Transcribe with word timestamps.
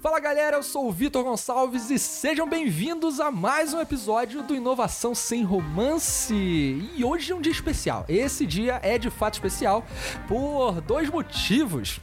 Fala 0.00 0.18
galera, 0.18 0.56
eu 0.56 0.62
sou 0.62 0.88
o 0.88 0.92
Vitor 0.92 1.22
Gonçalves 1.22 1.90
e 1.90 1.98
sejam 1.98 2.48
bem-vindos 2.48 3.20
a 3.20 3.30
mais 3.30 3.74
um 3.74 3.80
episódio 3.82 4.42
do 4.42 4.54
Inovação 4.54 5.14
Sem 5.14 5.42
Romance. 5.44 6.32
E 6.34 7.04
hoje 7.04 7.32
é 7.32 7.34
um 7.34 7.40
dia 7.40 7.52
especial. 7.52 8.06
Esse 8.08 8.46
dia 8.46 8.80
é 8.82 8.96
de 8.96 9.10
fato 9.10 9.34
especial 9.34 9.84
por 10.26 10.80
dois 10.80 11.10
motivos. 11.10 12.00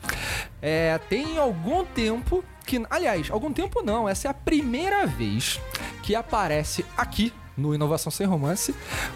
É, 0.62 1.00
tem 1.10 1.40
algum 1.40 1.84
tempo 1.84 2.46
que, 2.68 2.86
aliás, 2.88 3.32
algum 3.32 3.52
tempo 3.52 3.82
não, 3.82 4.08
essa 4.08 4.28
é 4.28 4.30
a 4.32 4.34
primeira 4.34 5.08
vez 5.08 5.60
que 6.04 6.14
aparece 6.14 6.86
aqui 6.96 7.34
no 7.58 7.74
Inovação 7.74 8.12
Sem 8.12 8.28
Romance, 8.28 8.74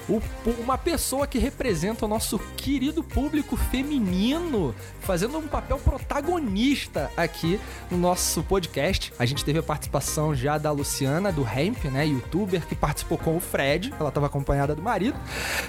o, 0.09 0.19
uma 0.59 0.77
pessoa 0.77 1.27
que 1.27 1.37
representa 1.37 2.05
o 2.05 2.07
nosso 2.07 2.39
querido 2.57 3.03
público 3.03 3.55
feminino, 3.55 4.73
fazendo 4.99 5.37
um 5.37 5.47
papel 5.47 5.77
protagonista 5.77 7.11
aqui 7.15 7.59
no 7.89 7.97
nosso 7.97 8.41
podcast. 8.43 9.13
A 9.19 9.25
gente 9.25 9.45
teve 9.45 9.59
a 9.59 9.63
participação 9.63 10.33
já 10.33 10.57
da 10.57 10.71
Luciana, 10.71 11.31
do 11.31 11.47
Hemp, 11.47 11.85
né, 11.85 12.07
youtuber, 12.07 12.65
que 12.65 12.75
participou 12.75 13.17
com 13.17 13.37
o 13.37 13.39
Fred, 13.39 13.93
ela 13.99 14.09
estava 14.09 14.25
acompanhada 14.25 14.73
do 14.73 14.81
marido. 14.81 15.19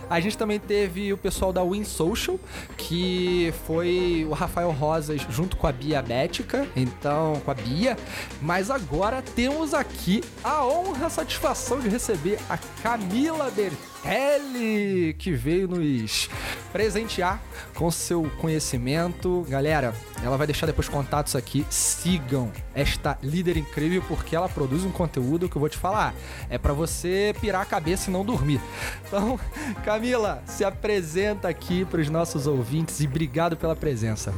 A 0.08 0.18
gente 0.20 0.38
também 0.38 0.58
teve 0.58 1.12
o 1.12 1.18
pessoal 1.18 1.52
da 1.52 1.62
Win 1.62 1.84
Social, 1.84 2.40
que 2.76 3.52
foi 3.66 4.26
o 4.28 4.32
Rafael 4.32 4.70
Rosas 4.70 5.20
junto 5.28 5.56
com 5.56 5.66
a 5.66 5.72
Bia 5.72 6.00
Bética, 6.00 6.66
então 6.74 7.40
com 7.44 7.50
a 7.50 7.54
Bia. 7.54 7.96
Mas 8.40 8.70
agora 8.70 9.20
temos 9.20 9.74
aqui 9.74 10.22
a 10.42 10.64
honra, 10.64 11.06
a 11.06 11.10
satisfação 11.10 11.80
de 11.80 11.88
receber 11.88 12.38
a 12.48 12.56
Camila 12.82 13.50
Bertelli, 13.50 15.14
que 15.14 15.30
veio 15.32 15.68
nos 15.68 16.28
presentear 16.72 17.40
com 17.74 17.90
seu 17.90 18.28
conhecimento. 18.40 19.46
Galera, 19.48 19.94
ela 20.22 20.36
vai 20.36 20.46
deixar 20.46 20.66
depois 20.66 20.88
contatos 20.88 21.36
aqui. 21.36 21.64
Sigam 21.70 22.50
esta 22.74 23.16
líder 23.22 23.56
incrível 23.56 24.02
porque 24.08 24.34
ela 24.34 24.48
produz 24.48 24.84
um 24.84 24.90
conteúdo 24.90 25.48
que 25.48 25.56
eu 25.56 25.60
vou 25.60 25.68
te 25.68 25.78
falar. 25.78 26.14
É 26.50 26.58
para 26.58 26.72
você 26.72 27.34
pirar 27.40 27.62
a 27.62 27.66
cabeça 27.66 28.10
e 28.10 28.12
não 28.12 28.24
dormir. 28.24 28.60
Então, 29.06 29.38
Camila, 29.84 30.42
se 30.46 30.64
apresenta 30.64 31.48
aqui 31.48 31.84
para 31.84 32.00
os 32.00 32.08
nossos 32.08 32.46
ouvintes 32.46 33.00
e 33.00 33.06
obrigado 33.06 33.56
pela 33.56 33.76
presença. 33.76 34.34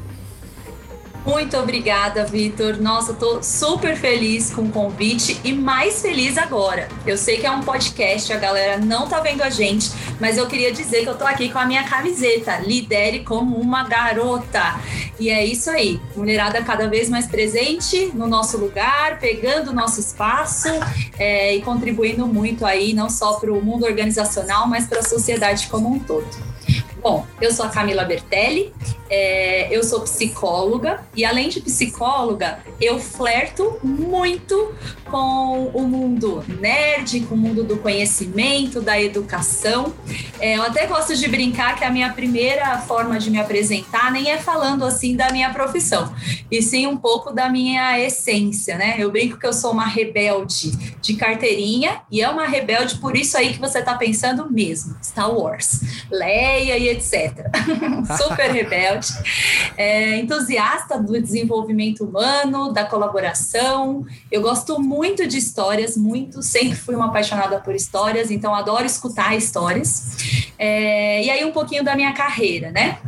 Muito 1.27 1.57
obrigada, 1.57 2.27
Vitor. 2.27 2.77
Nossa, 2.79 3.13
eu 3.13 3.17
tô 3.17 3.43
super 3.43 3.97
feliz 3.97 4.53
com 4.53 4.63
o 4.63 4.71
convite 4.71 5.41
e 5.43 5.55
mais 5.55 6.03
feliz 6.03 6.37
agora. 6.37 6.87
Eu 7.07 7.17
sei 7.17 7.39
que 7.39 7.47
é 7.47 7.51
um 7.51 7.63
podcast, 7.63 8.31
a 8.31 8.37
galera 8.37 8.77
não 8.77 9.09
tá 9.09 9.21
vendo 9.21 9.43
a 9.43 9.49
gente, 9.49 9.91
mas 10.21 10.37
eu 10.37 10.47
queria 10.47 10.71
dizer 10.71 11.03
que 11.03 11.09
eu 11.09 11.17
tô 11.17 11.25
aqui 11.25 11.49
com 11.51 11.59
a 11.59 11.65
minha 11.65 11.83
camiseta, 11.85 12.59
Lidere 12.59 13.21
como 13.21 13.57
uma 13.57 13.85
garota. 13.85 14.79
E 15.19 15.31
é 15.31 15.43
isso 15.43 15.71
aí, 15.71 15.99
mulherada 16.15 16.63
cada 16.63 16.89
vez 16.89 17.09
mais 17.09 17.27
presente 17.27 18.11
no 18.13 18.27
nosso 18.27 18.59
lugar, 18.59 19.19
pegando 19.19 19.71
o 19.71 19.75
nosso 19.75 20.01
espaço 20.01 20.69
é, 21.19 21.55
e 21.55 21.63
contribuindo 21.63 22.27
muito 22.27 22.67
aí, 22.67 22.93
não 22.93 23.09
só 23.09 23.35
para 23.35 23.51
o 23.51 23.65
mundo 23.65 23.87
organizacional, 23.87 24.69
mas 24.69 24.87
para 24.87 24.99
a 24.99 25.03
sociedade 25.03 25.69
como 25.69 25.89
um 25.89 25.99
todo. 25.99 26.29
Bom, 27.05 27.27
eu 27.39 27.53
sou 27.53 27.67
a 27.67 27.69
Camila 27.69 28.03
Bertelli, 28.05 28.73
é, 29.17 29.69
eu 29.71 29.85
sou 29.85 30.01
psicóloga 30.01 31.05
e 31.15 31.25
além 31.25 31.49
de 31.49 31.61
psicóloga, 31.61 32.59
eu 32.81 32.99
flerto 32.99 33.79
muito 33.81 34.75
com 35.05 35.71
o 35.73 35.83
mundo 35.83 36.45
nerd, 36.61 37.21
com 37.21 37.37
o 37.37 37.39
mundo 37.39 37.63
do 37.63 37.77
conhecimento, 37.77 38.81
da 38.81 39.01
educação. 39.01 39.95
É, 40.41 40.57
eu 40.57 40.63
até 40.65 40.87
gosto 40.87 41.15
de 41.15 41.29
brincar 41.29 41.77
que 41.77 41.85
a 41.85 41.91
minha 41.91 42.13
primeira 42.13 42.79
forma 42.79 43.17
de 43.19 43.31
me 43.31 43.39
apresentar 43.39 44.11
nem 44.11 44.33
é 44.33 44.39
falando 44.39 44.85
assim 44.85 45.15
da 45.15 45.31
minha 45.31 45.51
profissão, 45.51 46.13
e 46.51 46.61
sim 46.61 46.89
um 46.89 46.97
pouco 46.97 47.33
da 47.33 47.49
minha 47.49 48.01
essência, 48.01 48.77
né? 48.77 48.97
Eu 48.99 49.13
brinco 49.13 49.39
que 49.39 49.47
eu 49.47 49.53
sou 49.53 49.71
uma 49.71 49.87
rebelde 49.87 50.73
de 51.01 51.15
carteirinha 51.15 52.01
e 52.11 52.21
é 52.21 52.29
uma 52.29 52.47
rebelde 52.47 52.97
por 52.97 53.17
isso 53.17 53.37
aí 53.37 53.53
que 53.53 53.61
você 53.61 53.79
está 53.79 53.95
pensando 53.95 54.51
mesmo, 54.51 54.97
Star 55.03 55.33
Wars, 55.33 55.81
Leia 56.11 56.77
e 56.77 56.89
etc. 56.89 57.47
Super 58.21 58.51
rebelde, 58.51 59.04
é, 59.77 60.17
entusiasta 60.17 60.99
do 60.99 61.21
desenvolvimento 61.21 62.05
humano, 62.05 62.73
da 62.73 62.85
colaboração. 62.85 64.05
Eu 64.31 64.43
gosto 64.43 64.81
muito 64.81 65.27
de 65.27 65.39
histórias, 65.39 65.97
muito, 65.97 66.43
sempre 66.43 66.77
fui 66.77 66.95
uma 66.95 67.07
apaixonada 67.07 67.59
por 67.59 67.75
histórias, 67.75 68.31
então 68.31 68.55
adoro 68.55 68.85
escutar 68.85 69.37
histórias. 69.37 70.53
É, 70.59 71.25
e 71.25 71.31
aí 71.31 71.45
um 71.45 71.53
pouquinho 71.53 71.85
da 71.85 71.95
minha 71.97 72.13
carreira, 72.13 72.71
né? 72.71 72.99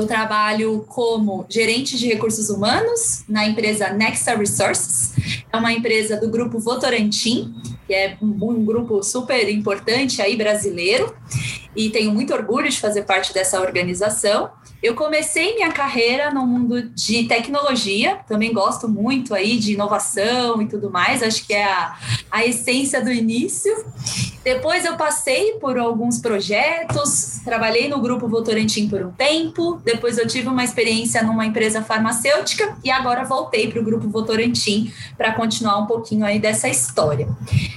Eu 0.00 0.06
trabalho 0.06 0.82
como 0.88 1.44
gerente 1.46 1.98
de 1.98 2.06
recursos 2.06 2.48
humanos 2.48 3.22
na 3.28 3.46
empresa 3.46 3.90
Nexa 3.90 4.34
Resources. 4.34 5.12
É 5.52 5.56
uma 5.56 5.72
empresa 5.74 6.16
do 6.16 6.30
grupo 6.30 6.58
Votorantim, 6.58 7.54
que 7.86 7.92
é 7.92 8.16
um, 8.22 8.28
um 8.50 8.64
grupo 8.64 9.02
super 9.02 9.46
importante 9.50 10.22
aí 10.22 10.36
brasileiro 10.36 11.14
e 11.76 11.90
tenho 11.90 12.12
muito 12.12 12.32
orgulho 12.32 12.70
de 12.70 12.80
fazer 12.80 13.02
parte 13.02 13.34
dessa 13.34 13.60
organização. 13.60 14.50
Eu 14.82 14.94
comecei 14.94 15.54
minha 15.54 15.70
carreira 15.70 16.32
no 16.32 16.46
mundo 16.46 16.82
de 16.82 17.24
tecnologia, 17.24 18.20
também 18.26 18.52
gosto 18.52 18.88
muito 18.88 19.34
aí 19.34 19.58
de 19.58 19.74
inovação 19.74 20.62
e 20.62 20.66
tudo 20.66 20.90
mais, 20.90 21.22
acho 21.22 21.46
que 21.46 21.52
é 21.52 21.64
a, 21.64 21.98
a 22.30 22.46
essência 22.46 23.02
do 23.02 23.12
início. 23.12 23.72
Depois 24.42 24.86
eu 24.86 24.96
passei 24.96 25.52
por 25.60 25.76
alguns 25.76 26.18
projetos, 26.18 27.40
trabalhei 27.44 27.88
no 27.88 28.00
grupo 28.00 28.26
Votorantim 28.26 28.88
por 28.88 29.02
um 29.02 29.10
tempo, 29.10 29.80
depois 29.84 30.16
eu 30.16 30.26
tive 30.26 30.48
uma 30.48 30.64
experiência 30.64 31.22
numa 31.22 31.44
empresa 31.44 31.82
farmacêutica 31.82 32.74
e 32.82 32.90
agora 32.90 33.22
voltei 33.24 33.70
para 33.70 33.80
o 33.80 33.84
grupo 33.84 34.08
Votorantim 34.08 34.90
para 35.18 35.34
continuar 35.34 35.78
um 35.78 35.86
pouquinho 35.86 36.24
aí 36.24 36.38
dessa 36.38 36.68
história. 36.68 37.28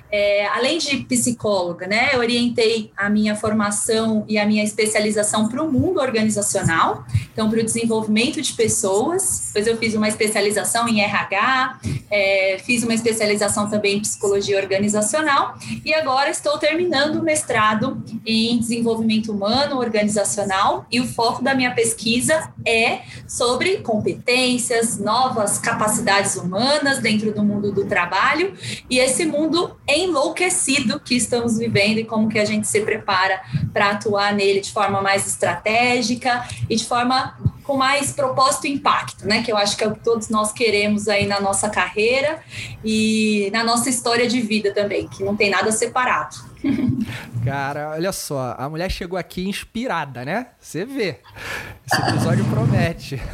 É, 0.10 0.48
além 0.48 0.78
de 0.78 0.98
psicóloga, 0.98 1.86
né, 1.86 2.12
eu 2.14 2.20
orientei 2.20 2.92
a 2.96 3.10
minha 3.10 3.36
formação 3.36 4.24
e 4.28 4.38
a 4.38 4.46
minha 4.46 4.64
especialização 4.64 5.50
para 5.50 5.62
o 5.62 5.70
mundo 5.70 6.00
organizacional, 6.00 6.93
então 7.32 7.50
para 7.50 7.60
o 7.60 7.64
desenvolvimento 7.64 8.42
de 8.42 8.54
pessoas. 8.54 9.48
Depois 9.48 9.68
eu 9.68 9.78
fiz 9.78 9.94
uma 9.94 10.08
especialização 10.08 10.88
em 10.88 11.02
RH, 11.02 11.80
é, 12.10 12.58
fiz 12.66 12.84
uma 12.84 12.94
especialização 12.94 13.70
também 13.70 13.98
em 13.98 14.02
psicologia 14.02 14.58
organizacional 14.58 15.56
e 15.86 15.94
agora 15.94 16.30
estou 16.30 16.58
terminando 16.58 17.18
o 17.18 17.24
mestrado 17.24 18.04
em 18.26 18.58
desenvolvimento 18.58 19.32
humano 19.32 19.78
organizacional 19.78 20.86
e 20.92 21.00
o 21.00 21.08
foco 21.08 21.44
da 21.44 21.54
minha 21.54 21.74
pesquisa 21.74 22.52
é 22.66 23.02
sobre 23.28 23.78
competências, 23.78 24.98
novas 24.98 25.58
capacidades 25.58 26.36
humanas 26.36 27.00
dentro 27.00 27.34
do 27.34 27.44
mundo 27.44 27.72
do 27.72 27.86
trabalho 27.86 28.54
e 28.90 29.00
esse 29.00 29.26
mundo 29.26 29.76
enlouquecido 29.88 31.00
que 31.00 31.16
estamos 31.16 31.58
vivendo 31.58 31.98
e 32.00 32.06
como 32.06 32.30
que 32.30 32.40
a 32.40 32.46
gente 32.46 32.68
se 32.68 32.82
prepara 32.82 33.42
para 33.72 33.92
atuar 33.92 34.34
nele 34.34 34.62
de 34.62 34.72
forma 34.72 35.02
mais 35.02 35.28
estratégica 35.28 36.48
e 36.70 36.76
de 36.76 36.83
forma 36.88 37.38
com 37.64 37.78
mais 37.78 38.12
propósito 38.12 38.68
e 38.68 38.74
impacto, 38.74 39.26
né? 39.26 39.42
Que 39.42 39.52
eu 39.52 39.58
acho 39.58 39.78
que 39.78 39.84
é 39.84 39.88
o 39.88 39.94
que 39.94 40.02
todos 40.02 40.30
nós 40.30 40.52
queremos 40.52 41.08
aí 41.08 41.26
na 41.26 41.40
nossa 41.40 41.70
carreira 41.70 42.42
e 42.84 43.50
na 43.54 43.64
nossa 43.64 43.90
história 43.90 44.28
de 44.28 44.42
vida 44.42 44.74
também, 44.74 45.08
que 45.08 45.24
não 45.24 45.36
tem 45.36 45.50
nada 45.50 45.72
separado. 45.72 46.53
Cara, 47.44 47.92
olha 47.92 48.12
só, 48.12 48.56
a 48.58 48.70
mulher 48.70 48.90
chegou 48.90 49.18
aqui 49.18 49.48
inspirada, 49.48 50.24
né? 50.24 50.48
Você 50.60 50.86
vê. 50.86 51.20
Esse 51.86 52.02
episódio 52.02 52.46
promete. 52.46 53.18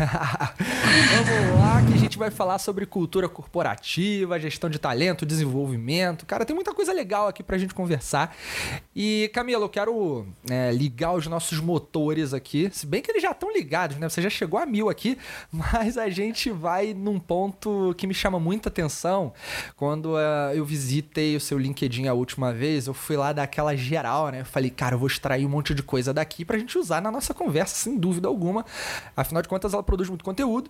Vamos 1.26 1.60
lá 1.60 1.82
que 1.86 1.94
a 1.94 1.98
gente 1.98 2.18
vai 2.18 2.32
falar 2.32 2.58
sobre 2.58 2.86
cultura 2.86 3.30
corporativa, 3.30 4.40
gestão 4.40 4.70
de 4.70 4.80
talento, 4.80 5.26
desenvolvimento. 5.26 6.26
Cara, 6.26 6.46
tem 6.46 6.56
muita 6.56 6.74
coisa 6.74 6.92
legal 6.92 7.28
aqui 7.28 7.44
pra 7.44 7.58
gente 7.58 7.74
conversar. 7.74 8.36
E, 8.96 9.30
Camila, 9.34 9.64
eu 9.64 9.70
quero 9.70 10.26
é, 10.50 10.72
ligar 10.72 11.14
os 11.14 11.28
nossos 11.28 11.60
motores 11.60 12.34
aqui. 12.34 12.70
Se 12.74 12.88
bem 12.88 13.02
que 13.02 13.12
eles 13.12 13.22
já 13.22 13.32
estão 13.32 13.54
ligados, 13.54 13.98
né? 13.98 14.10
Você 14.10 14.22
já 14.22 14.30
chegou 14.30 14.60
a 14.60 14.66
mil 14.66 14.90
aqui, 14.90 15.18
mas 15.52 15.98
a 15.98 16.10
gente 16.10 16.50
vai 16.50 16.94
num 16.94 17.20
ponto 17.20 17.94
que 17.98 18.08
me 18.08 18.14
chama 18.14 18.40
muita 18.40 18.70
atenção. 18.70 19.32
Quando 19.76 20.16
uh, 20.16 20.54
eu 20.56 20.66
visitei 20.66 21.36
o 21.36 21.40
seu 21.40 21.60
LinkedIn 21.60 22.08
a 22.08 22.14
última 22.14 22.52
vez, 22.52 22.88
eu 22.88 22.94
fui 22.94 23.19
lá 23.20 23.32
dar 23.32 23.44
aquela 23.44 23.76
geral, 23.76 24.30
né? 24.30 24.44
falei, 24.44 24.70
cara, 24.70 24.96
eu 24.96 25.00
vou 25.00 25.08
extrair 25.08 25.46
um 25.46 25.50
monte 25.50 25.76
de 25.76 25.84
coisa 25.84 26.14
daqui 26.14 26.44
pra 26.44 26.58
gente 26.58 26.78
usar 26.78 27.02
na 27.02 27.12
nossa 27.12 27.34
conversa, 27.34 27.76
sem 27.76 27.98
dúvida 27.98 28.28
alguma. 28.28 28.66
Afinal 29.16 29.42
de 29.42 29.48
contas, 29.48 29.74
ela 29.74 29.84
produz 29.84 30.10
muito 30.10 30.26
conteúdo. 30.26 30.70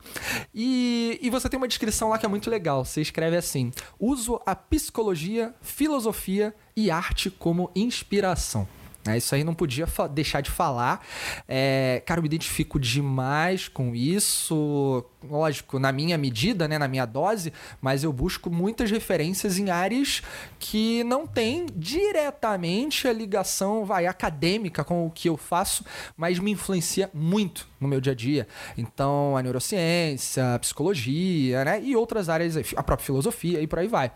E, 0.54 1.18
e 1.22 1.30
você 1.30 1.48
tem 1.48 1.57
uma 1.57 1.68
descrição 1.68 2.10
lá 2.10 2.18
que 2.18 2.25
é 2.25 2.30
muito 2.30 2.50
legal. 2.50 2.84
Você 2.84 3.01
escreve 3.01 3.38
assim: 3.38 3.72
uso 4.00 4.42
a 4.46 4.56
psicologia, 4.56 5.54
filosofia 5.62 6.54
e 6.75 6.92
arte 6.92 7.30
como 7.30 7.72
inspiração. 7.75 8.68
É, 9.07 9.18
isso 9.18 9.34
aí 9.34 9.44
não 9.44 9.54
podia 9.54 9.88
deixar 10.12 10.42
de 10.42 10.51
falar. 10.51 11.06
É, 11.48 12.04
cara, 12.06 12.19
eu 12.19 12.22
me 12.22 12.28
identifico 12.28 12.80
demais 12.80 13.68
com 13.68 13.96
isso 13.96 15.06
lógico, 15.24 15.80
na 15.80 15.92
minha 15.92 16.18
medida, 16.18 16.68
né, 16.68 16.77
na 16.77 16.88
minha 16.88 17.06
dose, 17.06 17.51
mas 17.81 18.04
eu 18.04 18.13
busco 18.13 18.50
muitas 18.50 18.89
referências 18.89 19.57
em 19.57 19.69
áreas 19.69 20.21
que 20.57 21.04
não 21.04 21.27
têm 21.27 21.66
diretamente 21.75 23.07
a 23.07 23.13
ligação, 23.13 23.86
vai, 23.86 24.07
acadêmica 24.07 24.83
com 24.83 25.06
o 25.06 25.12
que 25.12 25.30
eu 25.30 25.38
faço, 25.38 25.83
mas 26.16 26.39
me 26.39 26.51
influencia 26.51 27.10
muito 27.13 27.68
no 27.80 27.88
meu 27.88 28.01
dia 28.01 28.13
a 28.13 28.16
dia. 28.16 28.48
Então, 28.77 29.36
a 29.36 29.42
neurociência, 29.42 30.56
a 30.56 30.60
psicologia, 30.60 31.63
né, 31.65 31.81
e 31.81 31.95
outras 31.95 32.30
áreas, 32.30 32.56
a 32.75 32.83
própria 32.83 33.06
filosofia 33.06 33.62
e 33.62 33.68
por 33.68 33.80
aí 33.80 33.88
vai. 33.88 34.12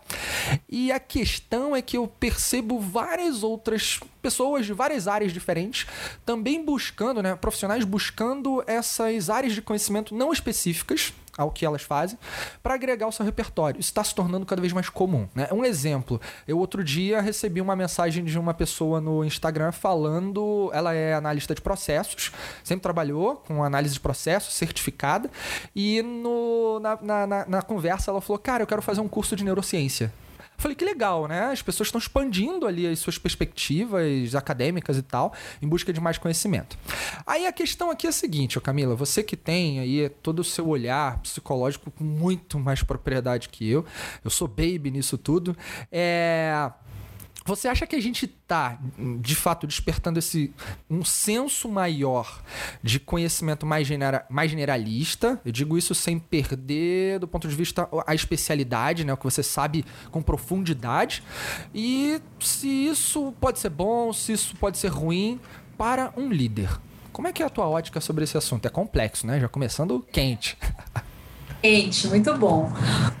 E 0.68 0.92
a 0.92 1.00
questão 1.00 1.74
é 1.74 1.82
que 1.82 1.96
eu 1.96 2.06
percebo 2.06 2.78
várias 2.78 3.42
outras 3.42 4.00
pessoas 4.22 4.64
de 4.64 4.72
várias 4.72 5.06
áreas 5.06 5.32
diferentes 5.32 5.86
também 6.24 6.64
buscando, 6.64 7.22
né, 7.22 7.36
profissionais 7.36 7.84
buscando 7.84 8.64
essas 8.66 9.28
áreas 9.28 9.52
de 9.52 9.60
conhecimento 9.60 10.14
não 10.14 10.32
específicas 10.32 10.93
ao 11.36 11.50
que 11.50 11.66
elas 11.66 11.82
fazem 11.82 12.18
para 12.62 12.74
agregar 12.74 13.06
o 13.06 13.12
seu 13.12 13.24
repertório. 13.24 13.80
Isso 13.80 13.90
está 13.90 14.02
se 14.04 14.14
tornando 14.14 14.46
cada 14.46 14.60
vez 14.60 14.72
mais 14.72 14.88
comum. 14.88 15.28
Né? 15.34 15.48
Um 15.52 15.64
exemplo, 15.64 16.20
eu 16.46 16.58
outro 16.58 16.82
dia 16.82 17.20
recebi 17.20 17.60
uma 17.60 17.74
mensagem 17.74 18.24
de 18.24 18.38
uma 18.38 18.54
pessoa 18.54 19.00
no 19.00 19.24
Instagram 19.24 19.72
falando, 19.72 20.70
ela 20.72 20.94
é 20.94 21.14
analista 21.14 21.54
de 21.54 21.60
processos, 21.60 22.32
sempre 22.62 22.82
trabalhou 22.82 23.36
com 23.36 23.64
análise 23.64 23.94
de 23.94 24.00
processos, 24.00 24.54
certificada, 24.54 25.30
e 25.74 26.02
no, 26.02 26.78
na, 26.80 26.98
na, 27.02 27.26
na, 27.26 27.46
na 27.46 27.62
conversa 27.62 28.10
ela 28.10 28.20
falou, 28.20 28.38
cara, 28.38 28.62
eu 28.62 28.66
quero 28.66 28.82
fazer 28.82 29.00
um 29.00 29.08
curso 29.08 29.34
de 29.34 29.44
neurociência. 29.44 30.12
Falei 30.56 30.74
que 30.74 30.84
legal, 30.84 31.26
né? 31.26 31.46
As 31.46 31.62
pessoas 31.62 31.88
estão 31.88 31.98
expandindo 31.98 32.66
ali 32.66 32.86
as 32.86 32.98
suas 32.98 33.18
perspectivas 33.18 34.34
acadêmicas 34.34 34.96
e 34.96 35.02
tal, 35.02 35.32
em 35.60 35.68
busca 35.68 35.92
de 35.92 36.00
mais 36.00 36.18
conhecimento. 36.18 36.78
Aí 37.26 37.46
a 37.46 37.52
questão 37.52 37.90
aqui 37.90 38.06
é 38.06 38.10
a 38.10 38.12
seguinte, 38.12 38.60
Camila, 38.60 38.94
você 38.94 39.22
que 39.22 39.36
tem 39.36 39.80
aí 39.80 40.08
todo 40.08 40.40
o 40.40 40.44
seu 40.44 40.68
olhar 40.68 41.18
psicológico 41.18 41.90
com 41.90 42.04
muito 42.04 42.58
mais 42.58 42.82
propriedade 42.82 43.48
que 43.48 43.68
eu, 43.68 43.84
eu 44.24 44.30
sou 44.30 44.48
baby 44.48 44.90
nisso 44.90 45.18
tudo, 45.18 45.56
é 45.90 46.70
você 47.44 47.68
acha 47.68 47.86
que 47.86 47.94
a 47.94 48.00
gente 48.00 48.24
está, 48.24 48.78
de 49.20 49.34
fato, 49.34 49.66
despertando 49.66 50.18
esse 50.18 50.52
um 50.88 51.04
senso 51.04 51.68
maior 51.68 52.42
de 52.82 52.98
conhecimento 52.98 53.66
mais, 53.66 53.86
genera, 53.86 54.24
mais 54.30 54.50
generalista? 54.50 55.38
Eu 55.44 55.52
digo 55.52 55.76
isso 55.76 55.94
sem 55.94 56.18
perder, 56.18 57.18
do 57.18 57.28
ponto 57.28 57.46
de 57.46 57.54
vista, 57.54 57.86
a 58.06 58.14
especialidade, 58.14 59.04
né? 59.04 59.12
o 59.12 59.16
que 59.16 59.24
você 59.24 59.42
sabe 59.42 59.84
com 60.10 60.22
profundidade. 60.22 61.22
E 61.74 62.18
se 62.40 62.68
isso 62.68 63.32
pode 63.40 63.58
ser 63.58 63.70
bom, 63.70 64.12
se 64.12 64.32
isso 64.32 64.56
pode 64.56 64.78
ser 64.78 64.88
ruim 64.88 65.38
para 65.76 66.14
um 66.16 66.30
líder. 66.30 66.70
Como 67.12 67.28
é 67.28 67.32
que 67.32 67.42
é 67.42 67.46
a 67.46 67.50
tua 67.50 67.68
ótica 67.68 68.00
sobre 68.00 68.24
esse 68.24 68.36
assunto? 68.38 68.66
É 68.66 68.70
complexo, 68.70 69.26
né? 69.26 69.38
Já 69.38 69.48
começando 69.48 70.04
quente. 70.10 70.56
Gente, 71.64 72.08
muito 72.08 72.34
bom. 72.34 72.70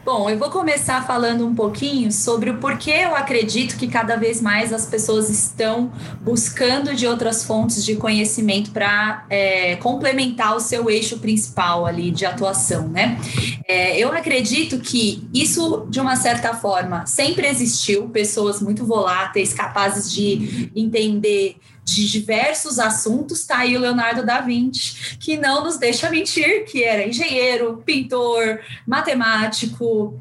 Bom, 0.04 0.28
eu 0.28 0.36
vou 0.36 0.50
começar 0.50 1.06
falando 1.06 1.46
um 1.46 1.54
pouquinho 1.54 2.12
sobre 2.12 2.50
o 2.50 2.58
porquê 2.58 2.90
eu 2.90 3.16
acredito 3.16 3.74
que 3.78 3.88
cada 3.88 4.16
vez 4.16 4.42
mais 4.42 4.70
as 4.70 4.84
pessoas 4.84 5.30
estão 5.30 5.90
buscando 6.20 6.94
de 6.94 7.06
outras 7.06 7.42
fontes 7.42 7.82
de 7.82 7.96
conhecimento 7.96 8.70
para 8.70 9.24
é, 9.30 9.76
complementar 9.76 10.54
o 10.54 10.60
seu 10.60 10.90
eixo 10.90 11.20
principal 11.20 11.86
ali 11.86 12.10
de 12.10 12.26
atuação, 12.26 12.86
né? 12.86 13.18
É, 13.66 13.98
eu 13.98 14.12
acredito 14.12 14.78
que 14.78 15.26
isso, 15.32 15.86
de 15.88 15.98
uma 15.98 16.14
certa 16.14 16.52
forma, 16.52 17.06
sempre 17.06 17.46
existiu, 17.46 18.10
pessoas 18.10 18.60
muito 18.60 18.84
voláteis, 18.84 19.54
capazes 19.54 20.12
de 20.12 20.70
entender 20.76 21.56
de 21.84 22.10
diversos 22.10 22.78
assuntos, 22.78 23.40
está 23.40 23.58
aí 23.58 23.76
o 23.76 23.80
Leonardo 23.80 24.24
da 24.24 24.40
Vinci, 24.40 25.16
que 25.18 25.36
não 25.36 25.62
nos 25.62 25.76
deixa 25.76 26.10
mentir, 26.10 26.64
que 26.64 26.82
era 26.82 27.06
engenheiro, 27.06 27.82
pintor, 27.84 28.60
matemático, 28.86 30.18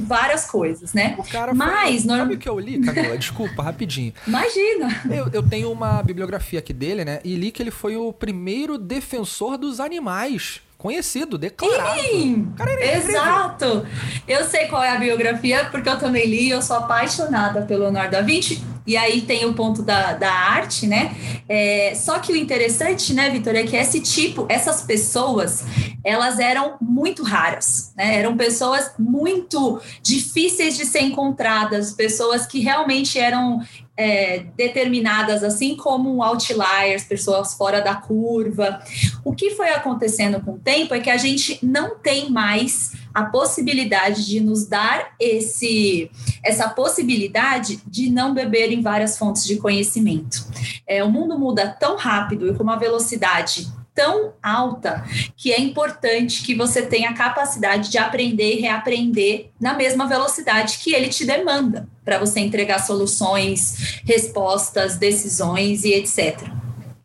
várias 0.00 0.46
coisas, 0.46 0.94
né? 0.94 1.14
O 1.18 1.22
cara 1.24 1.52
Mas, 1.52 2.04
foi... 2.04 2.16
Sabe 2.16 2.34
o 2.34 2.38
que 2.38 2.48
eu 2.48 2.58
li, 2.58 2.80
Camila? 2.80 3.18
Desculpa, 3.18 3.62
rapidinho. 3.62 4.12
Imagina! 4.26 5.02
Eu, 5.10 5.28
eu 5.32 5.42
tenho 5.42 5.70
uma 5.70 6.02
bibliografia 6.02 6.58
aqui 6.58 6.72
dele, 6.72 7.04
né? 7.04 7.20
E 7.22 7.34
li 7.34 7.50
que 7.50 7.62
ele 7.62 7.70
foi 7.70 7.96
o 7.96 8.12
primeiro 8.12 8.78
defensor 8.78 9.58
dos 9.58 9.80
animais 9.80 10.60
conhecido, 10.82 11.38
declarado. 11.38 12.00
Sim, 12.00 12.52
exato. 12.80 13.86
Eu 14.26 14.44
sei 14.44 14.66
qual 14.66 14.82
é 14.82 14.90
a 14.90 14.98
biografia, 14.98 15.66
porque 15.70 15.88
eu 15.88 15.96
também 15.96 16.26
li, 16.26 16.50
eu 16.50 16.60
sou 16.60 16.76
apaixonada 16.76 17.62
pelo 17.62 17.82
Leonardo 17.82 18.10
da 18.10 18.20
Vinci. 18.20 18.60
E 18.84 18.96
aí 18.96 19.20
tem 19.20 19.44
o 19.44 19.54
ponto 19.54 19.80
da, 19.80 20.14
da 20.14 20.32
arte, 20.32 20.88
né? 20.88 21.14
É, 21.48 21.94
só 21.94 22.18
que 22.18 22.32
o 22.32 22.36
interessante, 22.36 23.14
né, 23.14 23.30
Vitor, 23.30 23.54
é 23.54 23.62
que 23.62 23.76
esse 23.76 24.00
tipo, 24.00 24.44
essas 24.48 24.82
pessoas, 24.82 25.64
elas 26.04 26.40
eram 26.40 26.78
muito 26.80 27.22
raras, 27.22 27.92
né? 27.96 28.18
Eram 28.18 28.36
pessoas 28.36 28.92
muito 28.98 29.80
difíceis 30.02 30.76
de 30.76 30.84
ser 30.84 31.02
encontradas, 31.02 31.92
pessoas 31.92 32.44
que 32.44 32.58
realmente 32.58 33.20
eram 33.20 33.60
é, 33.96 34.44
determinadas, 34.56 35.44
assim 35.44 35.76
como 35.76 36.22
outliers, 36.22 37.04
pessoas 37.04 37.54
fora 37.54 37.80
da 37.80 37.94
curva. 37.94 38.80
O 39.24 39.34
que 39.34 39.50
foi 39.50 39.70
acontecendo 39.70 40.40
com 40.40 40.52
o 40.52 40.58
tempo 40.58 40.94
é 40.94 41.00
que 41.00 41.10
a 41.10 41.16
gente 41.16 41.58
não 41.62 41.96
tem 41.96 42.30
mais 42.30 42.92
a 43.12 43.24
possibilidade 43.24 44.26
de 44.26 44.40
nos 44.40 44.66
dar 44.66 45.14
esse 45.20 46.10
essa 46.42 46.68
possibilidade 46.68 47.80
de 47.86 48.10
não 48.10 48.32
beber 48.32 48.72
em 48.72 48.80
várias 48.80 49.18
fontes 49.18 49.44
de 49.44 49.56
conhecimento. 49.56 50.46
É, 50.86 51.04
o 51.04 51.10
mundo 51.10 51.38
muda 51.38 51.68
tão 51.68 51.96
rápido 51.96 52.48
e 52.48 52.54
com 52.54 52.62
uma 52.62 52.76
velocidade 52.76 53.70
tão 53.94 54.32
alta 54.42 55.04
que 55.36 55.52
é 55.52 55.60
importante 55.60 56.42
que 56.42 56.54
você 56.54 56.82
tenha 56.82 57.10
a 57.10 57.14
capacidade 57.14 57.90
de 57.90 57.98
aprender 57.98 58.56
e 58.56 58.60
reaprender 58.60 59.50
na 59.60 59.74
mesma 59.74 60.06
velocidade 60.06 60.78
que 60.78 60.94
ele 60.94 61.08
te 61.08 61.24
demanda 61.24 61.88
para 62.04 62.18
você 62.18 62.40
entregar 62.40 62.78
soluções, 62.80 64.00
respostas, 64.04 64.96
decisões 64.96 65.84
e 65.84 65.92
etc. 65.92 66.61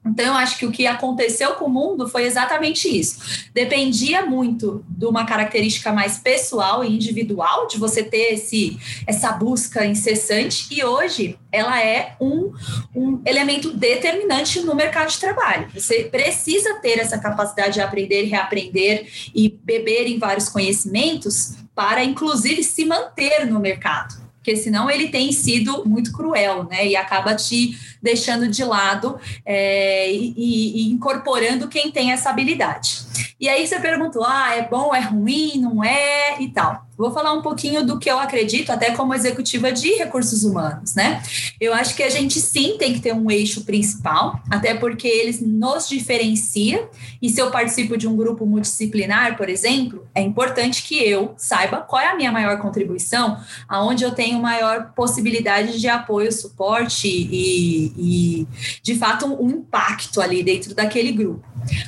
Então, 0.10 0.26
eu 0.26 0.34
acho 0.34 0.58
que 0.58 0.66
o 0.66 0.72
que 0.72 0.88
aconteceu 0.88 1.54
com 1.56 1.66
o 1.66 1.70
mundo 1.70 2.08
foi 2.08 2.24
exatamente 2.24 2.88
isso. 2.88 3.50
Dependia 3.54 4.26
muito 4.26 4.84
de 4.88 5.06
uma 5.06 5.26
característica 5.26 5.92
mais 5.92 6.18
pessoal 6.18 6.84
e 6.84 6.94
individual, 6.94 7.68
de 7.68 7.78
você 7.78 8.04
ter 8.04 8.34
esse, 8.34 8.78
essa 9.06 9.32
busca 9.32 9.86
incessante, 9.86 10.68
e 10.72 10.84
hoje 10.84 11.38
ela 11.52 11.82
é 11.82 12.16
um, 12.20 12.52
um 12.96 13.22
elemento 13.26 13.72
determinante 13.72 14.62
no 14.62 14.76
mercado 14.76 15.10
de 15.10 15.20
trabalho. 15.20 15.70
Você 15.74 16.04
precisa 16.06 16.76
ter 16.76 17.00
essa 17.00 17.18
capacidade 17.18 17.74
de 17.74 17.82
aprender, 17.82 18.24
reaprender 18.24 19.08
e 19.34 19.50
beber 19.50 20.08
em 20.08 20.20
vários 20.20 20.50
conhecimentos 20.50 21.56
para, 21.74 22.04
inclusive, 22.04 22.64
se 22.64 22.86
manter 22.86 23.46
no 23.46 23.60
mercado 23.60 24.27
porque 24.48 24.56
senão 24.56 24.90
ele 24.90 25.10
tem 25.10 25.30
sido 25.34 25.84
muito 25.86 26.14
cruel, 26.14 26.64
né? 26.64 26.88
E 26.88 26.96
acaba 26.96 27.36
te 27.36 27.78
deixando 28.02 28.48
de 28.48 28.64
lado 28.64 29.20
é, 29.46 30.10
e, 30.10 30.34
e, 30.38 30.90
incorporando 30.90 31.68
quem 31.68 31.92
tem 31.92 32.14
essa 32.14 32.30
habilidade. 32.30 33.00
E 33.38 33.50
aí 33.50 33.68
você 33.68 33.78
perguntou: 33.78 34.24
ah, 34.26 34.56
é 34.56 34.62
bom, 34.66 34.96
é 34.96 35.02
ruim, 35.02 35.60
não 35.60 35.84
é 35.84 36.42
e 36.42 36.48
tal. 36.48 36.87
Vou 36.98 37.12
falar 37.12 37.34
um 37.34 37.42
pouquinho 37.42 37.86
do 37.86 38.00
que 38.00 38.10
eu 38.10 38.18
acredito, 38.18 38.72
até 38.72 38.92
como 38.92 39.14
executiva 39.14 39.72
de 39.72 39.90
recursos 39.96 40.44
humanos, 40.44 40.96
né? 40.96 41.22
Eu 41.62 41.74
acho 41.74 41.96
que 41.96 42.02
a 42.02 42.10
gente 42.10 42.40
sim 42.40 42.76
tem 42.78 42.94
que 42.94 43.00
ter 43.00 43.14
um 43.14 43.30
eixo 43.30 43.64
principal, 43.64 44.42
até 44.50 44.74
porque 44.74 45.08
eles 45.08 45.40
nos 45.40 45.88
diferencia. 45.88 46.90
E 47.22 47.30
se 47.30 47.40
eu 47.40 47.52
participo 47.52 47.96
de 47.98 48.08
um 48.08 48.16
grupo 48.16 48.46
multidisciplinar, 48.46 49.38
por 49.38 49.48
exemplo, 49.48 50.08
é 50.16 50.22
importante 50.22 50.84
que 50.84 50.98
eu 50.98 51.36
saiba 51.38 51.78
qual 51.78 52.02
é 52.02 52.08
a 52.08 52.16
minha 52.16 52.32
maior 52.32 52.60
contribuição, 52.60 53.38
aonde 53.68 54.04
eu 54.04 54.12
tenho 54.12 54.42
maior 54.42 54.94
possibilidade 54.96 55.80
de 55.80 55.88
apoio, 55.88 56.32
suporte 56.32 57.08
e, 57.08 57.94
e 57.98 58.48
de 58.82 58.96
fato, 58.96 59.26
um 59.26 59.50
impacto 59.50 60.20
ali 60.20 60.42
dentro 60.42 60.74
daquele 60.74 61.12
grupo. 61.12 61.46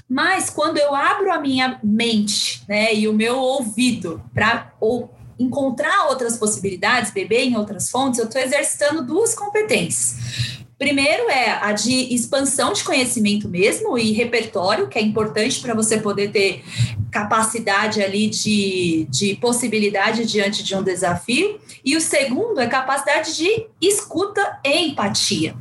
Mas 0.08 0.50
quando 0.50 0.78
eu 0.78 0.94
abro 0.94 1.32
a 1.32 1.39
minha 1.39 1.80
mente, 1.84 2.63
né, 2.68 2.94
e 2.94 3.08
o 3.08 3.13
meu 3.13 3.38
ouvido 3.38 4.22
para 4.34 4.72
ou 4.80 4.99
encontrar 5.39 6.08
outras 6.10 6.38
possibilidades, 6.38 7.12
beber 7.12 7.41
em 7.41 7.55
outras 7.55 7.89
fontes, 7.89 8.19
eu 8.19 8.25
estou 8.25 8.41
exercitando 8.41 9.03
duas 9.03 9.34
competências. 9.34 10.60
Primeiro 10.79 11.29
é 11.29 11.51
a 11.62 11.74
de 11.74 12.13
expansão 12.13 12.72
de 12.72 12.86
conhecimento 12.86 13.50
mesmo 13.50 13.98
e 13.98 14.13
repertório, 14.13 14.88
que 14.88 14.98
é 14.98 15.01
importante 15.01 15.60
para 15.60 15.74
você 15.74 15.98
poder 15.98 16.31
ter 16.31 16.63
capacidade 17.12 18.01
ali 18.01 18.29
de, 18.29 19.05
de 19.10 19.36
possibilidade 19.36 20.25
diante 20.25 20.63
de 20.63 20.74
um 20.74 20.81
desafio. 20.81 21.60
E 21.84 21.98
o 21.98 22.01
segundo 22.01 22.62
é 22.62 22.67
capacidade 22.67 23.36
de 23.36 23.67
escuta 23.81 24.58
e 24.63 24.88
empatia. 24.88 25.53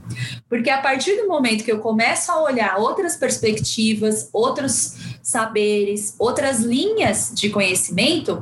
Porque 0.48 0.70
a 0.70 0.80
partir 0.80 1.16
do 1.16 1.26
momento 1.26 1.64
que 1.64 1.72
eu 1.72 1.80
começo 1.80 2.30
a 2.30 2.40
olhar 2.40 2.78
outras 2.78 3.16
perspectivas, 3.16 4.28
outros 4.32 5.18
saberes, 5.20 6.14
outras 6.16 6.60
linhas 6.60 7.32
de 7.34 7.50
conhecimento, 7.50 8.40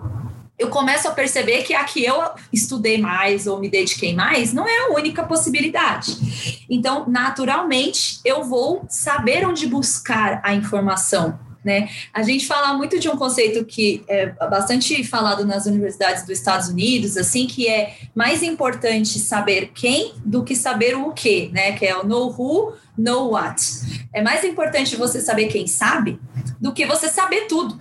eu 0.58 0.68
começo 0.68 1.06
a 1.08 1.10
perceber 1.10 1.62
que 1.62 1.74
a 1.74 1.84
que 1.84 2.04
eu 2.04 2.22
estudei 2.52 2.98
mais 2.98 3.46
ou 3.46 3.58
me 3.58 3.68
dediquei 3.68 4.14
mais 4.14 4.52
não 4.52 4.66
é 4.66 4.86
a 4.86 4.94
única 4.94 5.22
possibilidade. 5.24 6.64
Então, 6.68 7.04
naturalmente, 7.08 8.20
eu 8.24 8.44
vou 8.44 8.84
saber 8.88 9.46
onde 9.46 9.66
buscar 9.66 10.40
a 10.42 10.54
informação 10.54 11.38
né? 11.66 11.88
A 12.14 12.22
gente 12.22 12.46
fala 12.46 12.74
muito 12.74 12.96
de 13.00 13.08
um 13.08 13.16
conceito 13.16 13.64
que 13.64 14.04
é 14.06 14.26
bastante 14.48 15.02
falado 15.02 15.44
nas 15.44 15.66
universidades 15.66 16.22
dos 16.22 16.38
Estados 16.38 16.68
Unidos, 16.68 17.16
assim, 17.16 17.48
que 17.48 17.68
é 17.68 17.96
mais 18.14 18.40
importante 18.40 19.18
saber 19.18 19.72
quem 19.74 20.14
do 20.24 20.44
que 20.44 20.54
saber 20.54 20.94
o 20.94 21.10
que, 21.10 21.48
né? 21.48 21.72
Que 21.72 21.84
é 21.84 21.96
o 21.98 22.06
know 22.06 22.28
who, 22.30 22.72
know 22.96 23.32
what. 23.32 23.60
É 24.12 24.22
mais 24.22 24.44
importante 24.44 24.94
você 24.94 25.20
saber 25.20 25.48
quem 25.48 25.66
sabe 25.66 26.20
do 26.60 26.72
que 26.72 26.86
você 26.86 27.08
saber 27.08 27.48
tudo. 27.48 27.76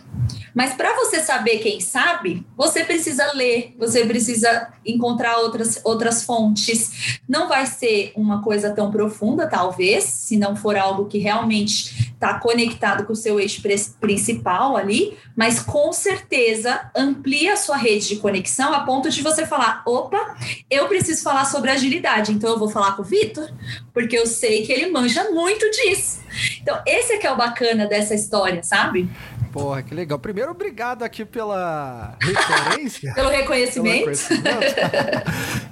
Mas 0.55 0.73
para 0.73 0.95
você 0.95 1.19
saber 1.19 1.57
quem 1.57 1.81
sabe, 1.81 2.47
você 2.55 2.85
precisa 2.85 3.33
ler, 3.33 3.75
você 3.77 4.05
precisa 4.05 4.73
encontrar 4.85 5.39
outras, 5.39 5.81
outras 5.83 6.23
fontes. 6.23 7.19
Não 7.27 7.49
vai 7.49 7.65
ser 7.65 8.13
uma 8.15 8.41
coisa 8.41 8.71
tão 8.71 8.89
profunda, 8.89 9.47
talvez, 9.47 10.05
se 10.05 10.37
não 10.37 10.55
for 10.55 10.77
algo 10.77 11.07
que 11.07 11.17
realmente 11.17 12.14
está 12.15 12.39
conectado 12.39 13.05
com 13.05 13.13
o 13.13 13.15
seu 13.15 13.39
eixo 13.39 13.61
principal 13.99 14.75
ali, 14.75 15.17
mas 15.35 15.59
com 15.59 15.93
certeza 15.93 16.89
amplia 16.95 17.53
a 17.53 17.57
sua 17.57 17.77
rede 17.77 18.07
de 18.07 18.15
conexão 18.15 18.73
a 18.73 18.79
ponto 18.81 19.09
de 19.09 19.21
você 19.21 19.45
falar: 19.45 19.83
opa, 19.85 20.35
eu 20.69 20.87
preciso 20.87 21.21
falar 21.21 21.45
sobre 21.45 21.69
agilidade, 21.69 22.31
então 22.31 22.49
eu 22.49 22.59
vou 22.59 22.69
falar 22.69 22.95
com 22.95 23.01
o 23.01 23.05
Vitor, 23.05 23.49
porque 23.93 24.17
eu 24.17 24.25
sei 24.25 24.65
que 24.65 24.71
ele 24.71 24.89
manja 24.89 25.29
muito 25.31 25.69
disso. 25.71 26.23
Então, 26.61 26.81
esse 26.85 27.13
é 27.13 27.17
que 27.17 27.27
é 27.27 27.31
o 27.31 27.37
bacana 27.37 27.85
dessa 27.85 28.13
história, 28.13 28.61
sabe? 28.63 29.09
Porra, 29.55 29.81
que 29.81 29.95
legal. 29.95 30.19
Primeiro, 30.19 30.51
obrigado 30.51 31.03
aqui 31.03 31.23
pela 31.23 32.17
referência. 32.19 33.13
Pelo 33.15 33.29
reconhecimento. 33.29 34.03
Pelo 34.03 34.09
reconhecimento. 34.09 34.75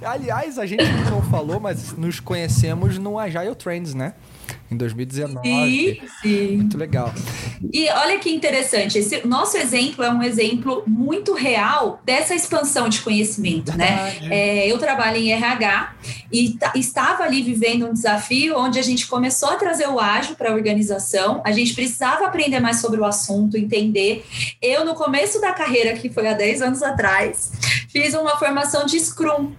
Aliás, 0.02 0.58
a 0.58 0.64
gente 0.64 0.84
não 1.10 1.20
falou, 1.20 1.60
mas 1.60 1.92
nos 1.92 2.18
conhecemos 2.18 2.96
no 2.96 3.18
Agile 3.18 3.54
Trends, 3.54 3.92
né? 3.92 4.14
Em 4.70 4.76
2019. 4.76 5.48
Sim, 5.48 6.00
sim. 6.22 6.56
Muito 6.56 6.78
legal. 6.78 7.12
E 7.72 7.88
olha 7.90 8.18
que 8.18 8.30
interessante, 8.30 8.98
esse 8.98 9.26
nosso 9.26 9.56
exemplo 9.56 10.04
é 10.04 10.10
um 10.10 10.22
exemplo 10.22 10.82
muito 10.86 11.34
real 11.34 12.00
dessa 12.04 12.34
expansão 12.34 12.88
de 12.88 13.00
conhecimento, 13.00 13.76
né? 13.76 14.16
É, 14.30 14.70
eu 14.70 14.78
trabalho 14.78 15.16
em 15.16 15.32
RH 15.32 15.94
e 16.32 16.58
estava 16.74 17.22
ali 17.22 17.42
vivendo 17.42 17.86
um 17.86 17.92
desafio 17.92 18.58
onde 18.58 18.78
a 18.78 18.82
gente 18.82 19.06
começou 19.06 19.50
a 19.50 19.56
trazer 19.56 19.88
o 19.88 20.00
ágil 20.00 20.34
para 20.34 20.50
a 20.50 20.54
organização, 20.54 21.40
a 21.44 21.52
gente 21.52 21.74
precisava 21.74 22.26
aprender 22.26 22.60
mais 22.60 22.80
sobre 22.80 23.00
o 23.00 23.04
assunto, 23.04 23.56
entender. 23.56 24.24
Eu, 24.60 24.84
no 24.84 24.94
começo 24.94 25.40
da 25.40 25.52
carreira, 25.52 25.94
que 25.94 26.10
foi 26.10 26.26
há 26.26 26.32
10 26.32 26.62
anos 26.62 26.82
atrás, 26.82 27.52
fiz 27.88 28.14
uma 28.14 28.36
formação 28.36 28.84
de 28.84 28.98
Scrum. 28.98 29.52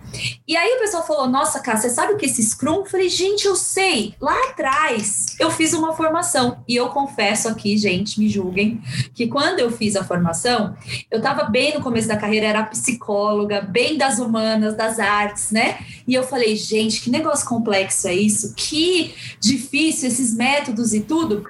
E 0.48 0.56
aí 0.56 0.76
o 0.76 0.80
pessoal 0.80 1.06
falou: 1.06 1.28
Nossa, 1.28 1.60
cara, 1.60 1.78
você 1.78 1.90
sabe 1.90 2.14
o 2.14 2.18
que 2.18 2.26
é 2.26 2.30
esse 2.30 2.44
Scrum? 2.44 2.76
Eu 2.78 2.86
falei: 2.86 3.10
Gente, 3.10 3.46
eu 3.46 3.56
sei. 3.56 4.14
Lá 4.20 4.36
atrás, 4.50 4.95
eu 5.40 5.52
fiz 5.52 5.74
uma 5.74 5.94
formação. 5.94 6.64
E 6.68 6.76
eu 6.76 6.90
confesso 6.90 7.48
aqui, 7.48 7.78
gente, 7.78 8.20
me 8.20 8.30
julguem, 8.30 8.82
que 9.14 9.28
quando 9.28 9.60
eu 9.60 9.72
fiz 9.72 9.96
a 9.96 10.04
formação, 10.04 10.76
eu 11.10 11.18
estava 11.18 11.44
bem 11.46 11.74
no 11.74 11.82
começo 11.82 12.08
da 12.08 12.18
carreira, 12.18 12.48
era 12.48 12.64
psicóloga, 12.64 13.62
bem 13.62 13.98
das 13.98 14.20
humanas, 14.20 14.76
das 14.76 15.00
artes, 15.00 15.52
né? 15.52 15.80
E 16.08 16.14
eu 16.14 16.24
falei: 16.24 16.56
Gente, 16.56 17.02
que 17.02 17.10
negócio 17.10 17.48
complexo 17.48 18.08
é 18.08 18.14
isso? 18.14 18.54
Que 18.56 19.14
difícil 19.40 20.08
esses 20.08 20.34
métodos 20.36 20.94
e 20.94 21.02
tudo. 21.02 21.46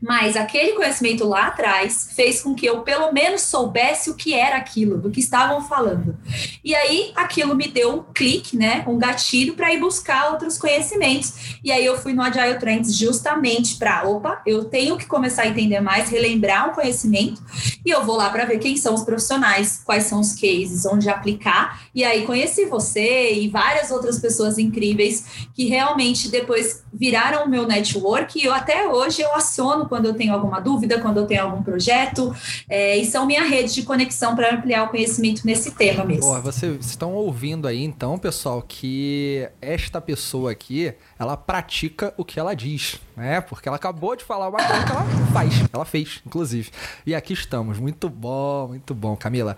Mas 0.00 0.36
aquele 0.36 0.72
conhecimento 0.72 1.26
lá 1.26 1.48
atrás 1.48 2.10
fez 2.14 2.40
com 2.40 2.54
que 2.54 2.66
eu 2.66 2.80
pelo 2.82 3.12
menos 3.12 3.42
soubesse 3.42 4.10
o 4.10 4.14
que 4.14 4.34
era 4.34 4.56
aquilo, 4.56 4.98
do 4.98 5.10
que 5.10 5.20
estavam 5.20 5.66
falando. 5.66 6.16
E 6.64 6.74
aí 6.74 7.12
aquilo 7.16 7.54
me 7.54 7.68
deu 7.68 7.96
um 7.96 8.12
clique, 8.12 8.56
né, 8.56 8.84
um 8.86 8.98
gatilho 8.98 9.54
para 9.54 9.72
ir 9.72 9.80
buscar 9.80 10.32
outros 10.32 10.58
conhecimentos. 10.58 11.58
E 11.62 11.72
aí 11.72 11.84
eu 11.84 11.98
fui 11.98 12.12
no 12.12 12.22
Agile 12.22 12.58
Trends 12.58 12.96
justamente 12.96 13.76
para, 13.76 14.08
opa, 14.08 14.42
eu 14.46 14.64
tenho 14.64 14.96
que 14.96 15.06
começar 15.06 15.42
a 15.42 15.48
entender 15.48 15.80
mais, 15.80 16.08
relembrar 16.08 16.70
um 16.70 16.74
conhecimento, 16.74 17.42
e 17.84 17.90
eu 17.90 18.04
vou 18.04 18.16
lá 18.16 18.30
para 18.30 18.44
ver 18.44 18.58
quem 18.58 18.76
são 18.76 18.94
os 18.94 19.02
profissionais, 19.02 19.80
quais 19.84 20.04
são 20.04 20.20
os 20.20 20.34
cases, 20.34 20.84
onde 20.86 21.08
aplicar. 21.08 21.82
E 21.94 22.04
aí 22.04 22.24
conheci 22.24 22.66
você 22.66 23.32
e 23.34 23.48
várias 23.48 23.90
outras 23.90 24.18
pessoas 24.18 24.58
incríveis 24.58 25.48
que 25.54 25.66
realmente 25.66 26.28
depois 26.28 26.82
viraram 26.92 27.44
o 27.44 27.48
meu 27.48 27.66
network 27.66 28.38
e 28.38 28.44
eu 28.44 28.52
até 28.52 28.88
hoje 28.88 29.22
eu 29.22 29.34
aciono 29.34 29.87
quando 29.88 30.06
eu 30.06 30.14
tenho 30.14 30.32
alguma 30.32 30.60
dúvida, 30.60 31.00
quando 31.00 31.18
eu 31.18 31.26
tenho 31.26 31.42
algum 31.42 31.62
projeto, 31.62 32.34
é, 32.68 32.96
e 32.96 33.04
são 33.04 33.26
minha 33.26 33.42
rede 33.44 33.74
de 33.74 33.82
conexão 33.82 34.36
para 34.36 34.54
ampliar 34.54 34.84
o 34.84 34.88
conhecimento 34.88 35.46
nesse 35.46 35.72
tema 35.72 36.04
mesmo. 36.04 36.22
Boa, 36.22 36.40
vocês 36.40 36.84
estão 36.84 37.14
ouvindo 37.14 37.66
aí 37.66 37.82
então, 37.82 38.18
pessoal, 38.18 38.62
que 38.62 39.48
esta 39.60 40.00
pessoa 40.00 40.52
aqui, 40.52 40.92
ela 41.18 41.36
pratica 41.36 42.12
o 42.16 42.24
que 42.24 42.38
ela 42.38 42.54
diz, 42.54 43.00
né? 43.16 43.40
Porque 43.40 43.68
ela 43.68 43.76
acabou 43.76 44.14
de 44.14 44.24
falar 44.24 44.48
uma 44.48 44.58
coisa 44.58 44.84
que 44.84 44.92
ela 44.92 45.06
faz, 45.32 45.64
ela 45.72 45.84
fez, 45.84 46.20
inclusive. 46.26 46.70
E 47.06 47.14
aqui 47.14 47.32
estamos, 47.32 47.78
muito 47.78 48.08
bom, 48.08 48.68
muito 48.68 48.94
bom, 48.94 49.16
Camila. 49.16 49.56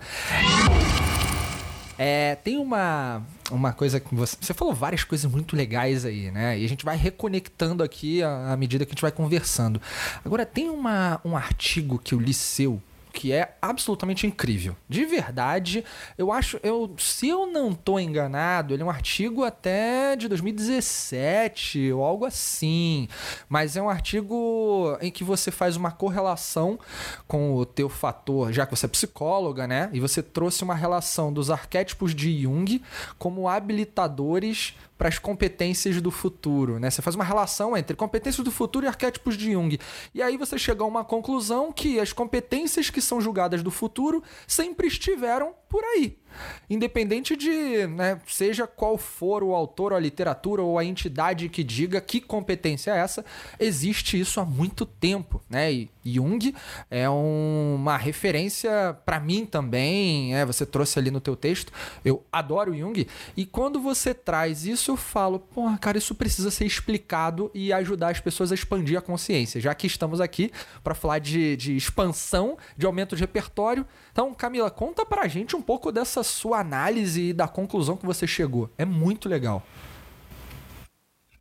É, 1.97 2.35
tem 2.35 2.57
uma, 2.57 3.21
uma 3.51 3.73
coisa 3.73 3.99
que 3.99 4.13
você. 4.13 4.37
Você 4.39 4.53
falou 4.53 4.73
várias 4.73 5.03
coisas 5.03 5.29
muito 5.29 5.55
legais 5.55 6.05
aí, 6.05 6.31
né? 6.31 6.57
E 6.57 6.65
a 6.65 6.69
gente 6.69 6.85
vai 6.85 6.97
reconectando 6.97 7.83
aqui 7.83 8.23
à, 8.23 8.53
à 8.53 8.57
medida 8.57 8.85
que 8.85 8.91
a 8.91 8.93
gente 8.93 9.01
vai 9.01 9.11
conversando. 9.11 9.81
Agora, 10.23 10.45
tem 10.45 10.69
uma, 10.69 11.19
um 11.23 11.35
artigo 11.35 11.99
que 11.99 12.13
eu 12.13 12.19
li 12.19 12.33
seu 12.33 12.81
que 13.11 13.31
é 13.31 13.55
absolutamente 13.61 14.25
incrível. 14.25 14.75
De 14.87 15.05
verdade, 15.05 15.83
eu 16.17 16.31
acho, 16.31 16.59
eu, 16.63 16.93
se 16.97 17.27
eu 17.27 17.45
não 17.45 17.73
tô 17.73 17.99
enganado, 17.99 18.73
ele 18.73 18.83
é 18.83 18.85
um 18.85 18.89
artigo 18.89 19.43
até 19.43 20.15
de 20.15 20.27
2017 20.27 21.91
ou 21.91 22.03
algo 22.03 22.25
assim, 22.25 23.07
mas 23.49 23.75
é 23.75 23.81
um 23.81 23.89
artigo 23.89 24.97
em 25.01 25.11
que 25.11 25.23
você 25.23 25.51
faz 25.51 25.75
uma 25.75 25.91
correlação 25.91 26.79
com 27.27 27.55
o 27.55 27.65
teu 27.65 27.89
fator, 27.89 28.51
já 28.51 28.65
que 28.65 28.75
você 28.75 28.85
é 28.85 28.89
psicóloga, 28.89 29.67
né? 29.67 29.89
E 29.93 29.99
você 29.99 30.23
trouxe 30.23 30.63
uma 30.63 30.75
relação 30.75 31.31
dos 31.31 31.49
arquétipos 31.49 32.15
de 32.15 32.41
Jung 32.41 32.81
como 33.17 33.47
habilitadores 33.47 34.73
para 35.01 35.09
as 35.09 35.17
competências 35.17 35.99
do 35.99 36.11
futuro, 36.11 36.77
né? 36.77 36.91
Você 36.91 37.01
faz 37.01 37.15
uma 37.15 37.23
relação 37.23 37.75
entre 37.75 37.95
competências 37.95 38.45
do 38.45 38.51
futuro 38.51 38.85
e 38.85 38.87
arquétipos 38.87 39.35
de 39.35 39.51
Jung. 39.51 39.79
E 40.13 40.21
aí 40.21 40.37
você 40.37 40.59
chega 40.59 40.83
a 40.83 40.85
uma 40.85 41.03
conclusão 41.03 41.71
que 41.71 41.99
as 41.99 42.13
competências 42.13 42.91
que 42.91 43.01
são 43.01 43.19
julgadas 43.19 43.63
do 43.63 43.71
futuro 43.71 44.21
sempre 44.45 44.85
estiveram 44.85 45.55
por 45.67 45.83
aí. 45.83 46.20
Independente 46.69 47.35
de, 47.35 47.87
né, 47.87 48.19
seja 48.27 48.65
qual 48.67 48.97
for 48.97 49.43
o 49.43 49.53
autor, 49.53 49.91
ou 49.91 49.97
a 49.97 50.01
literatura 50.01 50.61
ou 50.61 50.77
a 50.77 50.85
entidade 50.85 51.49
que 51.49 51.63
diga 51.63 51.99
que 52.01 52.21
competência 52.21 52.91
é 52.91 52.97
essa, 52.97 53.25
existe 53.59 54.19
isso 54.19 54.39
há 54.39 54.45
muito 54.45 54.85
tempo, 54.85 55.41
né? 55.49 55.71
E 55.71 55.89
Jung 56.03 56.53
é 56.89 57.09
um, 57.09 57.75
uma 57.75 57.97
referência 57.97 58.97
para 59.05 59.19
mim 59.19 59.45
também, 59.45 60.35
é, 60.35 60.45
você 60.45 60.65
trouxe 60.65 60.97
ali 60.97 61.11
no 61.11 61.21
teu 61.21 61.35
texto. 61.35 61.71
Eu 62.03 62.23
adoro 62.31 62.75
Jung 62.75 63.07
e 63.35 63.45
quando 63.45 63.79
você 63.79 64.13
traz 64.13 64.65
isso, 64.65 64.91
eu 64.91 64.97
falo, 64.97 65.39
porra, 65.39 65.77
cara, 65.77 65.97
isso 65.97 66.15
precisa 66.15 66.49
ser 66.49 66.65
explicado 66.65 67.51
e 67.53 67.71
ajudar 67.73 68.09
as 68.09 68.19
pessoas 68.19 68.51
a 68.51 68.55
expandir 68.55 68.97
a 68.97 69.01
consciência, 69.01 69.61
já 69.61 69.73
que 69.75 69.87
estamos 69.87 70.19
aqui 70.19 70.51
para 70.83 70.95
falar 70.95 71.19
de, 71.19 71.55
de 71.55 71.75
expansão, 71.75 72.57
de 72.77 72.85
aumento 72.85 73.15
de 73.15 73.21
repertório. 73.21 73.85
Então, 74.11 74.33
Camila, 74.33 74.69
conta 74.69 75.05
pra 75.05 75.27
gente 75.27 75.55
um 75.55 75.61
pouco 75.61 75.91
dessa 75.91 76.20
essa 76.21 76.31
sua 76.31 76.59
análise 76.59 77.29
e 77.29 77.33
da 77.33 77.47
conclusão 77.47 77.97
que 77.97 78.05
você 78.05 78.25
chegou. 78.25 78.69
É 78.77 78.85
muito 78.85 79.27
legal. 79.27 79.63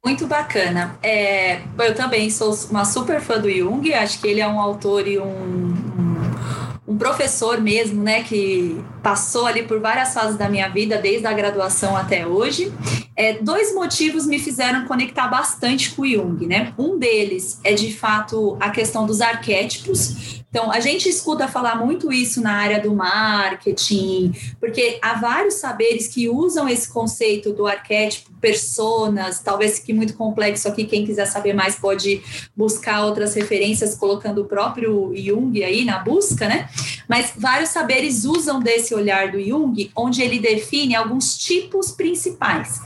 Muito 0.04 0.26
bacana. 0.26 0.99
É, 1.02 1.60
eu 1.78 1.94
também 1.94 2.30
sou 2.30 2.54
uma 2.70 2.87
super 2.87 3.20
fã 3.20 3.38
do 3.38 3.50
Jung, 3.50 3.92
acho 3.92 4.18
que 4.20 4.26
ele 4.26 4.40
é 4.40 4.49
um 4.49 4.58
autor 4.58 5.06
e 5.06 5.18
um, 5.18 5.25
um, 5.26 6.92
um, 6.94 6.96
professor 6.96 7.60
mesmo, 7.60 8.02
né, 8.02 8.22
que 8.22 8.82
passou 9.02 9.46
ali 9.46 9.62
por 9.62 9.78
várias 9.78 10.14
fases 10.14 10.38
da 10.38 10.49
minha 10.49 10.68
vida, 10.68 10.96
desde 10.96 11.26
a 11.26 11.32
graduação 11.34 11.94
até 11.94 12.26
hoje. 12.26 12.72
É, 13.14 13.34
dois 13.34 13.75
motivos 13.75 14.26
me 14.26 14.38
fizeram 14.38 14.87
conectar 14.87 15.28
bastante 15.28 15.90
com 15.90 16.00
o 16.00 16.08
Jung, 16.08 16.46
né? 16.46 16.72
Um 16.78 16.99
deles 16.99 17.60
é 17.62 17.75
de 17.75 17.92
fato 17.92 18.56
a 18.58 18.70
questão 18.70 19.04
dos 19.04 19.20
arquétipos, 19.20 20.39
então, 20.50 20.69
a 20.73 20.80
gente 20.80 21.09
escuta 21.09 21.47
falar 21.47 21.76
muito 21.76 22.12
isso 22.12 22.40
na 22.40 22.54
área 22.54 22.80
do 22.80 22.92
marketing, 22.92 24.35
porque 24.59 24.99
há 25.00 25.14
vários 25.14 25.54
saberes 25.54 26.09
que 26.09 26.28
usam 26.28 26.69
esse 26.69 26.92
conceito 26.92 27.52
do 27.52 27.69
arquétipo, 27.69 28.33
personas, 28.40 29.38
talvez 29.38 29.78
que 29.78 29.92
muito 29.92 30.14
complexo 30.14 30.66
aqui, 30.66 30.87
quem 30.87 31.07
quiser 31.07 31.26
saber 31.26 31.52
mais 31.52 31.76
pode 31.76 32.21
buscar 32.57 33.04
outras 33.04 33.35
referências, 33.35 33.95
colocando 33.95 34.42
o 34.42 34.45
próprio 34.45 35.12
Jung 35.14 35.62
aí 35.62 35.85
na 35.85 36.00
busca, 36.00 36.49
né? 36.49 36.69
Mas 37.09 37.33
vários 37.37 37.71
saberes 37.71 38.25
usam 38.25 38.59
desse 38.59 38.92
olhar 38.92 39.30
do 39.30 39.40
Jung, 39.40 39.88
onde 39.95 40.21
ele 40.21 40.40
define 40.40 40.97
alguns 40.97 41.38
tipos 41.38 41.92
principais. 41.92 42.80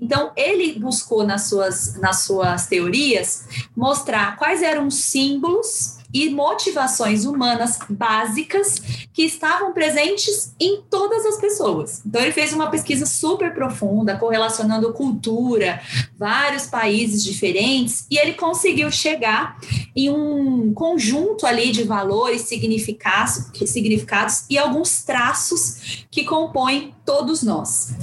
Então, 0.00 0.30
ele 0.36 0.78
buscou 0.78 1.24
nas 1.24 1.48
suas, 1.48 1.98
nas 1.98 2.20
suas 2.20 2.68
teorias 2.68 3.44
mostrar 3.76 4.36
quais 4.36 4.62
eram 4.62 4.86
os 4.86 4.94
símbolos 4.94 5.97
e 6.12 6.30
motivações 6.30 7.24
humanas 7.24 7.78
básicas 7.88 8.80
que 9.12 9.22
estavam 9.22 9.72
presentes 9.72 10.54
em 10.58 10.82
todas 10.90 11.26
as 11.26 11.38
pessoas. 11.38 12.02
Então, 12.04 12.20
ele 12.20 12.32
fez 12.32 12.52
uma 12.52 12.70
pesquisa 12.70 13.04
super 13.04 13.52
profunda, 13.54 14.16
correlacionando 14.16 14.92
cultura, 14.92 15.80
vários 16.18 16.66
países 16.66 17.22
diferentes, 17.22 18.06
e 18.10 18.18
ele 18.18 18.34
conseguiu 18.34 18.90
chegar 18.90 19.58
em 19.94 20.10
um 20.10 20.72
conjunto 20.72 21.46
ali 21.46 21.70
de 21.70 21.84
valores, 21.84 22.42
significados, 22.42 23.50
significados 23.66 24.44
e 24.48 24.56
alguns 24.56 25.02
traços 25.02 26.06
que 26.10 26.24
compõem 26.24 26.94
todos 27.04 27.42
nós. 27.42 27.94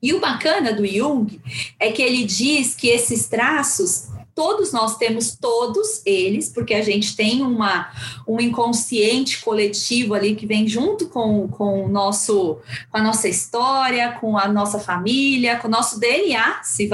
E 0.00 0.14
o 0.14 0.20
bacana 0.20 0.72
do 0.72 0.86
Jung 0.86 1.40
é 1.78 1.90
que 1.90 2.00
ele 2.00 2.24
diz 2.24 2.74
que 2.74 2.88
esses 2.88 3.26
traços 3.26 4.08
todos 4.38 4.72
nós 4.72 4.96
temos 4.96 5.34
todos 5.34 6.00
eles, 6.06 6.48
porque 6.48 6.72
a 6.72 6.80
gente 6.80 7.16
tem 7.16 7.42
uma, 7.42 7.90
um 8.24 8.40
inconsciente 8.40 9.42
coletivo 9.42 10.14
ali 10.14 10.36
que 10.36 10.46
vem 10.46 10.68
junto 10.68 11.08
com, 11.08 11.48
com, 11.48 11.86
o 11.86 11.88
nosso, 11.88 12.58
com 12.88 12.98
a 12.98 13.02
nossa 13.02 13.28
história, 13.28 14.12
com 14.12 14.38
a 14.38 14.46
nossa 14.46 14.78
família, 14.78 15.56
com 15.56 15.66
o 15.66 15.70
nosso 15.70 15.98
DNA, 15.98 16.60
se 16.62 16.88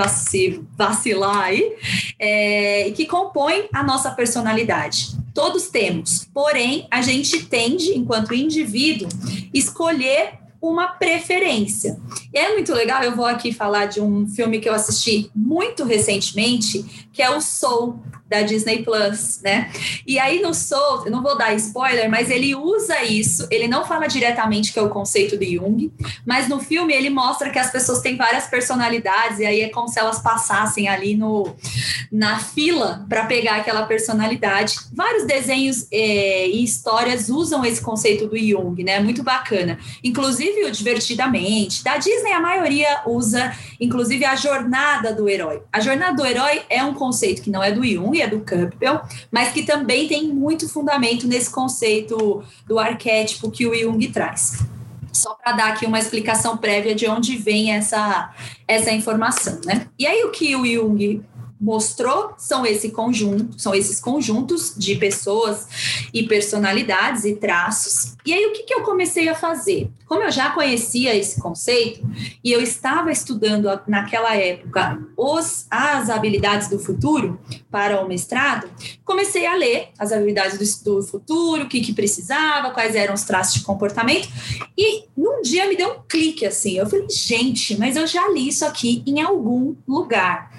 vacilar 0.74 1.42
aí, 1.42 1.76
é, 2.18 2.88
e 2.88 2.92
que 2.92 3.04
compõe 3.04 3.68
a 3.74 3.82
nossa 3.82 4.10
personalidade. 4.12 5.08
Todos 5.34 5.68
temos, 5.68 6.26
porém, 6.32 6.88
a 6.90 7.02
gente 7.02 7.44
tende, 7.44 7.90
enquanto 7.90 8.32
indivíduo, 8.32 9.06
escolher 9.52 10.38
uma 10.62 10.88
preferência. 10.88 12.00
E 12.35 12.38
é 12.38 12.53
muito 12.53 12.75
legal, 12.75 13.00
eu 13.05 13.14
vou 13.14 13.26
aqui 13.26 13.53
falar 13.53 13.87
de 13.87 14.00
um 14.00 14.26
filme 14.26 14.59
que 14.59 14.69
eu 14.69 14.75
assisti 14.75 15.31
muito 15.33 15.85
recentemente, 15.85 17.07
que 17.12 17.23
é 17.23 17.31
o 17.31 17.41
Soul, 17.41 18.03
da 18.29 18.43
Disney 18.43 18.83
Plus, 18.83 19.41
né? 19.43 19.71
E 20.07 20.19
aí 20.19 20.41
no 20.41 20.55
Soul, 20.55 21.05
eu 21.05 21.11
não 21.12 21.23
vou 21.23 21.37
dar 21.37 21.55
spoiler, 21.55 22.11
mas 22.11 22.31
ele 22.31 22.55
usa 22.55 23.03
isso, 23.05 23.47
ele 23.50 23.69
não 23.69 23.85
fala 23.85 24.07
diretamente 24.07 24.73
que 24.73 24.79
é 24.79 24.83
o 24.83 24.88
conceito 24.88 25.37
de 25.37 25.57
Jung, 25.57 25.93
mas 26.26 26.49
no 26.49 26.59
filme 26.59 26.93
ele 26.93 27.11
mostra 27.11 27.50
que 27.50 27.59
as 27.59 27.71
pessoas 27.71 28.00
têm 28.00 28.17
várias 28.17 28.47
personalidades, 28.47 29.38
e 29.38 29.47
aí 29.47 29.61
é 29.61 29.69
como 29.69 29.88
se 29.88 30.00
elas 30.00 30.21
passassem 30.21 30.88
ali 30.88 31.14
no, 31.14 31.55
na 32.11 32.41
fila 32.41 33.05
para 33.09 33.26
pegar 33.26 33.57
aquela 33.57 33.85
personalidade. 33.87 34.76
Vários 34.93 35.26
desenhos 35.26 35.87
é, 35.93 36.49
e 36.49 36.64
histórias 36.64 37.29
usam 37.29 37.64
esse 37.64 37.81
conceito 37.81 38.26
do 38.26 38.38
Jung, 38.38 38.83
né? 38.83 38.99
Muito 39.00 39.23
bacana. 39.23 39.79
Inclusive 40.03 40.64
o 40.64 40.71
Divertidamente, 40.75 41.85
da 41.85 41.97
Disney 41.99 42.24
a 42.33 42.40
maioria 42.40 43.02
usa, 43.07 43.54
inclusive 43.81 44.25
a 44.25 44.37
jornada 44.37 45.12
do 45.12 45.28
herói. 45.28 45.62
A 45.73 45.81
jornada 45.81 46.16
do 46.16 46.26
herói 46.26 46.62
é 46.69 46.83
um 46.83 46.95
conceito 46.95 47.43
que 47.43 47.50
não 47.50 47.62
é 47.62 47.73
do 47.73 47.85
Jung, 47.85 48.21
é 48.21 48.26
do 48.26 48.40
Campbell, 48.40 49.00
mas 49.31 49.52
que 49.52 49.62
também 49.62 50.09
tem 50.09 50.28
muito 50.28 50.69
fundamento 50.69 51.26
nesse 51.26 51.50
conceito 51.50 52.43
do 52.66 52.78
arquétipo 52.78 53.50
que 53.50 53.66
o 53.66 53.75
Jung 53.75 54.07
traz. 54.09 54.64
Só 55.12 55.35
para 55.35 55.52
dar 55.52 55.69
aqui 55.69 55.87
uma 55.87 55.99
explicação 55.99 56.57
prévia 56.57 56.95
de 56.95 57.07
onde 57.07 57.37
vem 57.37 57.73
essa, 57.73 58.35
essa 58.66 58.90
informação, 58.90 59.61
né? 59.64 59.87
E 59.97 60.07
aí 60.07 60.25
o 60.25 60.31
que 60.31 60.57
o 60.57 60.66
Jung 60.66 61.23
mostrou 61.64 62.35
são 62.37 62.66
esse 62.66 62.90
conjunto, 62.90 63.59
são 63.59 63.75
esses 63.75 63.99
conjuntos 63.99 64.75
de 64.76 64.97
pessoas 64.97 66.06
e 66.12 66.25
personalidades 66.25 67.25
e 67.25 67.37
traços. 67.37 68.14
E 68.26 68.35
aí 68.35 68.47
o 68.47 68.52
que, 68.52 68.64
que 68.64 68.75
eu 68.75 68.83
comecei 68.83 69.30
a 69.30 69.35
fazer? 69.35 69.90
Como 70.06 70.23
eu 70.23 70.30
já 70.30 70.50
conhecia 70.50 71.16
esse 71.16 71.40
conceito 71.40 72.06
e 72.44 72.52
eu 72.52 72.61
estava 72.61 73.11
estudando 73.11 73.66
naquela 73.88 74.37
época 74.37 75.02
os, 75.16 75.66
as 75.71 76.11
habilidades 76.11 76.68
do 76.68 76.78
futuro 76.78 77.40
para 77.71 78.04
o 78.04 78.06
mestrado, 78.06 78.68
comecei 79.02 79.47
a 79.47 79.54
ler 79.54 79.88
as 79.99 80.12
habilidades 80.12 80.83
do, 80.83 80.97
do 80.97 81.02
futuro, 81.02 81.64
o 81.64 81.68
que, 81.68 81.80
que 81.80 81.94
precisava, 81.94 82.73
quais 82.73 82.94
eram 82.94 83.14
os 83.14 83.23
traços 83.23 83.54
de 83.54 83.62
comportamento. 83.62 84.28
E 84.76 85.04
num 85.16 85.40
dia 85.40 85.66
me 85.66 85.76
deu 85.76 85.92
um 85.92 86.02
clique 86.06 86.44
assim. 86.44 86.76
Eu 86.76 86.87
falei, 86.87 87.09
gente, 87.09 87.78
mas 87.78 87.97
eu 87.97 88.06
já 88.06 88.28
li 88.28 88.49
isso 88.49 88.66
aqui 88.66 89.02
em 89.06 89.23
algum 89.23 89.75
lugar. 89.88 90.52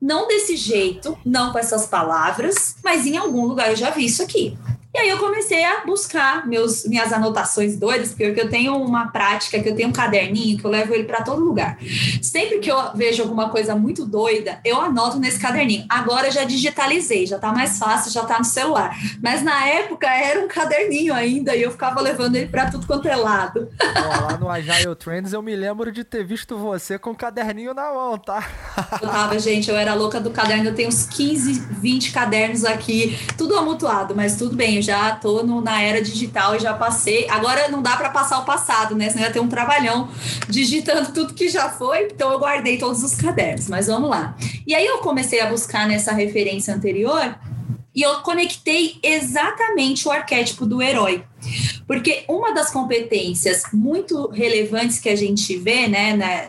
Não 0.00 0.28
desse 0.28 0.56
jeito, 0.56 1.18
não 1.24 1.52
com 1.52 1.58
essas 1.58 1.86
palavras, 1.86 2.76
mas 2.84 3.04
em 3.04 3.16
algum 3.16 3.44
lugar 3.44 3.70
eu 3.70 3.76
já 3.76 3.90
vi 3.90 4.04
isso 4.04 4.22
aqui. 4.22 4.56
E 4.94 4.98
aí 4.98 5.10
eu 5.10 5.18
comecei 5.18 5.62
a 5.64 5.84
buscar 5.84 6.46
meus, 6.46 6.84
minhas 6.86 7.12
anotações 7.12 7.76
doidas, 7.76 8.08
porque 8.08 8.40
eu 8.40 8.48
tenho 8.48 8.74
uma 8.74 9.08
prática, 9.08 9.60
que 9.60 9.68
eu 9.68 9.76
tenho 9.76 9.90
um 9.90 9.92
caderninho, 9.92 10.56
que 10.56 10.64
eu 10.64 10.70
levo 10.70 10.94
ele 10.94 11.04
para 11.04 11.22
todo 11.22 11.44
lugar. 11.44 11.78
Sempre 12.22 12.58
que 12.58 12.70
eu 12.70 12.94
vejo 12.94 13.22
alguma 13.22 13.50
coisa 13.50 13.76
muito 13.76 14.06
doida, 14.06 14.58
eu 14.64 14.80
anoto 14.80 15.18
nesse 15.18 15.38
caderninho. 15.38 15.84
Agora 15.90 16.28
eu 16.28 16.32
já 16.32 16.44
digitalizei, 16.44 17.26
já 17.26 17.38
tá 17.38 17.52
mais 17.52 17.78
fácil, 17.78 18.10
já 18.10 18.24
tá 18.24 18.38
no 18.38 18.44
celular. 18.46 18.96
Mas 19.22 19.42
na 19.42 19.66
época 19.66 20.08
era 20.08 20.40
um 20.40 20.48
caderninho 20.48 21.12
ainda 21.12 21.54
e 21.54 21.62
eu 21.62 21.70
ficava 21.70 22.00
levando 22.00 22.36
ele 22.36 22.46
para 22.46 22.70
tudo 22.70 22.86
quanto 22.86 23.06
é 23.06 23.14
lado. 23.14 23.68
lá 23.94 24.38
no 24.38 24.48
Agile 24.48 24.94
Trends 24.96 25.34
eu 25.34 25.42
me 25.42 25.54
lembro 25.54 25.92
de 25.92 26.02
ter 26.02 26.24
visto 26.24 26.56
você 26.56 26.98
com 26.98 27.10
o 27.10 27.14
caderninho 27.14 27.74
na 27.74 27.92
mão, 27.92 28.16
tá? 28.16 28.48
Eu 29.02 29.08
tava, 29.08 29.38
gente, 29.38 29.68
eu 29.68 29.76
era 29.76 29.92
louca 29.92 30.18
do 30.18 30.30
caderno, 30.30 30.70
eu 30.70 30.74
tenho 30.74 30.88
uns 30.88 31.06
15, 31.06 31.60
20 31.72 32.10
cadernos 32.10 32.64
aqui, 32.64 33.18
tudo 33.36 33.56
amutuado, 33.56 34.16
mas 34.16 34.36
tudo 34.36 34.56
bem, 34.56 34.77
eu 34.78 34.82
já 34.82 35.10
tô 35.12 35.42
no, 35.42 35.60
na 35.60 35.82
era 35.82 36.00
digital 36.00 36.56
e 36.56 36.58
já 36.58 36.72
passei. 36.72 37.28
Agora 37.28 37.68
não 37.68 37.82
dá 37.82 37.96
para 37.96 38.10
passar 38.10 38.38
o 38.38 38.44
passado, 38.44 38.94
né? 38.94 39.10
Senão 39.10 39.24
ia 39.24 39.32
ter 39.32 39.40
um 39.40 39.48
trabalhão 39.48 40.08
digitando 40.48 41.12
tudo 41.12 41.34
que 41.34 41.48
já 41.48 41.68
foi. 41.68 42.08
Então 42.12 42.32
eu 42.32 42.38
guardei 42.38 42.78
todos 42.78 43.02
os 43.02 43.14
cadernos, 43.14 43.68
mas 43.68 43.86
vamos 43.88 44.08
lá. 44.08 44.36
E 44.66 44.74
aí 44.74 44.86
eu 44.86 44.98
comecei 44.98 45.40
a 45.40 45.46
buscar 45.46 45.86
nessa 45.86 46.12
referência 46.12 46.74
anterior 46.74 47.36
e 47.94 48.02
eu 48.02 48.20
conectei 48.20 48.98
exatamente 49.02 50.06
o 50.06 50.10
arquétipo 50.10 50.64
do 50.64 50.80
herói. 50.80 51.24
Porque 51.86 52.24
uma 52.28 52.52
das 52.52 52.70
competências 52.70 53.64
muito 53.72 54.28
relevantes 54.28 54.98
que 54.98 55.08
a 55.08 55.16
gente 55.16 55.56
vê, 55.56 55.88
né, 55.88 56.16
né 56.16 56.48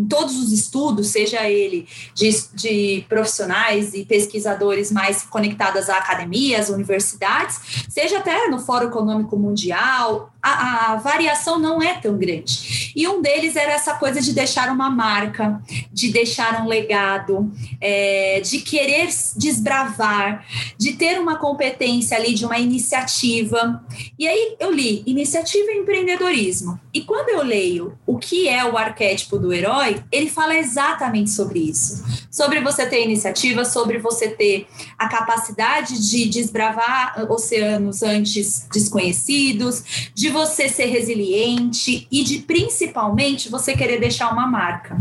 em 0.00 0.06
todos 0.06 0.36
os 0.36 0.50
estudos, 0.50 1.08
seja 1.08 1.48
ele 1.48 1.86
de, 2.14 2.30
de 2.54 3.04
profissionais 3.06 3.92
e 3.92 4.04
pesquisadores 4.04 4.90
mais 4.90 5.22
conectados 5.22 5.90
a 5.90 5.98
academias, 5.98 6.70
universidades, 6.70 7.84
seja 7.88 8.18
até 8.18 8.48
no 8.48 8.58
Fórum 8.58 8.88
Econômico 8.88 9.36
Mundial, 9.36 10.32
a, 10.42 10.92
a, 10.92 10.96
variação 10.96 11.58
não 11.58 11.82
é 11.82 11.94
tão 11.98 12.16
grande. 12.16 12.92
E 12.96 13.06
um 13.06 13.20
deles 13.20 13.56
era 13.56 13.72
essa 13.72 13.94
coisa 13.94 14.22
de 14.22 14.32
deixar 14.32 14.70
uma 14.70 14.88
marca, 14.88 15.60
de 15.92 16.10
deixar 16.10 16.62
um 16.62 16.66
legado, 16.66 17.52
é, 17.78 18.40
de 18.40 18.60
querer 18.60 19.08
desbravar, 19.36 20.46
de 20.78 20.94
ter 20.94 21.20
uma 21.20 21.36
competência 21.36 22.16
ali, 22.16 22.32
de 22.34 22.46
uma 22.46 22.58
iniciativa. 22.58 23.84
E 24.20 24.28
aí 24.28 24.54
eu 24.60 24.70
li 24.70 25.02
iniciativa 25.06 25.72
e 25.72 25.78
empreendedorismo. 25.78 26.78
E 26.92 27.00
quando 27.00 27.30
eu 27.30 27.42
leio 27.42 27.98
o 28.06 28.18
que 28.18 28.50
é 28.50 28.62
o 28.62 28.76
arquétipo 28.76 29.38
do 29.38 29.50
herói, 29.50 30.04
ele 30.12 30.28
fala 30.28 30.54
exatamente 30.58 31.30
sobre 31.30 31.58
isso. 31.58 32.04
Sobre 32.30 32.60
você 32.60 32.84
ter 32.84 33.02
iniciativa, 33.02 33.64
sobre 33.64 33.96
você 33.96 34.28
ter 34.28 34.66
a 34.98 35.08
capacidade 35.08 36.06
de 36.06 36.28
desbravar 36.28 37.26
oceanos 37.32 38.02
antes 38.02 38.68
desconhecidos, 38.70 40.12
de 40.14 40.28
você 40.28 40.68
ser 40.68 40.86
resiliente 40.86 42.06
e 42.12 42.22
de 42.22 42.40
principalmente 42.40 43.48
você 43.48 43.74
querer 43.74 43.98
deixar 43.98 44.30
uma 44.30 44.46
marca. 44.46 44.98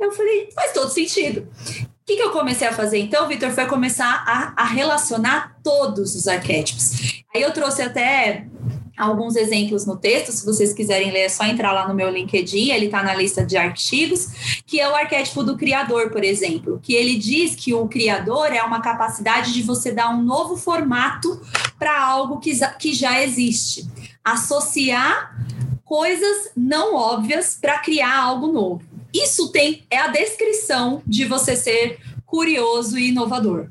Eu 0.00 0.10
falei, 0.10 0.48
faz 0.54 0.72
todo 0.72 0.88
sentido. 0.88 1.46
O 2.04 2.06
que, 2.06 2.16
que 2.16 2.22
eu 2.22 2.32
comecei 2.32 2.68
a 2.68 2.72
fazer 2.74 2.98
então, 2.98 3.26
Vitor? 3.26 3.50
Foi 3.52 3.64
começar 3.64 4.22
a, 4.26 4.62
a 4.62 4.66
relacionar 4.66 5.56
todos 5.64 6.14
os 6.14 6.28
arquétipos. 6.28 7.24
Aí 7.34 7.40
eu 7.40 7.50
trouxe 7.50 7.80
até 7.80 8.46
alguns 8.94 9.36
exemplos 9.36 9.86
no 9.86 9.96
texto, 9.96 10.30
se 10.30 10.44
vocês 10.44 10.74
quiserem 10.74 11.10
ler, 11.10 11.22
é 11.22 11.28
só 11.30 11.46
entrar 11.46 11.72
lá 11.72 11.88
no 11.88 11.94
meu 11.94 12.10
LinkedIn, 12.10 12.72
ele 12.72 12.86
está 12.86 13.02
na 13.02 13.14
lista 13.14 13.42
de 13.42 13.56
artigos, 13.56 14.60
que 14.66 14.78
é 14.78 14.86
o 14.86 14.94
arquétipo 14.94 15.42
do 15.42 15.56
criador, 15.56 16.10
por 16.10 16.22
exemplo, 16.22 16.78
que 16.82 16.92
ele 16.92 17.16
diz 17.16 17.56
que 17.56 17.72
o 17.72 17.88
criador 17.88 18.52
é 18.52 18.62
uma 18.62 18.82
capacidade 18.82 19.54
de 19.54 19.62
você 19.62 19.90
dar 19.90 20.10
um 20.10 20.20
novo 20.20 20.58
formato 20.58 21.40
para 21.78 21.98
algo 21.98 22.38
que, 22.38 22.52
que 22.78 22.92
já 22.92 23.22
existe. 23.22 23.88
Associar 24.22 25.34
coisas 25.82 26.50
não 26.54 26.94
óbvias 26.94 27.58
para 27.58 27.78
criar 27.78 28.14
algo 28.14 28.48
novo. 28.48 28.93
Isso 29.14 29.52
tem 29.52 29.84
é 29.88 29.98
a 29.98 30.08
descrição 30.08 31.00
de 31.06 31.24
você 31.24 31.54
ser 31.54 32.00
curioso 32.26 32.98
e 32.98 33.10
inovador. 33.10 33.68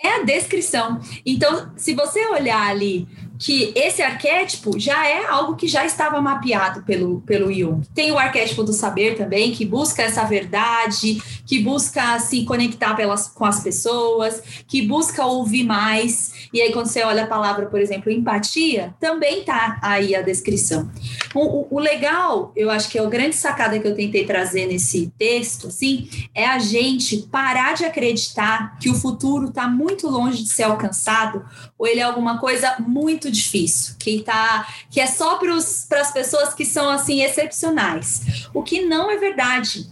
É 0.00 0.20
a 0.20 0.22
descrição. 0.22 1.00
Então, 1.26 1.72
se 1.76 1.92
você 1.92 2.24
olhar 2.28 2.70
ali 2.70 3.08
que 3.40 3.72
esse 3.74 4.02
arquétipo 4.02 4.78
já 4.78 5.08
é 5.08 5.24
algo 5.24 5.56
que 5.56 5.66
já 5.66 5.86
estava 5.86 6.20
mapeado 6.20 6.82
pelo, 6.82 7.22
pelo 7.22 7.50
Jung. 7.50 7.80
Tem 7.94 8.12
o 8.12 8.18
arquétipo 8.18 8.62
do 8.62 8.72
saber 8.74 9.16
também, 9.16 9.50
que 9.50 9.64
busca 9.64 10.02
essa 10.02 10.24
verdade, 10.24 11.20
que 11.46 11.58
busca 11.58 12.18
se 12.18 12.44
conectar 12.44 12.94
pelas, 12.94 13.28
com 13.28 13.46
as 13.46 13.62
pessoas, 13.62 14.42
que 14.68 14.82
busca 14.82 15.24
ouvir 15.24 15.64
mais. 15.64 16.39
E 16.52 16.60
aí, 16.60 16.72
quando 16.72 16.86
você 16.86 17.02
olha 17.02 17.24
a 17.24 17.26
palavra, 17.26 17.66
por 17.66 17.80
exemplo, 17.80 18.10
empatia, 18.10 18.94
também 18.98 19.44
tá 19.44 19.78
aí 19.82 20.14
a 20.14 20.22
descrição. 20.22 20.90
O, 21.34 21.60
o, 21.60 21.76
o 21.76 21.78
legal, 21.78 22.52
eu 22.56 22.70
acho 22.70 22.88
que 22.88 22.98
é 22.98 23.02
a 23.02 23.06
grande 23.06 23.36
sacada 23.36 23.78
que 23.78 23.86
eu 23.86 23.94
tentei 23.94 24.24
trazer 24.24 24.66
nesse 24.66 25.12
texto, 25.18 25.68
assim, 25.68 26.08
é 26.34 26.46
a 26.46 26.58
gente 26.58 27.28
parar 27.30 27.74
de 27.74 27.84
acreditar 27.84 28.78
que 28.78 28.90
o 28.90 28.94
futuro 28.94 29.48
está 29.48 29.68
muito 29.68 30.08
longe 30.08 30.42
de 30.42 30.48
ser 30.48 30.64
alcançado 30.64 31.44
ou 31.78 31.86
ele 31.86 32.00
é 32.00 32.02
alguma 32.02 32.38
coisa 32.38 32.76
muito 32.80 33.30
difícil, 33.30 33.94
que 33.98 34.22
tá, 34.22 34.66
que 34.90 35.00
é 35.00 35.06
só 35.06 35.36
para 35.36 35.54
as 36.00 36.12
pessoas 36.12 36.52
que 36.52 36.64
são 36.64 36.90
assim 36.90 37.22
excepcionais. 37.22 38.48
O 38.52 38.62
que 38.62 38.84
não 38.84 39.10
é 39.10 39.16
verdade 39.16 39.88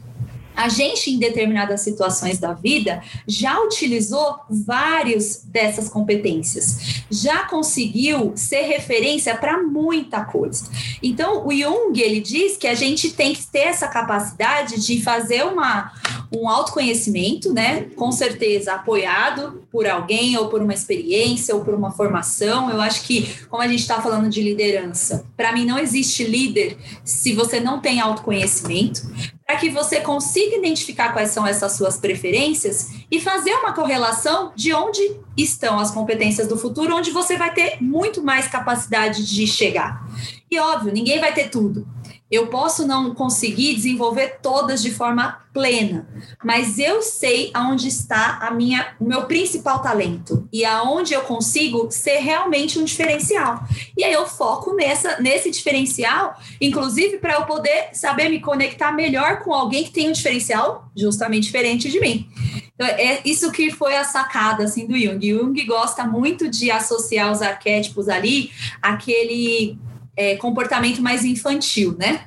a 0.58 0.68
gente, 0.68 1.08
em 1.08 1.20
determinadas 1.20 1.82
situações 1.82 2.40
da 2.40 2.52
vida, 2.52 3.00
já 3.28 3.60
utilizou 3.60 4.40
vários 4.50 5.44
dessas 5.44 5.88
competências, 5.88 7.04
já 7.08 7.44
conseguiu 7.44 8.32
ser 8.34 8.62
referência 8.62 9.36
para 9.36 9.62
muita 9.62 10.24
coisa. 10.24 10.68
Então, 11.00 11.46
o 11.46 11.52
Jung, 11.52 11.96
ele 12.00 12.20
diz 12.20 12.56
que 12.56 12.66
a 12.66 12.74
gente 12.74 13.12
tem 13.12 13.34
que 13.34 13.46
ter 13.46 13.68
essa 13.68 13.86
capacidade 13.86 14.84
de 14.84 15.00
fazer 15.00 15.44
uma, 15.44 15.92
um 16.36 16.48
autoconhecimento, 16.48 17.54
né? 17.54 17.86
Com 17.94 18.10
certeza 18.10 18.72
apoiado 18.72 19.62
por 19.70 19.86
alguém, 19.86 20.36
ou 20.36 20.48
por 20.48 20.60
uma 20.60 20.74
experiência, 20.74 21.54
ou 21.54 21.64
por 21.64 21.72
uma 21.72 21.92
formação. 21.92 22.68
Eu 22.68 22.80
acho 22.80 23.02
que, 23.04 23.32
como 23.48 23.62
a 23.62 23.68
gente 23.68 23.82
está 23.82 24.02
falando 24.02 24.28
de 24.28 24.42
liderança, 24.42 25.24
para 25.36 25.52
mim 25.52 25.64
não 25.64 25.78
existe 25.78 26.24
líder 26.24 26.76
se 27.04 27.32
você 27.32 27.60
não 27.60 27.80
tem 27.80 28.00
autoconhecimento 28.00 29.02
para 29.48 29.56
que 29.56 29.70
você 29.70 30.02
consiga 30.02 30.56
identificar 30.56 31.14
quais 31.14 31.30
são 31.30 31.46
essas 31.46 31.72
suas 31.72 31.96
preferências 31.96 32.90
e 33.10 33.18
fazer 33.18 33.54
uma 33.54 33.72
correlação 33.72 34.52
de 34.54 34.74
onde 34.74 35.00
estão 35.38 35.78
as 35.78 35.90
competências 35.90 36.46
do 36.46 36.58
futuro, 36.58 36.94
onde 36.94 37.10
você 37.10 37.38
vai 37.38 37.54
ter 37.54 37.78
muito 37.80 38.22
mais 38.22 38.46
capacidade 38.46 39.26
de 39.26 39.46
chegar. 39.46 40.06
E 40.50 40.58
óbvio, 40.58 40.92
ninguém 40.92 41.18
vai 41.18 41.32
ter 41.32 41.48
tudo. 41.48 41.88
Eu 42.30 42.48
posso 42.48 42.86
não 42.86 43.14
conseguir 43.14 43.74
desenvolver 43.74 44.38
todas 44.42 44.82
de 44.82 44.90
forma 44.90 45.40
plena, 45.52 46.06
mas 46.44 46.78
eu 46.78 47.00
sei 47.00 47.50
aonde 47.54 47.88
está 47.88 48.38
a 48.42 48.50
minha, 48.50 48.94
o 49.00 49.04
meu 49.04 49.24
principal 49.24 49.80
talento 49.80 50.46
e 50.52 50.64
aonde 50.64 51.14
eu 51.14 51.22
consigo 51.22 51.90
ser 51.90 52.18
realmente 52.18 52.78
um 52.78 52.84
diferencial. 52.84 53.64
E 53.96 54.04
aí 54.04 54.12
eu 54.12 54.26
foco 54.26 54.74
nessa, 54.74 55.20
nesse 55.20 55.50
diferencial, 55.50 56.38
inclusive 56.60 57.18
para 57.18 57.34
eu 57.34 57.44
poder 57.44 57.88
saber 57.92 58.28
me 58.28 58.40
conectar 58.40 58.92
melhor 58.92 59.40
com 59.40 59.52
alguém 59.52 59.84
que 59.84 59.90
tem 59.90 60.08
um 60.08 60.12
diferencial 60.12 60.90
justamente 60.94 61.44
diferente 61.44 61.90
de 61.90 61.98
mim. 61.98 62.28
Então, 62.74 62.86
é 62.86 63.20
isso 63.24 63.50
que 63.50 63.72
foi 63.72 63.96
a 63.96 64.04
sacada 64.04 64.62
assim 64.62 64.86
do 64.86 64.96
Jung. 64.96 65.28
Jung 65.28 65.64
gosta 65.64 66.04
muito 66.04 66.48
de 66.48 66.70
associar 66.70 67.32
os 67.32 67.42
arquétipos 67.42 68.08
ali 68.08 68.52
àquele 68.80 69.76
é, 70.18 70.36
comportamento 70.36 71.00
mais 71.00 71.24
infantil, 71.24 71.96
né? 71.96 72.24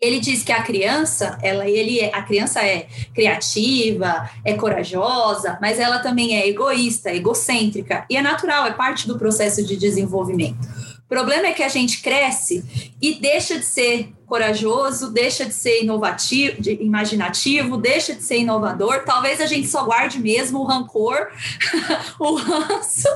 Ele 0.00 0.18
diz 0.18 0.42
que 0.42 0.52
a 0.52 0.62
criança, 0.62 1.38
ela, 1.42 1.68
ele, 1.68 2.00
é, 2.00 2.14
a 2.14 2.22
criança 2.22 2.64
é 2.64 2.86
criativa, 3.14 4.30
é 4.44 4.54
corajosa, 4.54 5.58
mas 5.60 5.78
ela 5.78 5.98
também 5.98 6.36
é 6.36 6.48
egoísta, 6.48 7.12
egocêntrica 7.12 8.06
e 8.08 8.16
é 8.16 8.22
natural, 8.22 8.66
é 8.66 8.72
parte 8.72 9.06
do 9.06 9.18
processo 9.18 9.62
de 9.64 9.76
desenvolvimento. 9.76 10.66
O 11.04 11.08
problema 11.08 11.48
é 11.48 11.52
que 11.52 11.62
a 11.62 11.68
gente 11.68 12.00
cresce 12.00 12.64
e 13.02 13.14
deixa 13.16 13.58
de 13.58 13.64
ser 13.64 14.12
corajoso, 14.28 15.10
deixa 15.10 15.46
de 15.46 15.54
ser 15.54 15.82
inovativo, 15.82 16.60
de, 16.60 16.74
imaginativo, 16.82 17.78
deixa 17.78 18.14
de 18.14 18.22
ser 18.22 18.38
inovador. 18.38 19.02
Talvez 19.04 19.40
a 19.40 19.46
gente 19.46 19.66
só 19.66 19.84
guarde 19.84 20.18
mesmo 20.20 20.60
o 20.60 20.64
rancor, 20.64 21.28
o 22.20 22.34
ranço 22.34 23.08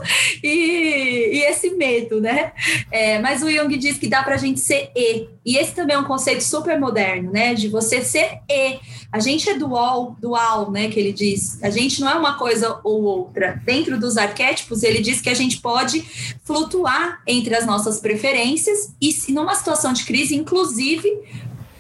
e, 0.43 1.31
e, 1.35 1.43
esse 1.43 1.71
medo, 1.73 2.21
né? 2.21 2.53
É, 2.91 3.19
mas 3.19 3.43
o 3.43 3.51
Jung 3.51 3.77
diz 3.77 3.99
que 3.99 4.09
dá 4.09 4.23
para 4.23 4.35
a 4.37 4.39
gente 4.39 4.59
ser 4.59 4.91
E. 4.97 5.29
E 5.45 5.59
esse 5.59 5.75
também 5.75 5.97
é 5.97 5.99
um 5.99 6.05
conceito 6.05 6.43
super 6.43 6.81
moderno, 6.81 7.31
né? 7.31 7.53
De 7.53 7.69
você 7.69 8.03
ser 8.03 8.39
E. 8.49 8.79
A 9.11 9.19
gente 9.19 9.51
é 9.51 9.55
dual, 9.55 10.17
dual, 10.19 10.71
né? 10.71 10.89
Que 10.89 10.99
ele 10.99 11.13
diz. 11.13 11.63
A 11.63 11.69
gente 11.69 12.01
não 12.01 12.09
é 12.09 12.15
uma 12.15 12.39
coisa 12.39 12.81
ou 12.83 13.03
outra. 13.03 13.61
Dentro 13.65 14.01
dos 14.01 14.17
arquétipos, 14.17 14.83
ele 14.83 15.01
diz 15.01 15.21
que 15.21 15.29
a 15.29 15.35
gente 15.35 15.61
pode 15.61 16.01
flutuar 16.45 17.21
entre 17.27 17.55
as 17.55 17.67
nossas 17.67 18.01
preferências 18.01 18.95
e, 19.01 19.15
numa 19.31 19.55
situação 19.55 19.93
de 19.93 20.05
crise, 20.05 20.35
inclusive 20.35 21.02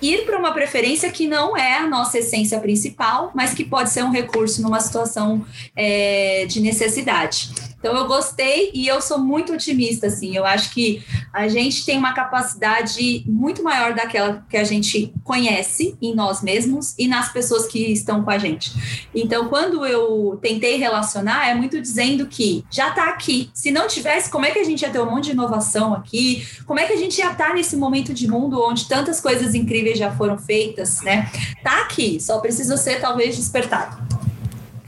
ir 0.02 0.24
para 0.26 0.36
uma 0.36 0.52
preferência 0.52 1.10
que 1.10 1.28
não 1.28 1.56
é 1.56 1.78
a 1.78 1.86
nossa 1.86 2.18
essência 2.18 2.58
principal, 2.58 3.30
mas 3.34 3.54
que 3.54 3.64
pode 3.64 3.90
ser 3.90 4.02
um 4.02 4.10
recurso 4.10 4.60
numa 4.60 4.80
situação 4.80 5.46
é, 5.76 6.44
de 6.46 6.60
necessidade. 6.60 7.50
Então 7.82 7.96
eu 7.96 8.06
gostei 8.06 8.70
e 8.72 8.86
eu 8.86 9.02
sou 9.02 9.18
muito 9.18 9.52
otimista, 9.52 10.06
assim. 10.06 10.36
Eu 10.36 10.46
acho 10.46 10.70
que 10.70 11.02
a 11.32 11.48
gente 11.48 11.84
tem 11.84 11.98
uma 11.98 12.12
capacidade 12.12 13.24
muito 13.26 13.60
maior 13.60 13.92
daquela 13.92 14.46
que 14.48 14.56
a 14.56 14.62
gente 14.62 15.12
conhece 15.24 15.96
em 16.00 16.14
nós 16.14 16.42
mesmos 16.42 16.94
e 16.96 17.08
nas 17.08 17.32
pessoas 17.32 17.66
que 17.66 17.92
estão 17.92 18.22
com 18.22 18.30
a 18.30 18.38
gente. 18.38 18.72
Então, 19.12 19.48
quando 19.48 19.84
eu 19.84 20.38
tentei 20.40 20.76
relacionar, 20.76 21.48
é 21.48 21.56
muito 21.56 21.80
dizendo 21.80 22.28
que 22.28 22.64
já 22.70 22.90
está 22.90 23.08
aqui. 23.08 23.50
Se 23.52 23.72
não 23.72 23.88
tivesse, 23.88 24.30
como 24.30 24.46
é 24.46 24.52
que 24.52 24.60
a 24.60 24.64
gente 24.64 24.82
ia 24.82 24.90
ter 24.90 25.00
um 25.00 25.10
monte 25.10 25.24
de 25.24 25.30
inovação 25.32 25.92
aqui? 25.92 26.46
Como 26.64 26.78
é 26.78 26.86
que 26.86 26.92
a 26.92 26.96
gente 26.96 27.18
ia 27.18 27.32
estar 27.32 27.48
tá 27.48 27.54
nesse 27.54 27.74
momento 27.74 28.14
de 28.14 28.28
mundo 28.28 28.62
onde 28.62 28.86
tantas 28.86 29.20
coisas 29.20 29.56
incríveis 29.56 29.98
já 29.98 30.12
foram 30.12 30.38
feitas, 30.38 31.00
né? 31.02 31.28
Tá 31.64 31.80
aqui, 31.80 32.20
só 32.20 32.38
precisa 32.38 32.76
ser 32.76 33.00
talvez 33.00 33.34
despertado. 33.34 34.22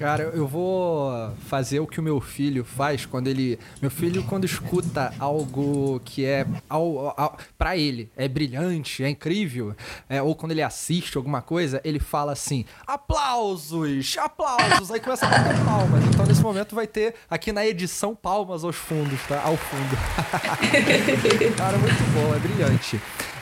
Cara, 0.04 0.24
eu 0.34 0.46
vou 0.46 1.32
fazer 1.46 1.80
o 1.80 1.86
que 1.86 1.98
o 1.98 2.02
meu 2.02 2.20
filho 2.20 2.62
faz 2.62 3.06
quando 3.06 3.26
ele. 3.26 3.58
Meu 3.80 3.90
filho, 3.90 4.22
quando 4.24 4.44
escuta 4.44 5.14
algo 5.18 5.98
que 6.04 6.26
é. 6.26 6.46
Ao, 6.68 7.18
ao, 7.18 7.38
pra 7.56 7.74
ele, 7.74 8.10
é 8.14 8.28
brilhante, 8.28 9.02
é 9.02 9.08
incrível, 9.08 9.74
é, 10.06 10.20
ou 10.20 10.34
quando 10.34 10.52
ele 10.52 10.60
assiste 10.60 11.16
alguma 11.16 11.40
coisa, 11.40 11.80
ele 11.82 11.98
fala 11.98 12.32
assim: 12.32 12.66
aplausos, 12.86 14.18
aplausos. 14.18 14.90
Aí 14.90 15.00
começa 15.00 15.24
a 15.24 15.30
bater 15.30 15.64
palmas. 15.64 16.04
Então, 16.04 16.26
nesse 16.26 16.42
momento, 16.42 16.74
vai 16.74 16.86
ter 16.86 17.14
aqui 17.30 17.50
na 17.50 17.66
edição 17.66 18.14
palmas 18.14 18.62
aos 18.62 18.76
fundos, 18.76 19.18
tá? 19.26 19.42
Ao 19.42 19.56
fundo. 19.56 19.96
Cara, 21.56 21.78
muito 21.78 22.12
bom, 22.12 22.34
é 22.34 22.38
brilhante. 22.38 23.00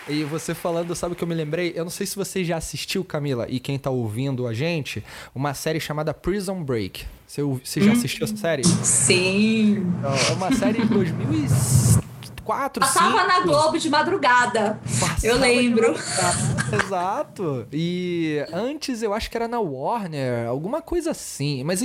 E 0.09 0.25
você 0.25 0.55
falando, 0.55 0.95
sabe 0.95 1.13
o 1.13 1.17
que 1.17 1.23
eu 1.23 1.29
me 1.29 1.35
lembrei? 1.35 1.73
Eu 1.77 1.85
não 1.85 1.91
sei 1.91 2.07
se 2.07 2.17
você 2.17 2.45
já 2.45 2.57
assistiu, 2.57 3.05
Camila, 3.05 3.47
e 3.49 3.61
quem 3.61 3.79
tá 3.79 3.91
ouvindo 3.91 4.47
a 4.47 4.53
gente, 4.53 5.03
uma 5.35 5.55
série 5.55 5.79
chamada 5.79 6.13
Prison 6.13 6.63
Break. 6.63 7.05
Você, 7.27 7.43
você 7.43 7.81
já 7.81 7.93
assistiu 7.93 8.25
essa 8.25 8.37
série? 8.37 8.65
Sim. 8.65 9.87
Então, 9.99 10.13
é 10.13 10.33
uma 10.33 10.53
série 10.53 10.83
de 10.83 10.89
2000 10.89 12.02
quatro, 12.43 12.81
Passava 12.81 13.21
cinco. 13.21 13.27
na 13.27 13.41
Globo 13.41 13.79
de 13.79 13.89
madrugada. 13.89 14.81
Passava 15.01 15.27
eu 15.27 15.39
lembro. 15.39 15.95
Exato. 16.85 17.67
E 17.73 18.45
antes 18.53 19.03
eu 19.03 19.13
acho 19.13 19.31
que 19.31 19.37
era 19.37 19.49
na 19.49 19.61
Warner, 19.61 20.49
alguma 20.49 20.83
coisa 20.83 21.11
assim. 21.11 21.63
Mas, 21.65 21.83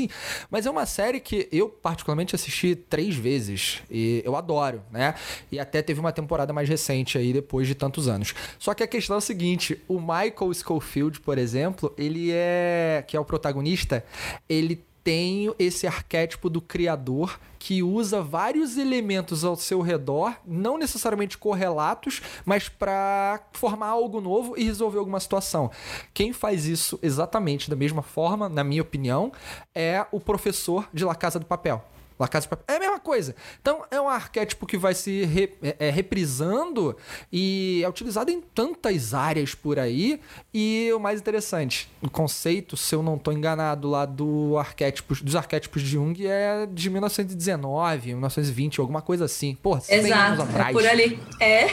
mas 0.50 0.66
é 0.66 0.70
uma 0.70 0.86
série 0.86 1.20
que 1.20 1.48
eu 1.52 1.70
particularmente 1.70 2.36
assisti 2.36 2.76
três 2.76 3.16
vezes. 3.16 3.82
E 3.90 4.22
eu 4.26 4.36
adoro, 4.36 4.82
né? 4.92 5.16
E 5.52 5.60
até 5.60 5.82
teve 5.82 6.00
uma 6.00 6.12
temporada 6.12 6.52
mais 6.54 6.68
recente 6.68 7.18
aí, 7.18 7.34
depois 7.34 7.68
de 7.68 7.76
tantos 7.76 8.08
anos. 8.08 8.34
Só 8.60 8.74
que 8.74 8.84
a 8.84 8.88
questão 8.88 9.16
é 9.16 9.20
o 9.20 9.22
seguinte: 9.22 9.82
o 9.88 10.00
Michael 10.00 10.54
Schofield, 10.54 11.20
por 11.22 11.38
exemplo, 11.38 11.94
ele 11.98 12.32
é. 12.32 13.04
que 13.08 13.16
é 13.16 13.20
o 13.20 13.26
protagonista, 13.26 14.04
ele 14.50 14.84
tem 15.08 15.50
esse 15.58 15.88
arquétipo 15.88 16.50
do 16.50 16.60
criador 16.60 17.40
que 17.58 17.82
usa 17.82 18.22
vários 18.22 18.76
elementos 18.76 19.46
ao 19.46 19.56
seu 19.56 19.80
redor, 19.80 20.36
não 20.46 20.78
necessariamente 20.78 21.38
correlatos, 21.38 22.22
mas 22.44 22.68
para 22.68 23.40
formar 23.54 23.88
algo 23.88 24.20
novo 24.20 24.56
e 24.58 24.66
resolver 24.66 25.00
alguma 25.00 25.22
situação. 25.22 25.72
Quem 26.14 26.34
faz 26.34 26.66
isso 26.66 27.00
exatamente 27.02 27.70
da 27.70 27.76
mesma 27.78 28.02
forma, 28.02 28.50
na 28.50 28.66
minha 28.66 28.82
opinião, 28.82 29.32
é 29.74 30.06
o 30.12 30.20
professor 30.20 30.90
de 30.94 31.06
La 31.06 31.16
Casa 31.16 31.40
do 31.40 31.46
Papel. 31.46 31.82
La 32.20 32.28
Casa 32.28 32.44
de 32.44 32.50
Papel. 32.50 32.66
É 32.68 32.78
a 32.78 32.80
mesma 32.80 33.00
coisa. 33.00 33.36
Então, 33.62 33.84
é 33.92 34.00
um 34.02 34.10
arquétipo 34.10 34.66
que 34.66 34.78
vai 34.78 34.94
se 34.94 35.24
re, 35.26 35.54
é, 35.62 35.76
é, 35.88 35.90
reprisando 35.90 36.96
e 37.32 37.82
é 37.84 37.90
utilizado 37.90 38.32
em 38.32 38.42
tantas 38.42 39.14
áreas 39.14 39.54
por 39.54 39.78
aí. 39.78 40.20
E 40.54 40.92
o 40.96 41.00
mais 41.00 41.20
interessante, 41.20 41.90
o 42.02 42.10
conceito, 42.10 42.76
se 42.76 42.96
eu 42.96 43.04
não 43.04 43.16
estou 43.16 43.34
enganado, 43.34 43.88
lá 43.90 44.06
do 44.06 44.58
arquétipo, 44.58 45.16
dos 45.24 45.36
arquétipos 45.36 45.82
de 45.82 45.90
Jung 45.90 46.26
é 46.26 46.68
de 46.72 46.90
1919, 46.90 48.08
1920, 48.08 48.80
alguma 48.80 49.02
coisa 49.02 49.26
assim. 49.26 49.56
Pô, 49.62 49.80
100 49.80 49.98
Exato, 49.98 50.22
anos 50.22 50.40
atrás. 50.40 50.70
É 50.70 50.72
por 50.74 50.88
ali. 50.88 51.20
É. 51.40 51.68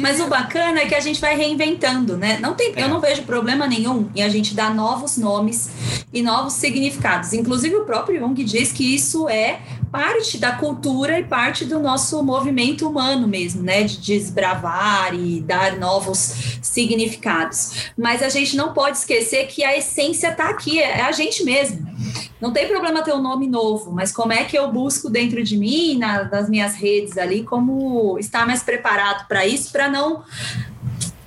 Mas 0.00 0.20
o 0.20 0.26
bacana 0.26 0.80
é 0.80 0.86
que 0.86 0.94
a 0.94 1.00
gente 1.00 1.20
vai 1.20 1.36
reinventando, 1.36 2.16
né? 2.16 2.38
Não 2.40 2.54
tem, 2.54 2.72
é. 2.74 2.82
Eu 2.82 2.88
não 2.88 3.00
vejo 3.00 3.22
problema 3.22 3.66
nenhum 3.66 4.10
em 4.14 4.22
a 4.22 4.28
gente 4.28 4.54
dar 4.54 4.74
novos 4.74 5.16
nomes 5.16 5.70
e 6.12 6.22
novos 6.22 6.54
significados. 6.54 7.32
Inclusive, 7.32 7.76
o 7.76 7.84
próprio 7.84 8.18
Jung 8.20 8.42
diz 8.42 8.72
que 8.72 8.94
isso 8.94 9.28
é 9.28 9.60
parte 9.90 10.38
da 10.38 10.52
cultura 10.52 11.18
e 11.18 11.24
parte 11.24 11.64
do 11.64 11.78
nosso 11.78 12.22
movimento 12.22 12.88
humano 12.88 13.26
mesmo, 13.26 13.62
né? 13.62 13.84
De 13.84 13.98
desbravar 13.98 15.14
e 15.14 15.40
dar 15.40 15.76
novos 15.76 16.58
significados. 16.60 17.90
Mas 17.96 18.22
a 18.22 18.28
gente 18.28 18.56
não 18.56 18.72
pode 18.72 18.98
esquecer 18.98 19.46
que 19.46 19.64
a 19.64 19.76
essência 19.76 20.28
está 20.28 20.50
aqui, 20.50 20.78
é 20.78 21.02
a 21.02 21.12
gente 21.12 21.44
mesmo. 21.44 21.86
Não 22.40 22.52
tem 22.52 22.68
problema 22.68 23.02
ter 23.02 23.14
um 23.14 23.22
nome 23.22 23.46
novo, 23.46 23.90
mas 23.90 24.12
como 24.12 24.32
é 24.32 24.44
que 24.44 24.56
eu 24.56 24.70
busco 24.70 25.08
dentro 25.08 25.42
de 25.42 25.56
mim, 25.56 25.96
na, 25.96 26.24
nas 26.24 26.48
minhas 26.48 26.74
redes 26.74 27.16
ali, 27.16 27.42
como 27.42 28.18
estar 28.18 28.46
mais 28.46 28.62
preparado 28.62 29.26
para 29.26 29.46
isso, 29.46 29.72
para 29.72 29.88
não 29.88 30.22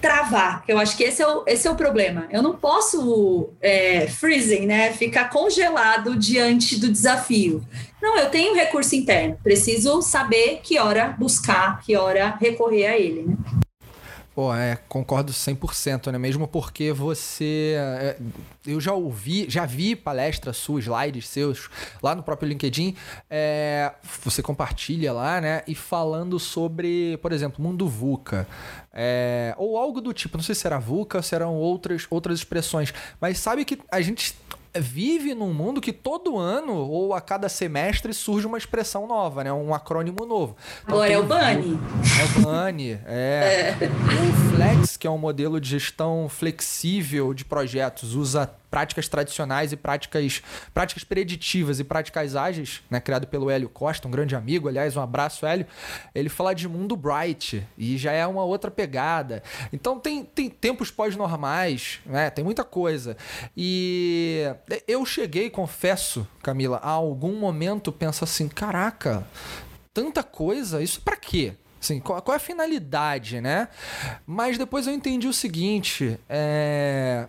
travar, 0.01 0.65
que 0.65 0.71
eu 0.71 0.77
acho 0.77 0.95
que 0.95 1.03
esse 1.03 1.21
é 1.21 1.27
o, 1.27 1.43
esse 1.45 1.67
é 1.67 1.71
o 1.71 1.75
problema. 1.75 2.27
Eu 2.31 2.41
não 2.41 2.55
posso 2.55 3.49
é, 3.61 4.07
freezing, 4.07 4.65
né? 4.65 4.93
Ficar 4.93 5.29
congelado 5.29 6.15
diante 6.17 6.79
do 6.79 6.89
desafio. 6.89 7.63
Não, 8.01 8.17
eu 8.17 8.29
tenho 8.29 8.55
recurso 8.55 8.95
interno, 8.95 9.37
preciso 9.43 10.01
saber 10.01 10.61
que 10.63 10.79
hora 10.79 11.15
buscar, 11.19 11.81
que 11.81 11.95
hora 11.97 12.37
recorrer 12.39 12.87
a 12.87 12.97
ele, 12.97 13.23
né? 13.23 13.35
Pô, 14.39 14.55
é, 14.55 14.77
concordo 14.87 15.33
100%, 15.33 16.13
né? 16.13 16.17
Mesmo 16.17 16.47
porque 16.47 16.93
você. 16.93 17.75
É, 17.99 18.17
eu 18.65 18.79
já 18.79 18.93
ouvi, 18.93 19.49
já 19.49 19.65
vi 19.65 19.97
palestras 19.97 20.55
suas, 20.55 20.85
slides 20.85 21.27
seus, 21.27 21.69
lá 22.01 22.15
no 22.15 22.23
próprio 22.23 22.47
LinkedIn. 22.47 22.95
É, 23.29 23.91
você 24.23 24.41
compartilha 24.41 25.11
lá, 25.11 25.41
né? 25.41 25.61
E 25.67 25.75
falando 25.75 26.39
sobre, 26.39 27.17
por 27.17 27.33
exemplo, 27.33 27.61
mundo 27.61 27.85
VUCA. 27.85 28.47
É, 28.93 29.53
ou 29.57 29.77
algo 29.77 29.99
do 29.99 30.13
tipo, 30.13 30.37
não 30.37 30.43
sei 30.43 30.55
se 30.55 30.65
era 30.65 30.79
VUCA 30.79 31.17
ou 31.17 31.23
se 31.23 31.35
eram 31.35 31.53
outras, 31.55 32.07
outras 32.09 32.39
expressões. 32.39 32.93
Mas 33.19 33.39
sabe 33.39 33.65
que 33.65 33.77
a 33.91 33.99
gente 33.99 34.37
vive 34.75 35.33
num 35.33 35.53
mundo 35.53 35.81
que 35.81 35.91
todo 35.91 36.37
ano 36.37 36.73
ou 36.73 37.13
a 37.13 37.21
cada 37.21 37.49
semestre 37.49 38.13
surge 38.13 38.45
uma 38.45 38.57
expressão 38.57 39.07
nova, 39.07 39.43
né? 39.43 39.51
Um 39.51 39.73
acrônimo 39.73 40.25
novo. 40.25 40.55
Então, 40.83 40.95
Agora 40.95 41.11
é 41.11 41.17
o 41.17 41.23
BANI. 41.23 41.79
É 42.19 42.39
o 42.39 42.41
BANI, 42.43 42.99
é. 43.05 43.75
é. 43.79 43.89
O 43.89 44.55
Flex, 44.55 44.97
que 44.97 45.07
é 45.07 45.09
um 45.09 45.17
modelo 45.17 45.59
de 45.59 45.69
gestão 45.69 46.27
flexível 46.29 47.33
de 47.33 47.45
projetos, 47.45 48.13
usa 48.13 48.49
práticas 48.69 49.07
tradicionais 49.07 49.71
e 49.71 49.77
práticas, 49.77 50.41
práticas 50.73 51.03
preditivas 51.03 51.79
e 51.79 51.83
práticas 51.83 52.35
ágeis, 52.35 52.81
né, 52.89 52.99
criado 52.99 53.27
pelo 53.27 53.49
Hélio 53.49 53.69
Costa, 53.69 54.07
um 54.07 54.11
grande 54.11 54.35
amigo, 54.35 54.67
aliás, 54.67 54.95
um 54.95 55.01
abraço, 55.01 55.45
Hélio. 55.45 55.65
Ele 56.13 56.29
fala 56.29 56.53
de 56.53 56.67
mundo 56.67 56.95
bright 56.95 57.65
e 57.77 57.97
já 57.97 58.11
é 58.11 58.25
uma 58.25 58.43
outra 58.43 58.69
pegada. 58.69 59.43
Então 59.73 59.99
tem, 59.99 60.23
tem 60.23 60.49
tempos 60.49 60.91
pós-normais, 60.91 61.99
né, 62.05 62.29
tem 62.29 62.43
muita 62.43 62.63
coisa. 62.63 63.17
E 63.55 64.43
eu 64.87 65.05
cheguei, 65.05 65.49
confesso, 65.49 66.27
Camila, 66.43 66.77
a 66.77 66.89
algum 66.89 67.39
momento 67.39 67.91
penso 67.91 68.23
assim, 68.23 68.47
caraca, 68.47 69.25
tanta 69.93 70.23
coisa, 70.23 70.81
isso 70.81 71.01
para 71.01 71.15
quê? 71.15 71.53
Assim, 71.81 71.99
qual, 71.99 72.21
qual, 72.21 72.33
é 72.33 72.37
a 72.37 72.39
finalidade, 72.39 73.39
né? 73.39 73.69
Mas 74.27 74.57
depois 74.57 74.85
eu 74.85 74.93
entendi 74.93 75.27
o 75.27 75.33
seguinte: 75.33 76.19
é, 76.27 77.25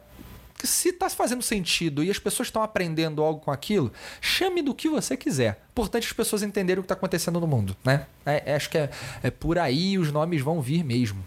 se 0.66 0.90
está 0.90 1.08
fazendo 1.08 1.42
sentido 1.42 2.02
e 2.02 2.10
as 2.10 2.18
pessoas 2.18 2.48
estão 2.48 2.62
aprendendo 2.62 3.22
algo 3.22 3.40
com 3.40 3.50
aquilo, 3.50 3.92
chame 4.20 4.62
do 4.62 4.74
que 4.74 4.88
você 4.88 5.16
quiser. 5.16 5.62
Importante 5.70 6.06
as 6.06 6.12
pessoas 6.12 6.42
entenderem 6.42 6.80
o 6.80 6.82
que 6.82 6.86
está 6.86 6.94
acontecendo 6.94 7.40
no 7.40 7.46
mundo, 7.46 7.76
né? 7.84 8.06
É, 8.24 8.42
é, 8.46 8.54
acho 8.54 8.70
que 8.70 8.78
é, 8.78 8.90
é 9.22 9.30
por 9.30 9.58
aí 9.58 9.98
os 9.98 10.12
nomes 10.12 10.42
vão 10.42 10.60
vir 10.60 10.84
mesmo. 10.84 11.22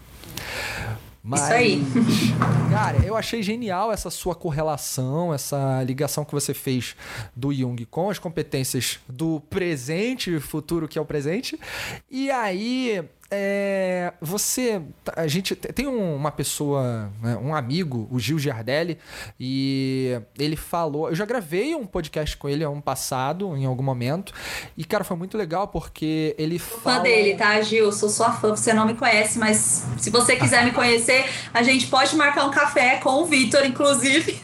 Mas, 1.26 1.40
Isso 1.40 1.52
aí. 1.52 1.82
cara, 2.70 2.98
eu 2.98 3.16
achei 3.16 3.42
genial 3.42 3.90
essa 3.90 4.10
sua 4.10 4.34
correlação, 4.34 5.32
essa 5.32 5.82
ligação 5.82 6.22
que 6.22 6.32
você 6.32 6.52
fez 6.52 6.94
do 7.34 7.50
Jung 7.50 7.82
com 7.86 8.10
as 8.10 8.18
competências 8.18 9.00
do 9.08 9.40
presente 9.48 10.36
e 10.36 10.38
futuro 10.38 10.86
que 10.86 10.98
é 10.98 11.00
o 11.00 11.06
presente. 11.06 11.58
E 12.10 12.30
aí, 12.30 13.02
é, 13.30 14.12
você. 14.20 14.82
A 15.16 15.26
gente 15.26 15.56
tem 15.56 15.86
uma 15.86 16.30
pessoa, 16.30 17.10
né, 17.22 17.36
um 17.36 17.54
amigo, 17.54 18.06
o 18.10 18.18
Gil 18.18 18.38
Giardelli, 18.38 18.98
e 19.40 20.20
ele 20.38 20.56
falou. 20.56 21.08
Eu 21.08 21.14
já 21.14 21.24
gravei 21.24 21.74
um 21.74 21.86
podcast 21.86 22.36
com 22.36 22.48
ele 22.48 22.64
ano 22.64 22.82
passado, 22.82 23.56
em 23.56 23.64
algum 23.64 23.82
momento. 23.82 24.32
E, 24.76 24.84
cara, 24.84 25.04
foi 25.04 25.16
muito 25.16 25.38
legal 25.38 25.68
porque 25.68 26.34
ele 26.38 26.58
fala. 26.58 26.98
Fã 26.98 27.02
dele, 27.02 27.34
tá, 27.34 27.60
Gil? 27.62 27.90
Sou 27.92 28.08
sua 28.08 28.32
fã. 28.32 28.50
Você 28.50 28.72
não 28.72 28.86
me 28.86 28.94
conhece, 28.94 29.38
mas 29.38 29.84
se 29.98 30.10
você 30.10 30.36
quiser 30.36 30.64
me 30.64 30.72
conhecer, 30.72 31.24
a 31.52 31.62
gente 31.62 31.86
pode 31.86 32.14
marcar 32.16 32.44
um 32.44 32.50
café 32.50 32.96
com 32.98 33.22
o 33.22 33.24
Vitor, 33.24 33.64
inclusive. 33.64 34.40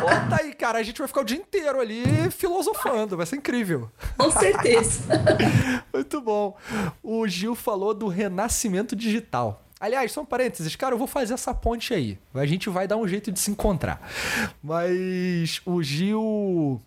Bota 0.00 0.42
aí, 0.42 0.54
cara. 0.54 0.78
A 0.78 0.82
gente 0.82 0.98
vai 0.98 1.08
ficar 1.08 1.22
o 1.22 1.24
dia 1.24 1.36
inteiro 1.36 1.80
ali 1.80 2.04
filosofando. 2.30 3.16
Vai 3.16 3.26
ser 3.26 3.36
incrível. 3.36 3.90
Com 4.16 4.30
certeza. 4.30 5.02
muito 5.92 6.20
bom. 6.20 6.56
O 7.02 7.26
Gil 7.26 7.54
falou 7.54 7.92
do 7.92 8.11
renascimento 8.12 8.94
digital. 8.94 9.62
Aliás, 9.80 10.12
só 10.12 10.20
um 10.20 10.24
parênteses, 10.24 10.76
cara, 10.76 10.94
eu 10.94 10.98
vou 10.98 11.08
fazer 11.08 11.34
essa 11.34 11.52
ponte 11.52 11.92
aí. 11.92 12.16
A 12.32 12.46
gente 12.46 12.70
vai 12.70 12.86
dar 12.86 12.96
um 12.96 13.08
jeito 13.08 13.32
de 13.32 13.40
se 13.40 13.50
encontrar. 13.50 14.00
Mas 14.62 15.60
o 15.66 15.82
Gil 15.82 16.80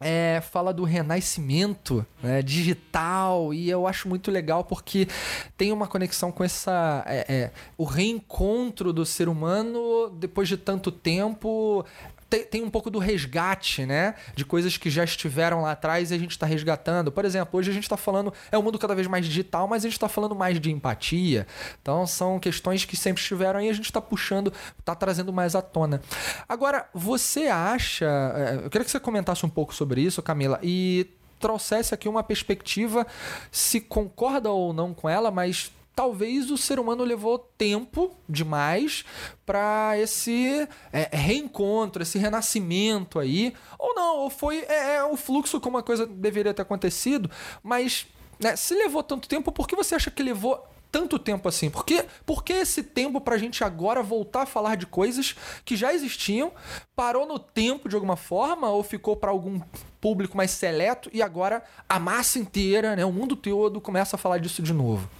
é, 0.00 0.40
fala 0.40 0.72
do 0.72 0.84
renascimento 0.84 2.04
né, 2.22 2.42
digital 2.42 3.52
e 3.52 3.68
eu 3.68 3.86
acho 3.86 4.08
muito 4.08 4.30
legal 4.30 4.62
porque 4.62 5.08
tem 5.56 5.72
uma 5.72 5.86
conexão 5.86 6.30
com 6.30 6.44
essa 6.44 7.02
é, 7.06 7.24
é, 7.28 7.50
o 7.76 7.84
reencontro 7.84 8.92
do 8.92 9.04
ser 9.04 9.28
humano 9.28 10.10
depois 10.10 10.48
de 10.48 10.56
tanto 10.56 10.92
tempo 10.92 11.84
tem, 12.28 12.44
tem, 12.44 12.62
um 12.62 12.70
pouco 12.70 12.90
do 12.90 12.98
resgate, 12.98 13.86
né? 13.86 14.14
De 14.34 14.44
coisas 14.44 14.76
que 14.76 14.90
já 14.90 15.04
estiveram 15.04 15.62
lá 15.62 15.72
atrás 15.72 16.10
e 16.10 16.14
a 16.14 16.18
gente 16.18 16.32
está 16.32 16.46
resgatando. 16.46 17.10
Por 17.10 17.24
exemplo, 17.24 17.58
hoje 17.58 17.70
a 17.70 17.74
gente 17.74 17.84
está 17.84 17.96
falando. 17.96 18.32
É 18.52 18.58
um 18.58 18.62
mundo 18.62 18.78
cada 18.78 18.94
vez 18.94 19.06
mais 19.06 19.24
digital, 19.24 19.66
mas 19.66 19.82
a 19.82 19.88
gente 19.88 19.94
está 19.94 20.08
falando 20.08 20.34
mais 20.34 20.60
de 20.60 20.70
empatia. 20.70 21.46
Então 21.80 22.06
são 22.06 22.38
questões 22.38 22.84
que 22.84 22.96
sempre 22.96 23.22
estiveram 23.22 23.60
aí 23.60 23.66
e 23.66 23.70
a 23.70 23.72
gente 23.72 23.86
está 23.86 24.00
puxando, 24.00 24.52
está 24.78 24.94
trazendo 24.94 25.32
mais 25.32 25.54
à 25.54 25.62
tona. 25.62 26.00
Agora, 26.48 26.88
você 26.92 27.46
acha. 27.46 28.06
É, 28.36 28.64
eu 28.64 28.70
queria 28.70 28.84
que 28.84 28.90
você 28.90 29.00
comentasse 29.00 29.44
um 29.44 29.50
pouco 29.50 29.74
sobre 29.74 30.00
isso, 30.00 30.22
Camila, 30.22 30.58
e 30.62 31.06
trouxesse 31.38 31.94
aqui 31.94 32.08
uma 32.08 32.22
perspectiva, 32.22 33.06
se 33.50 33.80
concorda 33.80 34.50
ou 34.50 34.72
não 34.72 34.92
com 34.92 35.08
ela, 35.08 35.30
mas 35.30 35.70
talvez 35.98 36.48
o 36.48 36.56
ser 36.56 36.78
humano 36.78 37.02
levou 37.02 37.40
tempo 37.40 38.16
demais 38.28 39.04
para 39.44 39.98
esse 39.98 40.68
é, 40.92 41.08
reencontro, 41.10 42.04
esse 42.04 42.16
renascimento 42.20 43.18
aí. 43.18 43.52
Ou 43.76 43.96
não, 43.96 44.18
ou 44.18 44.30
foi 44.30 44.58
é, 44.68 44.94
é, 44.94 45.02
o 45.04 45.16
fluxo 45.16 45.60
como 45.60 45.76
a 45.76 45.82
coisa 45.82 46.06
deveria 46.06 46.54
ter 46.54 46.62
acontecido, 46.62 47.28
mas 47.64 48.06
né, 48.38 48.54
se 48.54 48.74
levou 48.74 49.02
tanto 49.02 49.26
tempo, 49.26 49.50
por 49.50 49.66
que 49.66 49.74
você 49.74 49.96
acha 49.96 50.08
que 50.08 50.22
levou 50.22 50.64
tanto 50.92 51.18
tempo 51.18 51.48
assim? 51.48 51.68
Por 51.68 51.84
que, 51.84 52.04
por 52.24 52.44
que 52.44 52.52
esse 52.52 52.84
tempo 52.84 53.20
para 53.20 53.34
a 53.34 53.38
gente 53.38 53.64
agora 53.64 54.00
voltar 54.00 54.42
a 54.42 54.46
falar 54.46 54.76
de 54.76 54.86
coisas 54.86 55.34
que 55.64 55.74
já 55.74 55.92
existiam? 55.92 56.52
Parou 56.94 57.26
no 57.26 57.40
tempo 57.40 57.88
de 57.88 57.96
alguma 57.96 58.16
forma 58.16 58.70
ou 58.70 58.84
ficou 58.84 59.16
para 59.16 59.32
algum 59.32 59.60
público 60.00 60.36
mais 60.36 60.52
seleto 60.52 61.10
e 61.12 61.20
agora 61.20 61.60
a 61.88 61.98
massa 61.98 62.38
inteira, 62.38 62.94
né, 62.94 63.04
o 63.04 63.10
mundo 63.10 63.34
todo 63.34 63.80
começa 63.80 64.14
a 64.14 64.18
falar 64.18 64.38
disso 64.38 64.62
de 64.62 64.72
novo? 64.72 65.10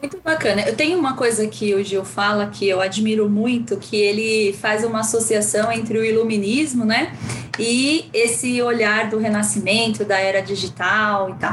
Muito 0.00 0.18
bacana. 0.22 0.62
Eu 0.62 0.74
tenho 0.74 0.98
uma 0.98 1.14
coisa 1.14 1.46
que 1.46 1.74
o 1.74 1.84
Gil 1.84 2.04
fala 2.04 2.46
que 2.46 2.66
eu 2.66 2.80
admiro 2.80 3.28
muito, 3.28 3.76
que 3.76 3.96
ele 3.96 4.54
faz 4.54 4.82
uma 4.82 5.00
associação 5.00 5.70
entre 5.70 5.98
o 5.98 6.04
iluminismo, 6.04 6.86
né, 6.86 7.14
e 7.58 8.08
esse 8.14 8.62
olhar 8.62 9.10
do 9.10 9.18
renascimento, 9.18 10.04
da 10.04 10.18
era 10.18 10.40
digital 10.40 11.30
e 11.30 11.34
tal. 11.34 11.52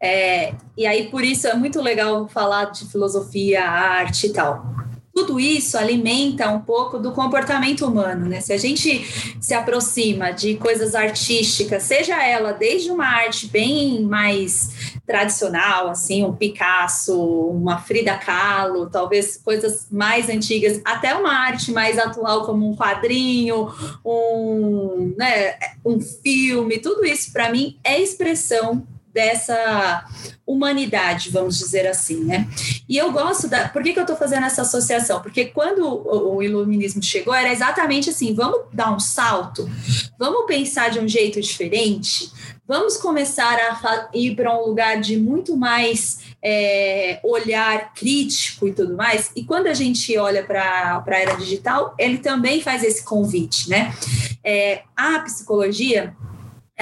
É, 0.00 0.54
e 0.76 0.86
aí, 0.86 1.10
por 1.10 1.24
isso, 1.24 1.46
é 1.48 1.54
muito 1.54 1.80
legal 1.80 2.28
falar 2.28 2.66
de 2.66 2.86
filosofia, 2.86 3.64
arte 3.64 4.28
e 4.28 4.32
tal 4.32 4.81
tudo 5.14 5.38
isso 5.38 5.76
alimenta 5.76 6.48
um 6.50 6.60
pouco 6.60 6.98
do 6.98 7.12
comportamento 7.12 7.86
humano, 7.86 8.26
né? 8.26 8.40
Se 8.40 8.52
a 8.52 8.56
gente 8.56 9.04
se 9.40 9.52
aproxima 9.52 10.30
de 10.30 10.56
coisas 10.56 10.94
artísticas, 10.94 11.82
seja 11.82 12.22
ela 12.22 12.52
desde 12.52 12.90
uma 12.90 13.06
arte 13.06 13.46
bem 13.46 14.02
mais 14.02 14.92
tradicional, 15.06 15.88
assim, 15.88 16.24
um 16.24 16.34
Picasso, 16.34 17.20
uma 17.20 17.78
Frida 17.78 18.16
Kahlo, 18.16 18.88
talvez 18.88 19.36
coisas 19.36 19.86
mais 19.90 20.28
antigas, 20.28 20.80
até 20.84 21.14
uma 21.14 21.32
arte 21.32 21.72
mais 21.72 21.98
atual 21.98 22.46
como 22.46 22.70
um 22.70 22.74
quadrinho, 22.74 23.68
um, 24.04 25.14
né, 25.18 25.56
um 25.84 26.00
filme, 26.00 26.78
tudo 26.78 27.04
isso 27.04 27.32
para 27.32 27.50
mim 27.50 27.76
é 27.84 28.00
expressão 28.00 28.86
dessa 29.12 30.04
humanidade, 30.46 31.30
vamos 31.30 31.58
dizer 31.58 31.86
assim, 31.86 32.24
né? 32.24 32.48
E 32.88 32.96
eu 32.96 33.12
gosto 33.12 33.48
da. 33.48 33.68
Por 33.68 33.82
que, 33.82 33.92
que 33.92 33.98
eu 33.98 34.04
estou 34.04 34.16
fazendo 34.16 34.44
essa 34.44 34.62
associação? 34.62 35.20
Porque 35.20 35.46
quando 35.46 35.84
o, 35.84 36.42
iluminismo 36.42 37.02
chegou, 37.02 37.34
era 37.34 37.52
exatamente 37.52 38.10
assim: 38.10 38.34
vamos 38.34 38.62
dar 38.72 38.92
um 38.92 38.98
salto, 38.98 39.70
vamos 40.18 40.46
pensar 40.46 40.90
de 40.90 40.98
um 40.98 41.06
jeito 41.06 41.40
diferente, 41.40 42.32
vamos 42.66 42.96
começar 42.96 43.54
a 43.54 44.08
ir 44.14 44.34
para 44.34 44.56
um 44.56 44.66
lugar 44.66 45.00
de 45.00 45.16
muito 45.16 45.56
mais 45.56 46.20
é, 46.42 47.20
olhar 47.22 47.92
crítico 47.94 48.66
e 48.66 48.72
tudo 48.72 48.96
mais. 48.96 49.30
E 49.36 49.44
quando 49.44 49.68
a 49.68 49.74
gente 49.74 50.16
olha 50.18 50.42
para 50.42 51.04
a 51.06 51.18
era 51.18 51.34
digital, 51.36 51.94
ele 51.98 52.18
também 52.18 52.60
faz 52.60 52.82
esse 52.82 53.04
convite, 53.04 53.68
né? 53.68 53.94
É, 54.42 54.82
a 54.96 55.20
psicologia 55.20 56.16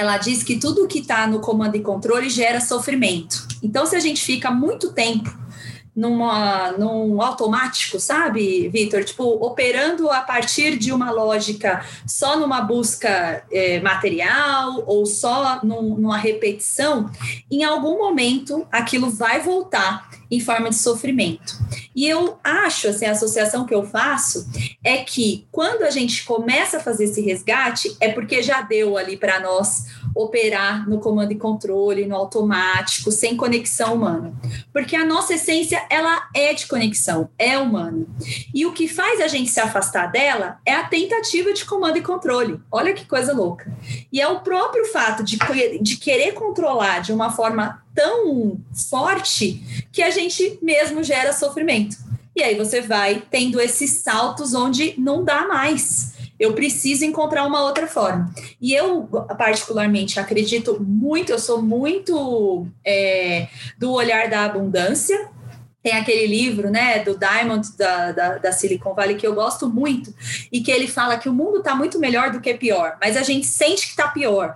ela 0.01 0.17
diz 0.17 0.43
que 0.43 0.57
tudo 0.57 0.87
que 0.87 0.99
está 0.99 1.27
no 1.27 1.39
comando 1.39 1.75
e 1.75 1.81
controle 1.81 2.29
gera 2.29 2.59
sofrimento. 2.59 3.47
Então, 3.61 3.85
se 3.85 3.95
a 3.95 3.99
gente 3.99 4.21
fica 4.23 4.49
muito 4.49 4.91
tempo 4.91 5.31
numa, 5.95 6.71
num 6.71 7.21
automático, 7.21 7.99
sabe, 7.99 8.67
Vitor? 8.69 9.03
Tipo, 9.03 9.23
operando 9.45 10.09
a 10.09 10.21
partir 10.21 10.77
de 10.77 10.91
uma 10.91 11.11
lógica 11.11 11.85
só 12.07 12.39
numa 12.39 12.61
busca 12.61 13.43
é, 13.51 13.79
material 13.81 14.83
ou 14.87 15.05
só 15.05 15.59
num, 15.63 15.95
numa 15.95 16.17
repetição, 16.17 17.09
em 17.49 17.63
algum 17.63 17.97
momento 17.97 18.65
aquilo 18.71 19.09
vai 19.09 19.41
voltar 19.41 20.09
em 20.31 20.39
forma 20.39 20.69
de 20.69 20.77
sofrimento. 20.77 21.59
E 21.93 22.07
eu 22.07 22.39
acho, 22.41 22.87
assim, 22.87 23.05
a 23.05 23.11
associação 23.11 23.65
que 23.65 23.75
eu 23.75 23.83
faço 23.83 24.49
é 24.81 24.97
que 24.99 25.45
quando 25.51 25.83
a 25.83 25.89
gente 25.89 26.23
começa 26.23 26.77
a 26.77 26.79
fazer 26.79 27.03
esse 27.03 27.19
resgate, 27.21 27.95
é 27.99 28.09
porque 28.09 28.41
já 28.41 28.61
deu 28.61 28.97
ali 28.97 29.17
para 29.17 29.41
nós 29.41 29.87
operar 30.15 30.89
no 30.89 30.99
comando 30.99 31.31
e 31.31 31.37
controle, 31.37 32.05
no 32.05 32.15
automático, 32.15 33.11
sem 33.11 33.35
conexão 33.35 33.95
humana. 33.95 34.33
Porque 34.71 34.95
a 34.95 35.05
nossa 35.05 35.33
essência, 35.33 35.85
ela 35.89 36.29
é 36.35 36.53
de 36.53 36.65
conexão, 36.67 37.29
é 37.37 37.57
humana. 37.57 38.05
E 38.53 38.65
o 38.65 38.73
que 38.73 38.87
faz 38.87 39.19
a 39.19 39.27
gente 39.27 39.49
se 39.49 39.59
afastar 39.59 40.07
dela 40.07 40.59
é 40.65 40.73
a 40.73 40.83
tentativa 40.83 41.53
de 41.53 41.65
comando 41.65 41.97
e 41.97 42.01
controle. 42.01 42.59
Olha 42.71 42.93
que 42.93 43.05
coisa 43.05 43.33
louca. 43.33 43.71
E 44.11 44.21
é 44.21 44.27
o 44.27 44.39
próprio 44.39 44.85
fato 44.85 45.23
de, 45.23 45.37
de 45.81 45.97
querer 45.97 46.33
controlar 46.33 46.99
de 46.99 47.11
uma 47.11 47.31
forma 47.31 47.81
tão 47.93 48.59
forte 48.89 49.85
que 49.91 50.01
a 50.01 50.09
gente 50.09 50.59
mesmo 50.61 51.03
gera 51.03 51.33
sofrimento. 51.33 51.97
E 52.35 52.41
aí 52.41 52.55
você 52.55 52.81
vai 52.81 53.23
tendo 53.29 53.59
esses 53.59 54.01
saltos 54.01 54.53
onde 54.53 54.95
não 54.97 55.23
dá 55.23 55.47
mais 55.47 56.11
eu 56.41 56.53
preciso 56.53 57.05
encontrar 57.05 57.45
uma 57.45 57.61
outra 57.61 57.85
forma. 57.85 58.33
E 58.59 58.73
eu, 58.73 59.03
particularmente, 59.37 60.19
acredito 60.19 60.81
muito, 60.81 61.31
eu 61.31 61.37
sou 61.37 61.61
muito 61.61 62.65
é, 62.83 63.47
do 63.77 63.91
olhar 63.91 64.27
da 64.27 64.45
abundância. 64.45 65.29
Tem 65.83 65.93
aquele 65.93 66.27
livro, 66.27 66.69
né, 66.69 66.99
do 66.99 67.17
Diamond 67.17 67.67
da, 67.77 68.11
da, 68.11 68.37
da, 68.37 68.51
Silicon 68.51 68.93
Valley 68.93 69.15
que 69.15 69.25
eu 69.25 69.33
gosto 69.33 69.67
muito 69.67 70.13
e 70.51 70.61
que 70.61 70.71
ele 70.71 70.87
fala 70.87 71.17
que 71.17 71.27
o 71.27 71.33
mundo 71.33 71.57
está 71.57 71.73
muito 71.73 71.97
melhor 71.99 72.31
do 72.31 72.39
que 72.39 72.53
pior, 72.53 72.97
mas 73.01 73.17
a 73.17 73.23
gente 73.23 73.47
sente 73.47 73.83
que 73.83 73.89
está 73.89 74.07
pior. 74.07 74.55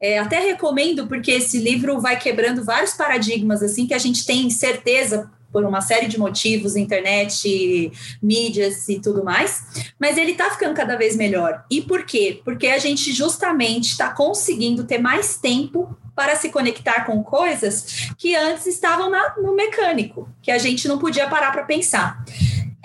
É, 0.00 0.18
até 0.18 0.38
recomendo 0.40 1.06
porque 1.06 1.32
esse 1.32 1.58
livro 1.58 2.00
vai 2.00 2.18
quebrando 2.18 2.64
vários 2.64 2.92
paradigmas 2.92 3.62
assim 3.62 3.86
que 3.86 3.94
a 3.94 3.98
gente 3.98 4.26
tem 4.26 4.50
certeza 4.50 5.30
por 5.52 5.64
uma 5.64 5.80
série 5.80 6.06
de 6.06 6.18
motivos, 6.18 6.76
internet, 6.76 7.90
mídias 8.22 8.88
e 8.88 9.00
tudo 9.00 9.24
mais, 9.24 9.92
mas 9.98 10.18
ele 10.18 10.32
está 10.32 10.50
ficando 10.50 10.74
cada 10.74 10.96
vez 10.96 11.16
melhor. 11.16 11.64
E 11.70 11.80
por 11.80 12.04
quê? 12.04 12.40
Porque 12.44 12.66
a 12.66 12.78
gente 12.78 13.12
justamente 13.12 13.92
está 13.92 14.10
conseguindo 14.10 14.84
ter 14.84 14.98
mais 14.98 15.38
tempo 15.38 15.96
para 16.18 16.34
se 16.34 16.48
conectar 16.48 17.06
com 17.06 17.22
coisas 17.22 18.10
que 18.18 18.34
antes 18.34 18.66
estavam 18.66 19.08
na, 19.08 19.36
no 19.36 19.54
mecânico, 19.54 20.28
que 20.42 20.50
a 20.50 20.58
gente 20.58 20.88
não 20.88 20.98
podia 20.98 21.28
parar 21.28 21.52
para 21.52 21.62
pensar. 21.62 22.24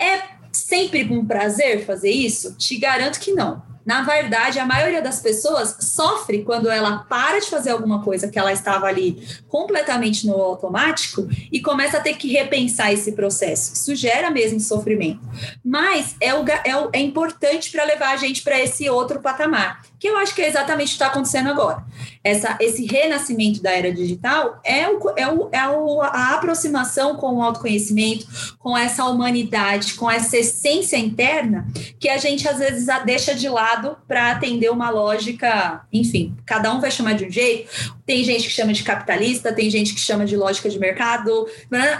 É 0.00 0.22
sempre 0.52 1.02
um 1.10 1.26
prazer 1.26 1.84
fazer 1.84 2.12
isso? 2.12 2.56
Te 2.56 2.78
garanto 2.78 3.18
que 3.18 3.32
não 3.32 3.60
na 3.84 4.02
verdade, 4.02 4.58
a 4.58 4.64
maioria 4.64 5.02
das 5.02 5.20
pessoas 5.20 5.76
sofre 5.80 6.42
quando 6.42 6.70
ela 6.70 6.98
para 6.98 7.38
de 7.38 7.50
fazer 7.50 7.70
alguma 7.70 8.02
coisa 8.02 8.28
que 8.28 8.38
ela 8.38 8.52
estava 8.52 8.86
ali 8.86 9.22
completamente 9.46 10.26
no 10.26 10.34
automático 10.34 11.28
e 11.52 11.60
começa 11.60 11.98
a 11.98 12.00
ter 12.00 12.14
que 12.14 12.32
repensar 12.32 12.92
esse 12.92 13.12
processo. 13.12 13.74
Isso 13.74 13.94
gera 13.94 14.30
mesmo 14.30 14.58
sofrimento. 14.58 15.20
Mas 15.62 16.16
é, 16.18 16.34
o, 16.34 16.44
é, 16.48 16.76
o, 16.76 16.90
é 16.92 17.00
importante 17.00 17.70
para 17.70 17.84
levar 17.84 18.14
a 18.14 18.16
gente 18.16 18.42
para 18.42 18.58
esse 18.58 18.88
outro 18.88 19.20
patamar, 19.20 19.82
que 20.04 20.08
eu 20.10 20.18
acho 20.18 20.34
que 20.34 20.42
é 20.42 20.48
exatamente 20.48 20.88
o 20.88 20.90
que 20.90 20.94
está 20.96 21.06
acontecendo 21.06 21.48
agora. 21.48 21.82
Essa, 22.22 22.58
esse 22.60 22.84
renascimento 22.84 23.62
da 23.62 23.70
era 23.70 23.90
digital 23.90 24.60
é, 24.62 24.86
o, 24.86 25.00
é, 25.16 25.26
o, 25.26 25.48
é 25.50 25.66
o, 25.66 26.02
a 26.02 26.34
aproximação 26.34 27.16
com 27.16 27.36
o 27.36 27.42
autoconhecimento, 27.42 28.26
com 28.58 28.76
essa 28.76 29.06
humanidade, 29.06 29.94
com 29.94 30.10
essa 30.10 30.36
essência 30.36 30.98
interna 30.98 31.66
que 31.98 32.10
a 32.10 32.18
gente 32.18 32.46
às 32.46 32.58
vezes 32.58 32.86
deixa 33.06 33.34
de 33.34 33.48
lado 33.48 33.96
para 34.06 34.32
atender 34.32 34.70
uma 34.70 34.90
lógica, 34.90 35.86
enfim, 35.90 36.36
cada 36.44 36.70
um 36.70 36.82
vai 36.82 36.90
chamar 36.90 37.14
de 37.14 37.24
um 37.24 37.30
jeito. 37.30 37.70
Tem 38.06 38.22
gente 38.22 38.44
que 38.44 38.52
chama 38.52 38.72
de 38.72 38.82
capitalista, 38.82 39.52
tem 39.52 39.70
gente 39.70 39.94
que 39.94 40.00
chama 40.00 40.24
de 40.24 40.36
lógica 40.36 40.68
de 40.68 40.78
mercado. 40.78 41.46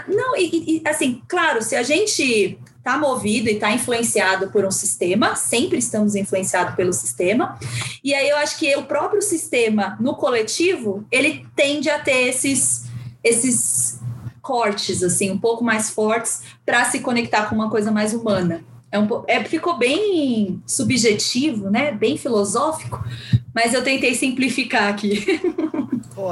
Não, 0.07 0.37
e, 0.37 0.81
e 0.83 0.87
assim, 0.87 1.21
claro, 1.27 1.61
se 1.61 1.75
a 1.75 1.83
gente 1.83 2.57
está 2.77 2.99
movido 2.99 3.49
e 3.49 3.53
está 3.53 3.71
influenciado 3.71 4.51
por 4.51 4.63
um 4.63 4.69
sistema, 4.69 5.35
sempre 5.35 5.79
estamos 5.79 6.13
influenciados 6.13 6.75
pelo 6.75 6.93
sistema. 6.93 7.57
E 8.03 8.13
aí 8.13 8.29
eu 8.29 8.37
acho 8.37 8.59
que 8.59 8.75
o 8.75 8.83
próprio 8.83 9.23
sistema 9.23 9.97
no 9.99 10.15
coletivo, 10.15 11.03
ele 11.11 11.45
tende 11.55 11.89
a 11.89 11.97
ter 11.97 12.27
esses 12.27 12.85
esses 13.23 13.99
cortes 14.39 15.01
assim, 15.01 15.31
um 15.31 15.39
pouco 15.39 15.63
mais 15.63 15.89
fortes 15.89 16.43
para 16.63 16.85
se 16.85 16.99
conectar 16.99 17.49
com 17.49 17.55
uma 17.55 17.71
coisa 17.71 17.91
mais 17.91 18.13
humana. 18.13 18.63
É 18.91 18.99
um, 18.99 19.07
é, 19.27 19.43
ficou 19.43 19.77
bem 19.77 20.61
subjetivo, 20.67 21.71
né? 21.71 21.91
Bem 21.91 22.15
filosófico, 22.17 23.03
mas 23.53 23.73
eu 23.73 23.83
tentei 23.83 24.13
simplificar 24.13 24.89
aqui. 24.89 25.41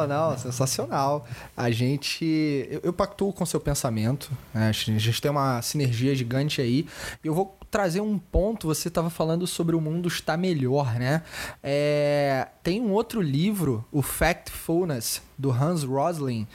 Não, 0.08 0.38
sensacional. 0.38 1.26
A 1.56 1.70
gente. 1.72 2.68
Eu, 2.70 2.82
eu 2.84 2.94
pactuo 2.94 3.32
com 3.32 3.46
seu 3.46 3.60
pensamento. 3.60 4.32
Né? 4.54 4.70
A 4.70 4.72
gente 4.72 5.22
tem 5.22 5.32
uma 5.32 5.62
sinergia 5.62 6.14
gigante 6.16 6.62
aí. 6.62 6.88
Eu 7.24 7.34
vou 7.34 7.58
trazer 7.70 8.02
um 8.02 8.18
ponto. 8.20 8.68
Você 8.68 8.88
estava 8.88 9.10
falando 9.10 9.48
sobre 9.48 9.76
o 9.76 9.82
mundo 9.82 10.08
estar 10.08 10.38
melhor, 10.38 10.94
né? 10.96 11.24
É, 11.62 12.48
tem 12.62 12.80
um 12.82 12.92
outro 12.92 13.22
livro, 13.22 13.84
o 13.92 14.02
Factfulness, 14.02 15.22
do 15.38 15.52
Hans 15.52 15.84
Rosling. 15.84 16.48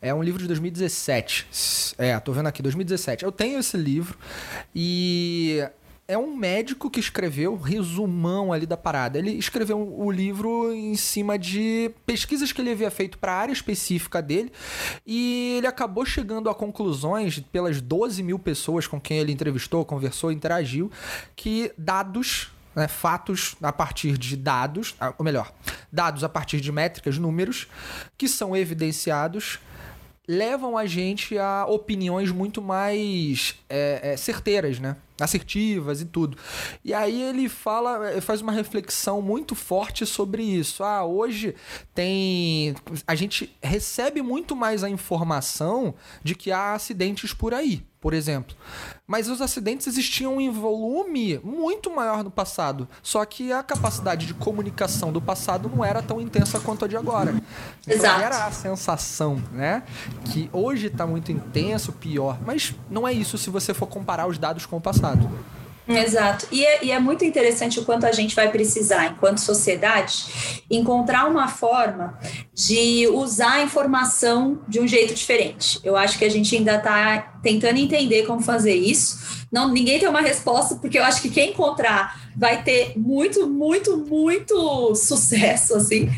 É 0.00 0.14
um 0.14 0.22
livro 0.22 0.40
de 0.40 0.48
2017. 0.48 1.94
É, 1.98 2.18
tô 2.20 2.32
vendo 2.32 2.46
aqui, 2.46 2.62
2017. 2.62 3.24
Eu 3.24 3.32
tenho 3.32 3.58
esse 3.58 3.76
livro 3.76 4.18
e 4.74 5.62
é 6.12 6.18
um 6.18 6.36
médico 6.36 6.90
que 6.90 7.00
escreveu 7.00 7.56
resumão 7.56 8.52
ali 8.52 8.66
da 8.66 8.76
parada. 8.76 9.18
Ele 9.18 9.30
escreveu 9.30 9.80
o 9.80 10.10
livro 10.10 10.72
em 10.72 10.94
cima 10.94 11.38
de 11.38 11.90
pesquisas 12.04 12.52
que 12.52 12.60
ele 12.60 12.70
havia 12.70 12.90
feito 12.90 13.16
para 13.18 13.32
a 13.32 13.36
área 13.36 13.52
específica 13.52 14.20
dele 14.20 14.52
e 15.06 15.54
ele 15.56 15.66
acabou 15.66 16.04
chegando 16.04 16.50
a 16.50 16.54
conclusões 16.54 17.40
pelas 17.50 17.80
12 17.80 18.22
mil 18.22 18.38
pessoas 18.38 18.86
com 18.86 19.00
quem 19.00 19.18
ele 19.18 19.32
entrevistou, 19.32 19.84
conversou, 19.84 20.30
interagiu, 20.30 20.90
que 21.34 21.72
dados 21.78 22.50
né, 22.74 22.86
fatos 22.88 23.56
a 23.62 23.72
partir 23.72 24.18
de 24.18 24.36
dados, 24.36 24.94
ou 25.16 25.24
melhor, 25.24 25.52
dados 25.90 26.22
a 26.22 26.28
partir 26.28 26.60
de 26.60 26.70
métricas, 26.70 27.16
números, 27.16 27.68
que 28.18 28.28
são 28.28 28.54
evidenciados 28.54 29.58
levam 30.26 30.78
a 30.78 30.86
gente 30.86 31.36
a 31.36 31.66
opiniões 31.66 32.30
muito 32.30 32.62
mais 32.62 33.56
é, 33.68 34.12
é, 34.12 34.16
certeiras, 34.16 34.78
né? 34.78 34.96
Assertivas 35.22 36.00
e 36.00 36.04
tudo. 36.04 36.36
E 36.84 36.92
aí 36.92 37.22
ele 37.22 37.48
fala, 37.48 38.10
eh, 38.10 38.20
faz 38.20 38.40
uma 38.40 38.52
reflexão 38.52 39.22
muito 39.22 39.54
forte 39.54 40.04
sobre 40.06 40.42
isso. 40.42 40.82
Ah, 40.82 41.04
hoje 41.04 41.54
tem 41.94 42.74
a 43.06 43.14
gente 43.14 43.54
recebe 43.62 44.22
muito 44.22 44.54
mais 44.54 44.82
a 44.84 44.90
informação 44.90 45.94
de 46.22 46.34
que 46.34 46.50
há 46.50 46.74
acidentes 46.74 47.32
por 47.32 47.54
aí 47.54 47.84
por 48.02 48.12
exemplo. 48.12 48.56
Mas 49.06 49.28
os 49.28 49.40
acidentes 49.40 49.86
existiam 49.86 50.40
em 50.40 50.50
volume 50.50 51.38
muito 51.44 51.88
maior 51.88 52.24
no 52.24 52.32
passado. 52.32 52.88
Só 53.00 53.24
que 53.24 53.52
a 53.52 53.62
capacidade 53.62 54.26
de 54.26 54.34
comunicação 54.34 55.12
do 55.12 55.22
passado 55.22 55.70
não 55.72 55.84
era 55.84 56.02
tão 56.02 56.20
intensa 56.20 56.58
quanto 56.58 56.84
a 56.84 56.88
de 56.88 56.96
agora. 56.96 57.32
Então 57.82 57.96
Exato. 57.96 58.20
era 58.20 58.46
a 58.46 58.50
sensação, 58.50 59.40
né? 59.52 59.84
Que 60.32 60.50
hoje 60.52 60.88
está 60.88 61.06
muito 61.06 61.30
intenso, 61.30 61.92
pior. 61.92 62.38
Mas 62.44 62.74
não 62.90 63.06
é 63.06 63.12
isso 63.12 63.38
se 63.38 63.50
você 63.50 63.72
for 63.72 63.86
comparar 63.86 64.26
os 64.26 64.36
dados 64.36 64.66
com 64.66 64.78
o 64.78 64.80
passado. 64.80 65.11
Exato. 65.88 66.46
E 66.52 66.64
é, 66.64 66.84
e 66.84 66.90
é, 66.90 66.98
muito 66.98 67.24
interessante 67.24 67.80
o 67.80 67.84
quanto 67.84 68.06
a 68.06 68.12
gente 68.12 68.34
vai 68.34 68.50
precisar, 68.50 69.06
enquanto 69.06 69.38
sociedade, 69.38 70.24
encontrar 70.70 71.28
uma 71.28 71.48
forma 71.48 72.18
de 72.54 73.08
usar 73.08 73.54
a 73.54 73.62
informação 73.62 74.60
de 74.68 74.80
um 74.80 74.86
jeito 74.86 75.12
diferente. 75.12 75.80
Eu 75.82 75.96
acho 75.96 76.18
que 76.18 76.24
a 76.24 76.30
gente 76.30 76.56
ainda 76.56 76.76
está 76.76 77.31
tentando 77.42 77.78
entender 77.78 78.24
como 78.24 78.40
fazer 78.40 78.74
isso. 78.74 79.42
Não, 79.52 79.68
ninguém 79.68 79.98
tem 79.98 80.08
uma 80.08 80.22
resposta, 80.22 80.76
porque 80.76 80.98
eu 80.98 81.04
acho 81.04 81.20
que 81.20 81.28
quem 81.28 81.50
encontrar 81.50 82.18
vai 82.34 82.62
ter 82.62 82.94
muito, 82.96 83.46
muito, 83.46 83.98
muito 83.98 84.94
sucesso, 84.94 85.74
assim. 85.76 86.08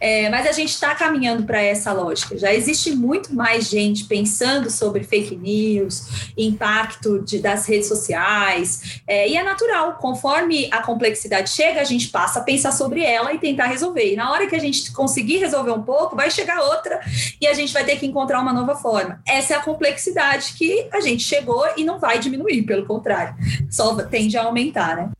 É, 0.00 0.30
mas 0.30 0.46
a 0.46 0.52
gente 0.52 0.70
está 0.70 0.94
caminhando 0.94 1.42
para 1.42 1.60
essa 1.60 1.92
lógica. 1.92 2.38
Já 2.38 2.54
existe 2.54 2.92
muito 2.92 3.34
mais 3.34 3.68
gente 3.68 4.04
pensando 4.04 4.70
sobre 4.70 5.02
fake 5.02 5.34
news, 5.34 6.30
impacto 6.38 7.20
de, 7.20 7.40
das 7.40 7.66
redes 7.66 7.88
sociais, 7.88 9.00
é, 9.08 9.28
e 9.28 9.36
é 9.36 9.42
natural. 9.42 9.94
Conforme 9.94 10.68
a 10.70 10.80
complexidade 10.80 11.50
chega, 11.50 11.80
a 11.80 11.84
gente 11.84 12.08
passa 12.08 12.38
a 12.38 12.42
pensar 12.42 12.70
sobre 12.70 13.02
ela 13.02 13.32
e 13.34 13.38
tentar 13.38 13.66
resolver. 13.66 14.12
E 14.12 14.16
na 14.16 14.30
hora 14.30 14.46
que 14.46 14.54
a 14.54 14.60
gente 14.60 14.92
conseguir 14.92 15.38
resolver 15.38 15.72
um 15.72 15.82
pouco, 15.82 16.14
vai 16.14 16.30
chegar 16.30 16.60
outra 16.60 17.00
e 17.40 17.46
a 17.48 17.54
gente 17.54 17.72
vai 17.72 17.84
ter 17.84 17.96
que 17.96 18.06
encontrar 18.06 18.40
uma 18.40 18.52
nova 18.52 18.76
forma. 18.76 19.20
Essa 19.26 19.54
é 19.54 19.56
a 19.56 19.60
complexidade 19.60 20.54
que 20.56 20.73
a 20.92 21.00
gente 21.00 21.22
chegou 21.22 21.64
e 21.76 21.84
não 21.84 21.98
vai 21.98 22.18
diminuir, 22.18 22.62
pelo 22.62 22.86
contrário, 22.86 23.34
só 23.70 23.94
tende 24.04 24.36
a 24.36 24.44
aumentar, 24.44 24.96
né? 24.96 25.10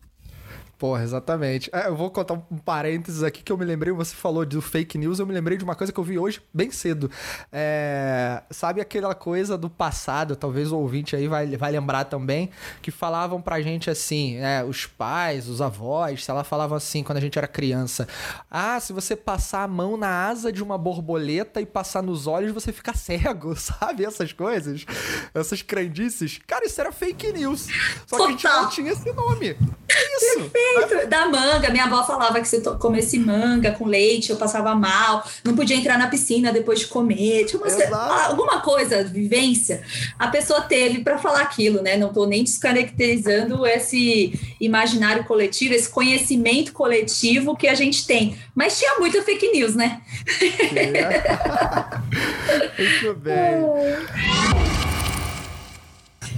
Porra, 0.85 1.03
exatamente. 1.03 1.71
É, 1.73 1.87
eu 1.87 1.97
vou 1.97 2.11
contar 2.11 2.35
um 2.35 2.59
parênteses 2.59 3.23
aqui 3.23 3.43
que 3.43 3.51
eu 3.51 3.57
me 3.57 3.65
lembrei, 3.65 3.91
você 3.91 4.15
falou 4.15 4.45
do 4.45 4.61
fake 4.61 4.99
news, 4.99 5.19
eu 5.19 5.25
me 5.25 5.33
lembrei 5.33 5.57
de 5.57 5.65
uma 5.65 5.75
coisa 5.75 5.91
que 5.91 5.99
eu 5.99 6.05
vi 6.05 6.19
hoje 6.19 6.43
bem 6.53 6.71
cedo. 6.71 7.11
É, 7.51 8.43
sabe 8.51 8.83
aquela 8.83 9.15
coisa 9.15 9.57
do 9.57 9.71
passado, 9.71 10.37
talvez 10.37 10.73
o 10.73 10.77
ouvinte 10.77 11.17
aí 11.17 11.27
vai, 11.27 11.47
vai 11.57 11.73
lembrar 11.73 12.05
também, 12.05 12.51
que 12.83 12.91
falavam 12.91 13.41
pra 13.41 13.63
gente 13.63 13.89
assim, 13.89 14.37
é, 14.37 14.63
os 14.63 14.85
pais, 14.85 15.49
os 15.49 15.63
avós, 15.63 16.23
se 16.23 16.31
ela 16.31 16.45
falavam 16.45 16.77
assim 16.77 17.03
quando 17.03 17.17
a 17.17 17.21
gente 17.23 17.39
era 17.39 17.49
criança. 17.49 18.07
Ah, 18.51 18.79
se 18.79 18.93
você 18.93 19.17
passar 19.17 19.63
a 19.63 19.69
mão 19.69 19.97
na 19.97 20.27
asa 20.27 20.53
de 20.53 20.63
uma 20.63 20.77
borboleta 20.77 21.63
e 21.63 21.65
passar 21.65 22.03
nos 22.03 22.27
olhos, 22.27 22.53
você 22.53 22.75
fica 22.75 22.93
cego, 22.93 23.57
sabe? 23.57 24.05
Essas 24.05 24.35
coisas, 24.35 24.85
essas 25.33 25.63
crendices. 25.63 26.39
Cara, 26.47 26.67
isso 26.67 26.79
era 26.79 26.93
fake 26.93 27.33
news. 27.33 27.69
Só 28.07 28.19
que 28.19 28.23
a 28.23 28.31
gente 28.33 28.45
não 28.45 28.69
tinha 28.69 28.93
esse 28.93 29.11
nome. 29.15 29.57
É 29.89 30.17
isso. 30.17 30.51
Perfeito. 30.51 30.74
Da 31.09 31.29
manga. 31.29 31.71
Minha 31.71 31.85
avó 31.85 32.05
falava 32.05 32.41
que 32.41 32.49
se 32.49 32.57
eu 32.57 32.79
comesse 32.79 33.19
manga 33.19 33.73
com 33.73 33.87
leite, 33.87 34.31
eu 34.31 34.37
passava 34.37 34.75
mal. 34.75 35.25
Não 35.45 35.55
podia 35.55 35.77
entrar 35.77 35.99
na 35.99 36.09
piscina 36.09 36.53
depois 36.53 36.81
de 36.81 36.87
comer. 36.87 37.45
Tinha 37.45 37.61
uma, 37.61 38.27
alguma 38.27 38.61
coisa, 38.61 39.05
vivência, 39.05 39.83
a 40.19 40.29
pessoa 40.29 40.63
teve 40.63 41.03
para 41.03 41.19
falar 41.19 41.43
aquilo, 41.43 41.83
né? 41.83 41.97
Não 41.97 42.09
estou 42.09 42.27
nem 42.27 42.45
descaracterizando 42.45 43.67
esse 43.67 44.39
imaginário 44.61 45.25
coletivo, 45.25 45.75
esse 45.75 45.89
conhecimento 45.89 46.73
coletivo 46.73 47.57
que 47.57 47.69
a 47.69 47.75
gente 47.75 48.07
tem. 48.07 48.37
Mas 48.55 48.79
tinha 48.79 48.99
muita 48.99 49.23
fake 49.23 49.53
news, 49.53 49.75
né? 49.75 50.01
Muito 52.79 53.15
bem. 53.21 53.35
É. 53.35 54.85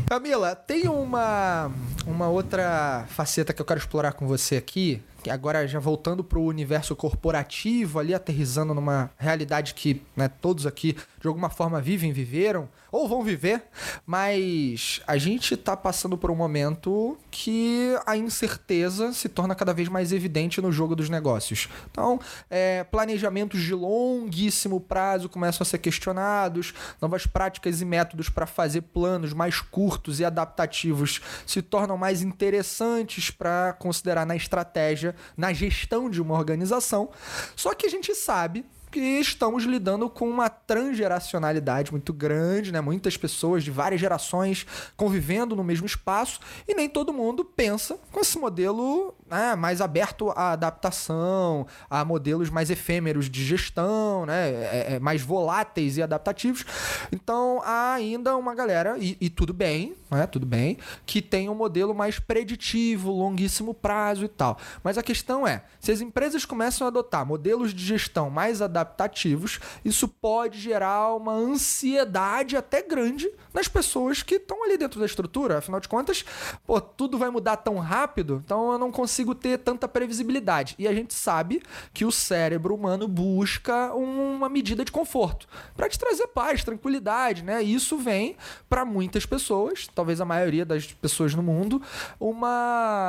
Camila, 0.07 0.55
tem 0.55 0.87
uma, 0.87 1.69
uma 2.07 2.29
outra 2.29 3.05
faceta 3.09 3.53
que 3.53 3.61
eu 3.61 3.67
quero 3.67 3.79
explorar 3.79 4.13
com 4.13 4.27
você 4.27 4.57
aqui, 4.57 5.03
agora 5.31 5.67
já 5.67 5.79
voltando 5.79 6.23
para 6.23 6.39
o 6.39 6.47
universo 6.47 6.95
corporativo, 6.95 7.99
ali 7.99 8.15
aterrizando 8.15 8.75
numa 8.75 9.11
realidade 9.19 9.75
que 9.75 10.03
né, 10.15 10.29
todos 10.29 10.67
aqui 10.67 10.97
de 11.21 11.27
alguma 11.27 11.51
forma 11.51 11.81
vivem, 11.81 12.13
viveram 12.13 12.69
ou 12.91 13.09
vão 13.09 13.23
viver, 13.23 13.65
mas 14.07 15.01
a 15.07 15.19
gente 15.19 15.55
está 15.55 15.77
passando 15.77 16.17
por 16.17 16.31
um 16.31 16.37
momento 16.37 17.19
que 17.31 17.95
a 18.07 18.17
incerteza 18.17 19.13
se 19.13 19.29
torna 19.29 19.55
cada 19.55 19.75
vez 19.75 19.89
mais 19.89 20.13
evidente 20.13 20.61
no 20.61 20.71
jogo 20.71 20.95
dos 20.95 21.11
negócios. 21.11 21.69
Então, 21.91 22.21
é, 22.49 22.85
planejamentos 22.85 23.61
de 23.61 23.75
longuíssimo 23.75 24.81
prazo 24.81 25.29
começam 25.29 25.65
a 25.65 25.67
ser 25.67 25.79
questionados, 25.79 26.73
novas 27.01 27.27
práticas 27.27 27.81
e 27.81 27.85
métodos 27.85 28.29
para 28.29 28.47
fazer 28.47 28.83
planos 28.83 29.33
mais 29.33 29.61
curtos 29.61 30.21
e 30.21 30.25
adaptativos 30.25 31.21
se 31.45 31.61
tornam 31.61 31.99
mais 31.99 32.23
interessantes 32.23 33.31
para 33.31 33.73
considerar 33.75 34.25
na 34.25 34.37
estratégia, 34.37 35.15
na 35.37 35.53
gestão 35.53 36.09
de 36.11 36.21
uma 36.21 36.35
organização. 36.35 37.11
Só 37.55 37.75
que 37.75 37.87
a 37.87 37.91
gente 37.91 38.15
sabe 38.15 38.65
que 38.91 39.01
estamos 39.01 39.65
lidando 39.65 40.09
com 40.09 40.29
uma 40.29 40.49
transgeracionalidade 40.49 41.91
muito 41.91 42.13
grande, 42.13 42.73
né? 42.73 42.81
Muitas 42.81 43.17
pessoas 43.17 43.63
de 43.63 43.71
várias 43.71 44.01
gerações 44.01 44.67
convivendo 44.97 45.55
no 45.55 45.63
mesmo 45.63 45.87
espaço 45.87 46.41
e 46.67 46.75
nem 46.75 46.89
todo 46.89 47.13
mundo 47.13 47.45
pensa 47.45 47.99
com 48.11 48.21
esse 48.21 48.39
modelo 48.39 49.15
né, 49.29 49.55
mais 49.57 49.81
aberto 49.81 50.31
à 50.31 50.53
adaptação, 50.53 51.67
a 51.91 52.05
modelos 52.05 52.51
mais 52.51 52.71
efêmeros 52.71 53.29
de 53.29 53.45
gestão, 53.45 54.25
né? 54.27 54.51
É, 54.51 54.87
é, 54.95 54.99
mais 54.99 55.23
voláteis 55.23 55.97
e 55.97 56.03
adaptativos. 56.03 56.65
Então 57.13 57.61
há 57.65 57.95
ainda 57.95 58.37
uma 58.37 58.55
galera, 58.55 58.97
e, 58.99 59.17
e 59.21 59.29
tudo 59.29 59.53
bem, 59.53 59.95
né? 60.11 60.27
Tudo 60.27 60.47
bem, 60.47 60.79
que 61.05 61.21
tem 61.21 61.49
um 61.49 61.55
modelo 61.55 61.95
mais 61.95 62.19
preditivo, 62.19 63.11
longuíssimo 63.11 63.75
prazo 63.75 64.25
e 64.25 64.29
tal. 64.29 64.59
Mas 64.83 64.97
a 64.97 65.03
questão 65.03 65.47
é, 65.47 65.63
se 65.81 65.91
as 65.91 66.01
empresas 66.01 66.45
começam 66.45 66.87
a 66.87 66.89
adotar 66.89 67.27
modelos 67.27 67.75
de 67.75 67.85
gestão 67.85 68.31
mais 68.31 68.63
adaptativos, 68.63 69.59
isso 69.85 70.09
pode 70.09 70.59
gerar 70.61 71.15
uma 71.15 71.33
ansiedade 71.33 72.57
até 72.57 72.83
grande 72.83 73.31
nas 73.53 73.69
pessoas 73.69 74.23
que 74.23 74.37
estão 74.37 74.65
ali 74.65 74.77
dentro 74.77 75.01
da 75.01 75.07
estrutura. 75.07 75.59
Afinal 75.59 75.81
de 75.81 75.89
contas, 75.89 76.25
pô, 76.67 76.81
tudo 76.81 77.19
vai 77.19 77.31
mudar 77.31 77.57
tão 77.57 77.79
rápido, 77.79 78.43
então 78.45 78.73
eu 78.73 78.79
não 78.79 78.93
consigo 79.17 79.35
ter 79.35 79.59
tanta 79.59 79.89
previsibilidade. 79.89 80.75
E 80.79 80.87
a 80.87 80.93
gente 80.93 81.15
sabe 81.15 81.63
que 81.95 82.05
o 82.05 82.13
cérebro 82.13 82.75
humano 82.75 83.09
busca 83.09 83.95
uma 83.95 84.49
medida 84.49 84.85
de 84.85 84.93
conforto 84.93 85.47
para 85.75 85.89
te 85.89 85.99
trazer 85.99 86.27
paz, 86.29 86.63
tranquilidade, 86.63 87.43
né? 87.43 87.63
E 87.63 87.75
isso 87.75 87.97
vem 87.97 88.37
para 88.69 88.85
muitas 88.85 89.25
pessoas, 89.25 89.89
talvez 89.95 90.21
a 90.21 90.25
maioria 90.25 90.67
das 90.67 90.87
pessoas 90.93 91.35
no 91.35 91.43
mundo, 91.43 91.81
uma 92.21 92.49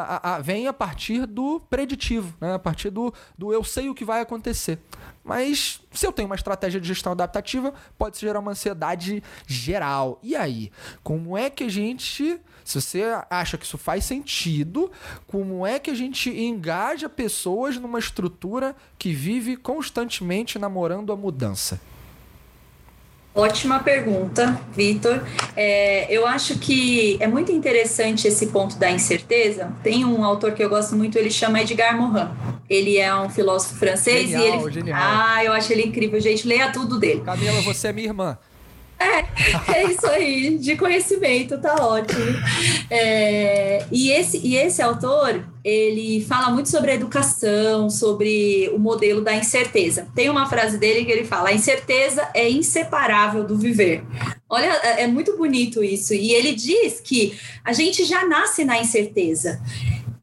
a, 0.07 0.35
a, 0.35 0.39
vem 0.39 0.67
a 0.67 0.73
partir 0.73 1.25
do 1.25 1.59
preditivo, 1.69 2.33
né? 2.39 2.53
A 2.53 2.59
partir 2.59 2.89
do, 2.89 3.13
do 3.37 3.51
eu 3.51 3.63
sei 3.63 3.89
o 3.89 3.95
que 3.95 4.05
vai 4.05 4.21
acontecer. 4.21 4.79
Mas 5.27 5.81
se 5.91 6.07
eu 6.07 6.13
tenho 6.13 6.27
uma 6.27 6.35
estratégia 6.35 6.79
de 6.79 6.87
gestão 6.87 7.11
adaptativa, 7.11 7.73
pode 7.97 8.17
gerar 8.17 8.39
uma 8.39 8.51
ansiedade 8.51 9.21
geral. 9.45 10.19
E 10.23 10.37
aí? 10.37 10.71
Como 11.03 11.37
é 11.37 11.49
que 11.49 11.65
a 11.65 11.69
gente. 11.69 12.39
Se 12.67 12.81
você 12.81 13.01
acha 13.29 13.57
que 13.57 13.65
isso 13.65 13.77
faz 13.77 14.03
sentido, 14.03 14.91
como 15.25 15.65
é 15.65 15.79
que 15.79 15.89
a 15.89 15.93
gente 15.93 16.29
engaja 16.29 17.07
pessoas 17.07 17.77
numa 17.77 17.97
estrutura 17.97 18.75
que 18.99 19.13
vive 19.13 19.55
constantemente 19.55 20.59
namorando 20.59 21.13
a 21.13 21.15
mudança? 21.15 21.79
Ótima 23.33 23.79
pergunta, 23.79 24.59
Vitor. 24.75 25.23
É, 25.55 26.13
eu 26.13 26.27
acho 26.27 26.59
que 26.59 27.15
é 27.21 27.27
muito 27.27 27.53
interessante 27.53 28.27
esse 28.27 28.47
ponto 28.47 28.75
da 28.75 28.91
incerteza. 28.91 29.71
Tem 29.81 30.03
um 30.03 30.25
autor 30.25 30.51
que 30.51 30.61
eu 30.61 30.67
gosto 30.67 30.93
muito, 30.93 31.17
ele 31.17 31.31
chama 31.31 31.61
Edgar 31.61 31.97
Morin. 31.97 32.27
Ele 32.69 32.97
é 32.97 33.15
um 33.15 33.29
filósofo 33.29 33.75
francês 33.75 34.29
genial, 34.29 34.59
e 34.59 34.63
ele. 34.63 34.73
Genial. 34.73 34.99
Ah, 35.01 35.41
eu 35.41 35.53
acho 35.53 35.71
ele 35.71 35.83
incrível, 35.83 36.19
gente. 36.19 36.45
Leia 36.45 36.69
tudo 36.69 36.99
dele. 36.99 37.21
Camila, 37.21 37.61
você 37.61 37.87
é 37.87 37.93
minha 37.93 38.09
irmã. 38.09 38.37
É, 38.99 39.73
é 39.73 39.91
isso 39.91 40.07
aí, 40.07 40.57
de 40.57 40.75
conhecimento, 40.75 41.59
tá 41.59 41.75
ótimo. 41.75 42.25
É, 42.89 43.85
e, 43.91 44.09
esse, 44.11 44.39
e 44.39 44.55
esse 44.55 44.81
autor, 44.81 45.45
ele 45.63 46.25
fala 46.27 46.49
muito 46.49 46.69
sobre 46.69 46.91
a 46.91 46.95
educação, 46.95 47.89
sobre 47.89 48.69
o 48.73 48.79
modelo 48.79 49.21
da 49.21 49.35
incerteza. 49.35 50.07
Tem 50.15 50.29
uma 50.29 50.49
frase 50.49 50.77
dele 50.77 51.05
que 51.05 51.11
ele 51.11 51.25
fala: 51.25 51.49
a 51.49 51.53
incerteza 51.53 52.27
é 52.33 52.49
inseparável 52.49 53.43
do 53.43 53.55
viver. 53.55 54.03
Olha, 54.49 54.65
é, 54.83 55.03
é 55.03 55.07
muito 55.07 55.37
bonito 55.37 55.83
isso. 55.83 56.13
E 56.13 56.33
ele 56.33 56.53
diz 56.53 56.99
que 56.99 57.37
a 57.63 57.73
gente 57.73 58.03
já 58.03 58.25
nasce 58.25 58.65
na 58.65 58.79
incerteza. 58.79 59.61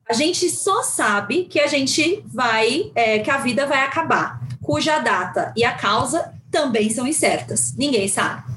A 0.09 0.13
gente 0.13 0.51
só 0.51 0.83
sabe 0.83 1.45
que 1.45 1.61
a 1.61 1.67
gente 1.67 2.23
vai, 2.27 2.91
é, 2.95 3.21
que 3.21 3.31
a 3.31 3.39
vida 3.39 3.67
vai 3.67 3.81
acabar, 3.81 4.41
cuja 4.61 4.99
data 4.99 5.53
e 5.57 5.65
a 5.65 5.73
causa 5.73 6.35
também 6.51 6.91
são 6.91 7.07
incertas. 7.07 7.75
Ninguém 7.77 8.07
sabe. 8.07 8.54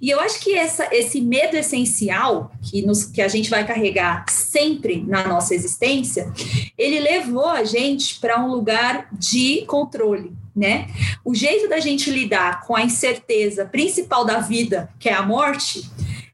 E 0.00 0.10
eu 0.10 0.20
acho 0.20 0.40
que 0.40 0.54
essa, 0.54 0.88
esse 0.92 1.20
medo 1.20 1.56
essencial 1.56 2.52
que, 2.62 2.82
nos, 2.82 3.04
que 3.04 3.20
a 3.20 3.28
gente 3.28 3.50
vai 3.50 3.66
carregar 3.66 4.24
sempre 4.28 5.04
na 5.06 5.26
nossa 5.26 5.54
existência, 5.54 6.32
ele 6.76 7.00
levou 7.00 7.46
a 7.46 7.64
gente 7.64 8.18
para 8.20 8.40
um 8.40 8.48
lugar 8.48 9.08
de 9.12 9.64
controle. 9.66 10.32
Né? 10.54 10.88
O 11.24 11.34
jeito 11.34 11.68
da 11.68 11.78
gente 11.78 12.10
lidar 12.10 12.62
com 12.66 12.74
a 12.74 12.82
incerteza 12.82 13.64
principal 13.64 14.24
da 14.24 14.40
vida, 14.40 14.90
que 14.98 15.08
é 15.08 15.14
a 15.14 15.22
morte, 15.22 15.88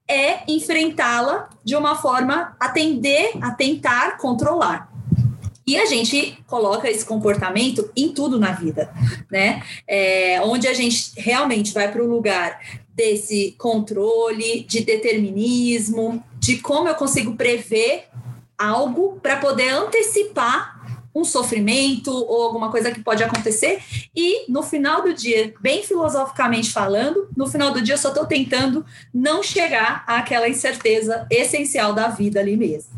é 0.09 0.51
enfrentá-la 0.51 1.49
de 1.65 1.75
uma 1.77 1.97
forma 1.97 2.55
a 2.59 2.69
tender 2.69 3.33
a 3.41 3.51
tentar 3.51 4.19
controlar. 4.19 4.93
E 5.67 5.79
a 5.79 5.87
gente 5.87 6.39
coloca 6.47 6.91
esse 6.91 7.05
comportamento 7.07 7.91
em 7.97 8.13
tudo 8.13 8.39
na 8.39 8.53
vida, 8.53 8.93
né? 9.31 9.63
É, 9.89 10.39
onde 10.43 10.69
a 10.69 10.75
gente 10.75 11.13
realmente 11.17 11.73
vai 11.73 11.91
para 11.91 12.03
o 12.03 12.07
lugar 12.07 12.61
desse 12.95 13.55
controle, 13.59 14.65
de 14.65 14.81
determinismo, 14.81 16.23
de 16.39 16.59
como 16.59 16.89
eu 16.89 16.95
consigo 16.95 17.35
prever 17.35 18.05
algo 18.57 19.19
para 19.21 19.37
poder 19.37 19.71
antecipar 19.71 20.75
um 21.15 21.25
sofrimento 21.25 22.11
ou 22.13 22.43
alguma 22.43 22.71
coisa 22.71 22.91
que 22.91 23.01
pode 23.01 23.23
acontecer. 23.23 23.81
E 24.15 24.51
no 24.51 24.63
final 24.63 25.03
do 25.03 25.15
dia, 25.15 25.55
bem 25.61 25.83
filosoficamente 25.83 26.73
falando, 26.73 27.29
no 27.37 27.47
final 27.47 27.73
do 27.73 27.81
dia 27.81 27.95
eu 27.95 27.99
só 27.99 28.09
estou 28.09 28.27
tentando 28.27 28.85
não 29.13 29.43
chegar 29.43 30.03
àquela 30.07 30.49
incerteza 30.49 31.27
essencial 31.31 31.93
da 31.93 32.09
vida 32.09 32.41
ali 32.41 32.57
mesmo. 32.57 32.91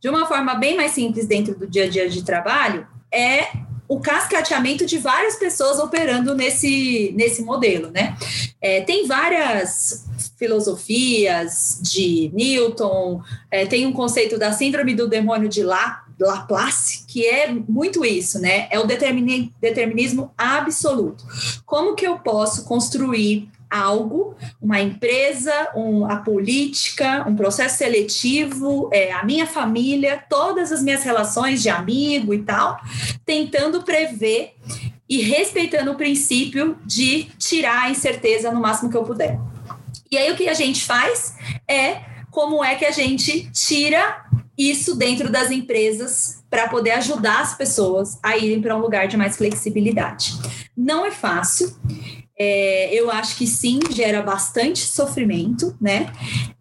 De 0.00 0.08
uma 0.08 0.26
forma 0.26 0.54
bem 0.54 0.76
mais 0.76 0.92
simples 0.92 1.26
dentro 1.26 1.58
do 1.58 1.66
dia 1.66 1.84
a 1.84 1.88
dia 1.88 2.08
de 2.08 2.24
trabalho, 2.24 2.86
é 3.12 3.48
o 3.88 4.00
cascateamento 4.00 4.84
de 4.84 4.98
várias 4.98 5.36
pessoas 5.36 5.78
operando 5.78 6.34
nesse, 6.34 7.12
nesse 7.16 7.42
modelo, 7.42 7.90
né? 7.90 8.16
É, 8.60 8.80
tem 8.80 9.06
várias 9.06 10.06
filosofias 10.38 11.80
de 11.82 12.30
Newton, 12.34 13.22
é, 13.50 13.66
tem 13.66 13.86
um 13.86 13.92
conceito 13.92 14.38
da 14.38 14.52
síndrome 14.52 14.94
do 14.94 15.08
demônio 15.08 15.48
de 15.48 15.62
La, 15.62 16.04
Laplace, 16.18 17.04
que 17.06 17.26
é 17.26 17.52
muito 17.52 18.04
isso, 18.04 18.40
né? 18.40 18.68
É 18.70 18.78
o 18.78 18.86
determinismo 18.86 20.32
absoluto. 20.36 21.24
Como 21.66 21.94
que 21.94 22.06
eu 22.06 22.18
posso 22.18 22.64
construir 22.64 23.50
algo, 23.70 24.34
uma 24.60 24.80
empresa, 24.80 25.52
um, 25.74 26.04
a 26.06 26.16
política, 26.16 27.24
um 27.28 27.34
processo 27.34 27.78
seletivo, 27.78 28.88
é, 28.92 29.12
a 29.12 29.24
minha 29.24 29.46
família, 29.46 30.22
todas 30.28 30.72
as 30.72 30.82
minhas 30.82 31.02
relações 31.02 31.62
de 31.62 31.68
amigo 31.68 32.32
e 32.32 32.42
tal, 32.42 32.80
tentando 33.24 33.82
prever 33.82 34.54
e 35.08 35.22
respeitando 35.22 35.92
o 35.92 35.96
princípio 35.96 36.76
de 36.84 37.24
tirar 37.38 37.84
a 37.84 37.90
incerteza 37.90 38.50
no 38.50 38.60
máximo 38.60 38.90
que 38.90 38.96
eu 38.96 39.04
puder. 39.04 39.38
E 40.10 40.16
aí 40.16 40.30
o 40.30 40.36
que 40.36 40.48
a 40.48 40.54
gente 40.54 40.84
faz 40.84 41.34
é 41.68 42.00
como 42.30 42.64
é 42.64 42.74
que 42.74 42.84
a 42.84 42.90
gente 42.90 43.50
tira 43.50 44.24
isso 44.56 44.94
dentro 44.94 45.30
das 45.30 45.50
empresas 45.50 46.42
para 46.48 46.68
poder 46.68 46.92
ajudar 46.92 47.40
as 47.40 47.54
pessoas 47.54 48.18
a 48.22 48.36
irem 48.36 48.60
para 48.60 48.76
um 48.76 48.80
lugar 48.80 49.06
de 49.06 49.16
mais 49.16 49.36
flexibilidade. 49.36 50.32
Não 50.76 51.04
é 51.04 51.10
fácil. 51.10 51.74
É, 52.38 52.92
eu 52.92 53.10
acho 53.10 53.36
que 53.36 53.46
sim, 53.46 53.80
gera 53.90 54.22
bastante 54.22 54.80
sofrimento, 54.80 55.74
né? 55.80 56.12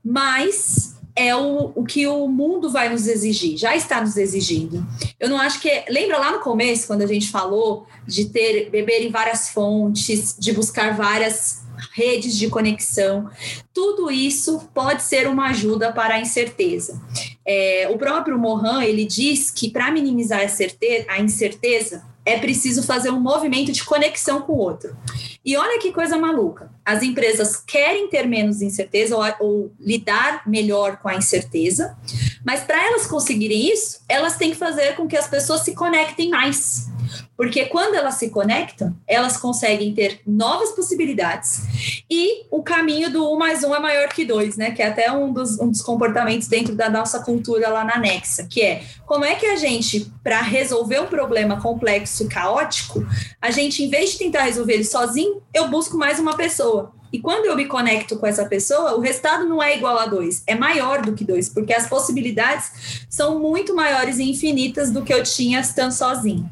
Mas 0.03 0.95
é 1.15 1.34
o, 1.36 1.71
o 1.76 1.84
que 1.86 2.05
o 2.05 2.28
mundo 2.28 2.69
vai 2.69 2.89
nos 2.89 3.07
exigir, 3.07 3.57
já 3.57 3.76
está 3.76 4.01
nos 4.01 4.17
exigindo. 4.17 4.86
Eu 5.19 5.30
não 5.30 5.39
acho 5.39 5.61
que. 5.61 5.69
Lembra 5.89 6.17
lá 6.17 6.32
no 6.32 6.39
começo, 6.39 6.88
quando 6.88 7.01
a 7.01 7.07
gente 7.07 7.30
falou 7.30 7.88
de 8.05 8.26
ter 8.26 8.69
beber 8.69 9.01
em 9.05 9.09
várias 9.09 9.49
fontes, 9.49 10.36
de 10.38 10.51
buscar 10.51 10.95
várias 10.95 11.63
redes 11.93 12.38
de 12.38 12.49
conexão, 12.49 13.30
tudo 13.73 14.09
isso 14.11 14.69
pode 14.73 15.03
ser 15.03 15.28
uma 15.28 15.49
ajuda 15.49 15.91
para 15.91 16.15
a 16.15 16.19
incerteza. 16.19 17.01
É, 17.45 17.88
o 17.91 17.97
próprio 17.97 18.38
Mohan 18.38 18.84
ele 18.84 19.05
diz 19.05 19.51
que 19.51 19.69
para 19.69 19.91
minimizar 19.91 20.41
a, 20.41 20.47
certeza, 20.47 21.05
a 21.09 21.19
incerteza 21.19 22.03
é 22.26 22.39
preciso 22.39 22.82
fazer 22.82 23.11
um 23.11 23.19
movimento 23.19 23.71
de 23.71 23.84
conexão 23.84 24.41
com 24.41 24.53
o 24.53 24.57
outro. 24.57 24.97
E 25.45 25.55
olha 25.55 25.80
que 25.80 25.91
coisa 25.91 26.17
maluca. 26.17 26.71
As 26.84 27.03
empresas 27.03 27.55
querem 27.55 28.09
ter 28.09 28.28
menos 28.28 28.63
incerteza 28.63 29.15
ou, 29.15 29.23
ou 29.39 29.71
lidar 29.80 30.41
melhor 30.47 30.97
com 30.97 31.07
a 31.07 31.15
incerteza, 31.15 31.95
mas 32.43 32.61
para 32.61 32.84
elas 32.84 33.05
conseguirem 33.05 33.71
isso, 33.71 33.99
elas 34.09 34.38
têm 34.38 34.49
que 34.49 34.57
fazer 34.57 34.95
com 34.95 35.07
que 35.07 35.15
as 35.15 35.28
pessoas 35.28 35.61
se 35.61 35.76
conectem 35.76 36.30
mais. 36.30 36.89
Porque 37.38 37.66
quando 37.66 37.95
elas 37.95 38.16
se 38.16 38.30
conectam, 38.30 38.95
elas 39.08 39.38
conseguem 39.38 39.93
ter 39.93 40.22
novas 40.26 40.72
possibilidades 40.72 41.64
e 42.10 42.45
o 42.49 42.64
caminho 42.64 43.12
do 43.12 43.32
um 43.32 43.38
mais 43.38 43.64
um 43.64 43.76
é 43.76 43.80
maior 43.80 44.10
que 44.10 44.26
dois, 44.26 44.56
né? 44.56 44.72
Que 44.72 44.82
é 44.82 44.88
até 44.88 45.12
um 45.12 45.34
dos, 45.34 45.60
um 45.60 45.70
dos 45.70 45.82
comportamentos 45.82 46.47
dentro 46.47 46.76
da 46.76 46.89
nossa 46.89 47.20
cultura 47.20 47.70
lá 47.70 47.84
na 47.84 47.97
Nexa, 47.97 48.47
que 48.49 48.62
é 48.62 48.84
como 49.06 49.26
é 49.26 49.36
que 49.36 49.45
a 49.45 49.56
gente, 49.56 50.12
para 50.24 50.41
resolver 50.41 50.99
um 50.99 51.08
problema 51.08 51.62
complexo, 51.62 52.28
caótico, 52.30 53.06
a 53.41 53.51
gente, 53.51 53.84
em 53.84 53.89
vez 53.89 54.12
de 54.12 54.20
tentar 54.20 54.43
resolver 54.43 54.74
ele 54.74 54.84
sozinho, 54.84 55.41
eu 55.53 55.68
busco 55.68 55.97
mais 55.97 56.20
uma 56.20 56.36
pessoa. 56.36 56.93
E 57.12 57.20
quando 57.20 57.45
eu 57.45 57.56
me 57.56 57.66
conecto 57.66 58.18
com 58.18 58.28
essa 58.28 58.45
pessoa, 58.45 58.95
o 58.95 58.99
resultado 58.99 59.45
não 59.45 59.64
é 59.64 59.78
igual 59.78 59.97
a 59.97 60.06
dois, 60.06 60.43
é 60.45 60.53
maior 60.53 61.01
do 61.01 61.14
que 61.14 61.24
dois, 61.24 61.47
porque 61.47 61.74
as 61.74 61.88
possibilidades 61.88 63.06
são 63.10 63.39
muito 63.39 63.74
maiores 63.74 64.18
e 64.18 64.30
infinitas 64.30 64.91
do 64.91 65.01
que 65.01 65.14
eu 65.14 65.24
tinha 65.24 65.62
estando 65.62 65.91
sozinho 65.91 66.49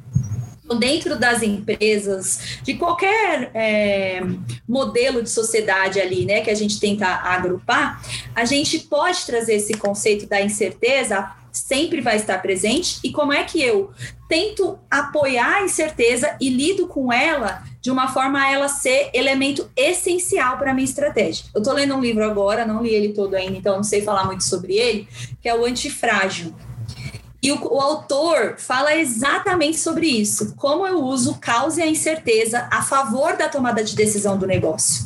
dentro 0.80 1.18
das 1.18 1.42
empresas, 1.42 2.60
de 2.64 2.76
qualquer 2.76 3.52
é, 3.54 4.22
modelo 4.68 5.22
de 5.22 5.30
sociedade 5.30 6.00
ali, 6.00 6.26
né, 6.26 6.42
que 6.42 6.50
a 6.50 6.56
gente 6.56 6.80
tenta 6.80 7.06
agrupar, 7.06 8.02
a 8.34 8.46
gente 8.46 8.80
pode 8.80 9.26
trazer 9.26 9.56
esse 9.56 9.74
conceito 9.74 10.26
da 10.26 10.42
incerteza 10.42 11.32
sempre 11.54 12.02
vai 12.02 12.16
estar 12.16 12.42
presente 12.42 13.00
e 13.04 13.12
como 13.12 13.32
é 13.32 13.44
que 13.44 13.62
eu 13.62 13.92
tento 14.28 14.80
apoiar 14.90 15.58
a 15.58 15.64
incerteza 15.64 16.36
e 16.42 16.50
lido 16.50 16.88
com 16.88 17.14
ela 17.14 17.64
de 17.80 17.92
uma 17.92 18.08
forma 18.08 18.42
a 18.42 18.52
ela 18.52 18.68
ser 18.68 19.12
elemento 19.14 19.70
essencial 19.76 20.58
para 20.58 20.72
a 20.72 20.74
minha 20.74 20.86
estratégia. 20.86 21.46
Eu 21.54 21.60
estou 21.60 21.76
lendo 21.76 21.94
um 21.96 22.02
livro 22.02 22.24
agora, 22.24 22.66
não 22.66 22.82
li 22.82 22.90
ele 22.90 23.10
todo 23.10 23.36
ainda, 23.36 23.58
então 23.58 23.76
não 23.76 23.84
sei 23.84 24.02
falar 24.02 24.26
muito 24.26 24.44
sobre 24.44 24.74
ele, 24.74 25.08
que 25.42 25.48
é 25.48 25.56
o 25.56 25.64
Antifrágil 25.64 26.56
e 27.44 27.52
o, 27.52 27.62
o, 27.62 27.82
autor 27.82 28.56
fala 28.58 28.96
exatamente 28.96 29.78
sobre 29.78 30.08
isso, 30.08 30.56
como 30.56 30.88
eu 30.88 31.04
uso 31.04 31.32
o 31.32 31.38
caos 31.38 31.78
e 31.78 31.82
a 31.82 31.86
incerteza 31.86 32.70
a 32.72 32.82
favor 32.82 33.36
da 33.36 33.50
tomada 33.50 33.84
de 33.84 33.98
decisão 33.98 34.38
do 34.38 34.48
negócio. 34.48 35.06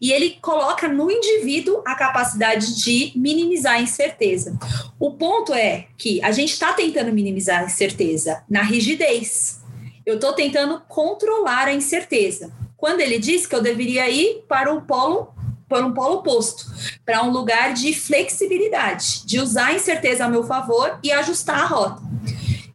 E 0.00 0.10
ele 0.10 0.36
coloca 0.42 0.88
no 0.88 1.08
indivíduo 1.08 1.82
a 1.86 1.94
capacidade 1.94 2.74
de 2.74 3.12
minimizar 3.14 3.74
a 3.74 3.80
incerteza. 3.80 4.58
O 4.98 5.12
ponto 5.12 5.54
é 5.54 5.86
que 5.96 6.20
a 6.24 6.32
gente 6.32 6.52
está 6.52 6.72
tentando 6.72 7.12
minimizar 7.12 7.62
a 7.62 7.66
incerteza 7.66 8.42
na 8.50 8.62
rigidez. 8.62 9.60
Eu 10.04 10.16
estou 10.16 10.32
tentando 10.32 10.82
controlar 10.88 11.68
a 11.68 11.72
incerteza. 11.72 12.52
Quando 12.76 13.00
ele 13.00 13.20
diz 13.20 13.46
que 13.46 13.54
eu 13.54 13.62
deveria 13.62 14.10
ir 14.10 14.44
para 14.48 14.74
o 14.74 14.82
polo 14.82 15.35
para 15.68 15.84
um 15.84 15.92
polo 15.92 16.16
oposto, 16.16 16.66
para 17.04 17.22
um 17.22 17.30
lugar 17.30 17.74
de 17.74 17.92
flexibilidade, 17.92 19.26
de 19.26 19.40
usar 19.40 19.66
a 19.66 19.74
incerteza 19.74 20.24
a 20.24 20.28
meu 20.28 20.44
favor 20.44 20.98
e 21.02 21.10
ajustar 21.12 21.58
a 21.58 21.66
rota. 21.66 22.02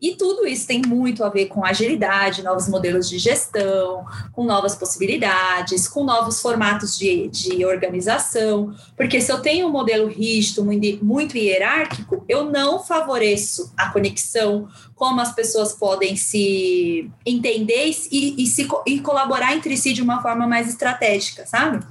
E 0.01 0.15
tudo 0.15 0.47
isso 0.47 0.65
tem 0.65 0.81
muito 0.81 1.23
a 1.23 1.29
ver 1.29 1.45
com 1.45 1.63
agilidade, 1.63 2.41
novos 2.41 2.67
modelos 2.67 3.07
de 3.07 3.19
gestão, 3.19 4.03
com 4.31 4.43
novas 4.43 4.73
possibilidades, 4.73 5.87
com 5.87 6.03
novos 6.03 6.41
formatos 6.41 6.97
de, 6.97 7.27
de 7.27 7.63
organização. 7.63 8.73
Porque 8.97 9.21
se 9.21 9.31
eu 9.31 9.43
tenho 9.43 9.67
um 9.67 9.71
modelo 9.71 10.07
rígido, 10.07 10.65
muito 11.03 11.37
hierárquico, 11.37 12.25
eu 12.27 12.45
não 12.45 12.83
favoreço 12.83 13.71
a 13.77 13.91
conexão, 13.91 14.67
como 14.95 15.21
as 15.21 15.35
pessoas 15.35 15.73
podem 15.73 16.15
se 16.15 17.07
entender 17.23 17.91
e, 18.11 18.43
e, 18.43 18.47
se, 18.47 18.67
e 18.87 18.99
colaborar 19.01 19.55
entre 19.55 19.77
si 19.77 19.93
de 19.93 20.01
uma 20.01 20.19
forma 20.19 20.47
mais 20.47 20.67
estratégica, 20.67 21.45
sabe? 21.45 21.85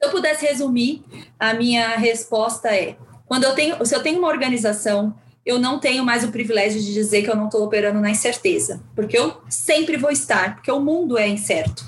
Se 0.00 0.08
eu 0.08 0.10
pudesse 0.10 0.46
resumir, 0.46 1.04
a 1.38 1.52
minha 1.52 1.96
resposta 1.96 2.74
é: 2.74 2.96
quando 3.26 3.44
eu 3.44 3.54
tenho, 3.54 3.84
se 3.84 3.94
eu 3.94 4.02
tenho 4.02 4.18
uma 4.18 4.28
organização, 4.28 5.14
eu 5.44 5.58
não 5.58 5.78
tenho 5.78 6.02
mais 6.02 6.24
o 6.24 6.32
privilégio 6.32 6.80
de 6.80 6.94
dizer 6.94 7.22
que 7.22 7.30
eu 7.30 7.36
não 7.36 7.46
estou 7.46 7.62
operando 7.62 8.00
na 8.00 8.10
incerteza, 8.10 8.82
porque 8.96 9.18
eu 9.18 9.42
sempre 9.50 9.98
vou 9.98 10.10
estar, 10.10 10.54
porque 10.54 10.72
o 10.72 10.80
mundo 10.80 11.18
é 11.18 11.28
incerto 11.28 11.84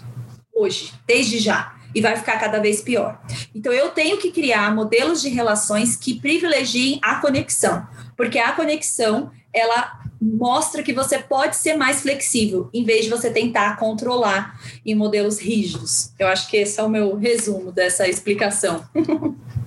hoje, 0.54 0.92
desde 1.06 1.38
já, 1.38 1.74
e 1.94 2.02
vai 2.02 2.14
ficar 2.14 2.38
cada 2.38 2.60
vez 2.60 2.82
pior. 2.82 3.18
Então 3.54 3.72
eu 3.72 3.88
tenho 3.90 4.18
que 4.18 4.30
criar 4.30 4.74
modelos 4.74 5.22
de 5.22 5.30
relações 5.30 5.96
que 5.96 6.20
privilegiem 6.20 6.98
a 7.02 7.14
conexão, 7.14 7.86
porque 8.14 8.38
a 8.38 8.52
conexão 8.52 9.30
ela 9.54 10.01
mostra 10.22 10.82
que 10.82 10.92
você 10.92 11.18
pode 11.18 11.56
ser 11.56 11.74
mais 11.74 12.00
flexível, 12.00 12.70
em 12.72 12.84
vez 12.84 13.04
de 13.04 13.10
você 13.10 13.28
tentar 13.28 13.76
controlar 13.76 14.60
em 14.86 14.94
modelos 14.94 15.40
rígidos. 15.40 16.12
Eu 16.16 16.28
acho 16.28 16.48
que 16.48 16.56
esse 16.56 16.78
é 16.78 16.82
o 16.82 16.88
meu 16.88 17.16
resumo 17.16 17.72
dessa 17.72 18.08
explicação. 18.08 18.84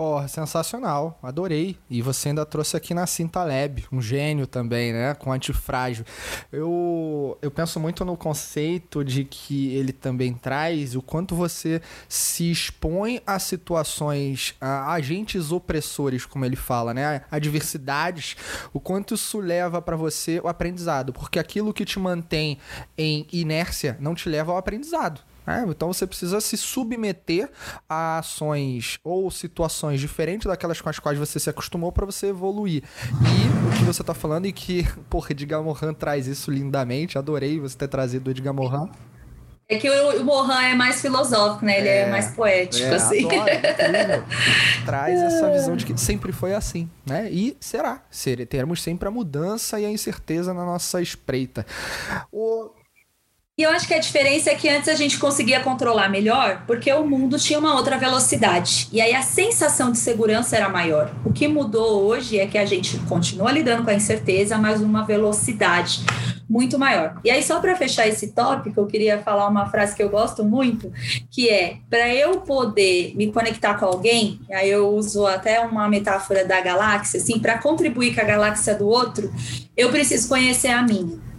Porra, 0.00 0.28
sensacional, 0.28 1.18
adorei. 1.22 1.76
E 1.90 2.00
você 2.00 2.30
ainda 2.30 2.46
trouxe 2.46 2.74
aqui 2.74 2.94
na 2.94 3.06
Cinta 3.06 3.44
Lab, 3.44 3.84
um 3.92 4.00
gênio 4.00 4.46
também, 4.46 4.94
né? 4.94 5.12
Com 5.12 5.30
antifrágil. 5.30 6.06
Eu, 6.50 7.36
eu 7.42 7.50
penso 7.50 7.78
muito 7.78 8.02
no 8.02 8.16
conceito 8.16 9.04
de 9.04 9.26
que 9.26 9.74
ele 9.74 9.92
também 9.92 10.32
traz 10.32 10.96
o 10.96 11.02
quanto 11.02 11.34
você 11.34 11.82
se 12.08 12.50
expõe 12.50 13.20
a 13.26 13.38
situações, 13.38 14.54
a 14.58 14.90
agentes 14.90 15.52
opressores, 15.52 16.24
como 16.24 16.46
ele 16.46 16.56
fala, 16.56 16.94
né? 16.94 17.20
Adversidades, 17.30 18.38
o 18.72 18.80
quanto 18.80 19.12
isso 19.12 19.38
leva 19.38 19.82
para 19.82 19.96
você 19.96 20.40
o 20.42 20.48
aprendizado. 20.48 21.12
Porque 21.12 21.38
aquilo 21.38 21.74
que 21.74 21.84
te 21.84 21.98
mantém 21.98 22.56
em 22.96 23.26
inércia 23.30 23.98
não 24.00 24.14
te 24.14 24.30
leva 24.30 24.50
ao 24.50 24.56
aprendizado. 24.56 25.20
É, 25.50 25.64
então 25.68 25.92
você 25.92 26.06
precisa 26.06 26.40
se 26.40 26.56
submeter 26.56 27.50
a 27.88 28.18
ações 28.18 28.98
ou 29.02 29.30
situações 29.30 30.00
diferentes 30.00 30.46
daquelas 30.46 30.80
com 30.80 30.88
as 30.88 30.98
quais 30.98 31.18
você 31.18 31.40
se 31.40 31.50
acostumou 31.50 31.90
para 31.90 32.06
você 32.06 32.28
evoluir. 32.28 32.84
E 33.10 33.68
o 33.68 33.78
que 33.78 33.84
você 33.84 34.02
está 34.02 34.14
falando 34.14 34.46
e 34.46 34.52
que, 34.52 34.86
porra, 35.10 35.32
Edgar 35.32 35.62
Morin 35.62 35.92
traz 35.92 36.26
isso 36.26 36.50
lindamente, 36.50 37.18
adorei 37.18 37.58
você 37.58 37.76
ter 37.76 37.88
trazido 37.88 38.28
o 38.28 38.30
Edgar 38.30 38.54
Morin. 38.54 38.88
É 39.70 39.78
que 39.78 39.88
o, 39.88 40.20
o 40.20 40.24
Mohan 40.24 40.60
é 40.62 40.74
mais 40.74 41.00
filosófico, 41.00 41.64
né? 41.64 41.78
Ele 41.78 41.88
é, 41.88 42.00
é 42.00 42.10
mais 42.10 42.34
poético, 42.34 42.88
é, 42.88 42.96
assim. 42.96 43.24
Adoro, 43.24 44.24
Traz 44.84 45.22
essa 45.22 45.48
visão 45.48 45.76
de 45.76 45.86
que 45.86 45.96
sempre 45.96 46.32
foi 46.32 46.54
assim, 46.54 46.90
né? 47.06 47.30
E 47.30 47.56
será. 47.60 48.02
Ser, 48.10 48.44
teremos 48.48 48.82
sempre 48.82 49.06
a 49.06 49.12
mudança 49.12 49.78
e 49.78 49.86
a 49.86 49.90
incerteza 49.90 50.52
na 50.52 50.64
nossa 50.64 51.00
espreita. 51.00 51.64
O, 52.32 52.70
e 53.60 53.62
eu 53.62 53.68
acho 53.72 53.86
que 53.86 53.92
a 53.92 53.98
diferença 53.98 54.48
é 54.48 54.54
que 54.54 54.66
antes 54.70 54.88
a 54.88 54.94
gente 54.94 55.18
conseguia 55.18 55.60
controlar 55.60 56.08
melhor, 56.08 56.62
porque 56.66 56.90
o 56.94 57.06
mundo 57.06 57.38
tinha 57.38 57.58
uma 57.58 57.74
outra 57.74 57.98
velocidade. 57.98 58.88
E 58.90 59.02
aí 59.02 59.14
a 59.14 59.20
sensação 59.20 59.92
de 59.92 59.98
segurança 59.98 60.56
era 60.56 60.70
maior. 60.70 61.14
O 61.26 61.30
que 61.30 61.46
mudou 61.46 62.06
hoje 62.06 62.38
é 62.38 62.46
que 62.46 62.56
a 62.56 62.64
gente 62.64 62.96
continua 63.00 63.52
lidando 63.52 63.84
com 63.84 63.90
a 63.90 63.94
incerteza, 63.94 64.56
mas 64.56 64.80
uma 64.80 65.04
velocidade 65.04 66.00
muito 66.48 66.78
maior. 66.78 67.20
E 67.22 67.30
aí, 67.30 67.42
só 67.42 67.60
para 67.60 67.76
fechar 67.76 68.08
esse 68.08 68.28
tópico, 68.28 68.80
eu 68.80 68.86
queria 68.86 69.18
falar 69.18 69.46
uma 69.46 69.66
frase 69.68 69.94
que 69.94 70.02
eu 70.02 70.08
gosto 70.08 70.42
muito, 70.42 70.90
que 71.30 71.50
é: 71.50 71.76
para 71.90 72.08
eu 72.14 72.40
poder 72.40 73.12
me 73.14 73.30
conectar 73.30 73.74
com 73.74 73.84
alguém, 73.84 74.40
aí 74.50 74.70
eu 74.70 74.88
uso 74.88 75.26
até 75.26 75.60
uma 75.60 75.86
metáfora 75.86 76.46
da 76.46 76.62
galáxia, 76.62 77.20
assim, 77.20 77.38
para 77.38 77.58
contribuir 77.58 78.14
com 78.14 78.22
a 78.22 78.24
galáxia 78.24 78.74
do 78.74 78.88
outro, 78.88 79.30
eu 79.76 79.90
preciso 79.90 80.26
conhecer 80.30 80.68
a 80.68 80.80
minha. 80.80 81.29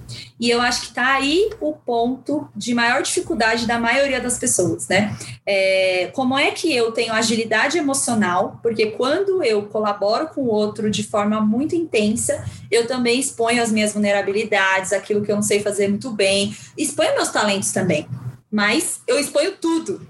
E 0.41 0.49
eu 0.49 0.59
acho 0.59 0.81
que 0.81 0.87
está 0.87 1.13
aí 1.13 1.51
o 1.61 1.73
ponto 1.73 2.49
de 2.55 2.73
maior 2.73 3.03
dificuldade 3.03 3.67
da 3.67 3.77
maioria 3.77 4.19
das 4.19 4.39
pessoas, 4.39 4.87
né? 4.87 5.15
É, 5.45 6.09
como 6.15 6.35
é 6.35 6.49
que 6.49 6.75
eu 6.75 6.91
tenho 6.91 7.13
agilidade 7.13 7.77
emocional? 7.77 8.59
Porque 8.63 8.87
quando 8.87 9.43
eu 9.43 9.67
colaboro 9.67 10.29
com 10.29 10.41
o 10.41 10.47
outro 10.47 10.89
de 10.89 11.03
forma 11.03 11.39
muito 11.39 11.75
intensa, 11.75 12.43
eu 12.71 12.87
também 12.87 13.19
exponho 13.19 13.61
as 13.61 13.71
minhas 13.71 13.93
vulnerabilidades, 13.93 14.91
aquilo 14.91 15.23
que 15.23 15.31
eu 15.31 15.35
não 15.35 15.43
sei 15.43 15.59
fazer 15.59 15.87
muito 15.87 16.09
bem, 16.09 16.57
exponho 16.75 17.13
meus 17.13 17.29
talentos 17.29 17.71
também 17.71 18.07
mas 18.51 19.01
eu 19.07 19.17
exponho 19.17 19.53
tudo. 19.53 20.05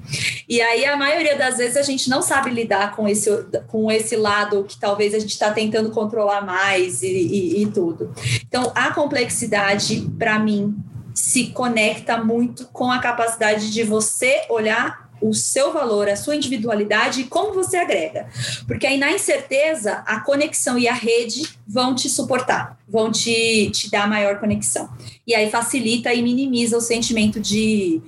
E 0.50 0.60
aí, 0.60 0.84
a 0.86 0.98
maioria 0.98 1.38
das 1.38 1.58
vezes, 1.58 1.78
a 1.78 1.84
gente 1.84 2.10
não 2.10 2.22
sabe 2.24 2.50
lidar 2.50 2.96
com 2.96 3.08
esse, 3.08 3.30
com 3.68 3.92
esse 3.92 4.16
lado 4.16 4.64
que 4.64 4.80
talvez 4.80 5.14
a 5.14 5.20
gente 5.20 5.30
está 5.32 5.52
tentando 5.52 5.92
controlar 5.92 6.42
mais 6.42 7.04
e, 7.04 7.08
e, 7.08 7.62
e 7.62 7.68
tudo. 7.68 8.12
Então, 8.48 8.72
a 8.74 8.92
complexidade, 8.92 10.10
para 10.18 10.40
mim, 10.40 10.76
se 11.14 11.48
conecta 11.48 12.18
muito 12.18 12.66
com 12.74 12.92
a 12.92 12.98
capacidade 12.98 13.72
de 13.72 13.84
você 13.84 14.46
olhar 14.50 15.11
o 15.22 15.34
seu 15.34 15.72
valor, 15.72 16.10
a 16.10 16.16
sua 16.16 16.36
individualidade 16.36 17.22
e 17.22 17.24
como 17.26 17.54
você 17.54 17.78
agrega. 17.78 18.28
Porque 18.68 18.88
aí 18.88 18.98
na 18.98 19.12
incerteza, 19.12 20.04
a 20.06 20.20
conexão 20.20 20.78
e 20.78 20.88
a 20.88 20.94
rede 20.94 21.44
vão 21.68 21.94
te 21.94 22.10
suportar, 22.10 22.78
vão 22.88 23.12
te, 23.12 23.70
te 23.72 23.90
dar 23.90 24.10
maior 24.10 24.40
conexão. 24.40 24.90
E 25.26 25.36
aí 25.36 25.50
facilita 25.50 26.14
e 26.14 26.22
minimiza 26.22 26.78
o 26.78 26.82
sentimento 26.82 27.40
de 27.40 28.02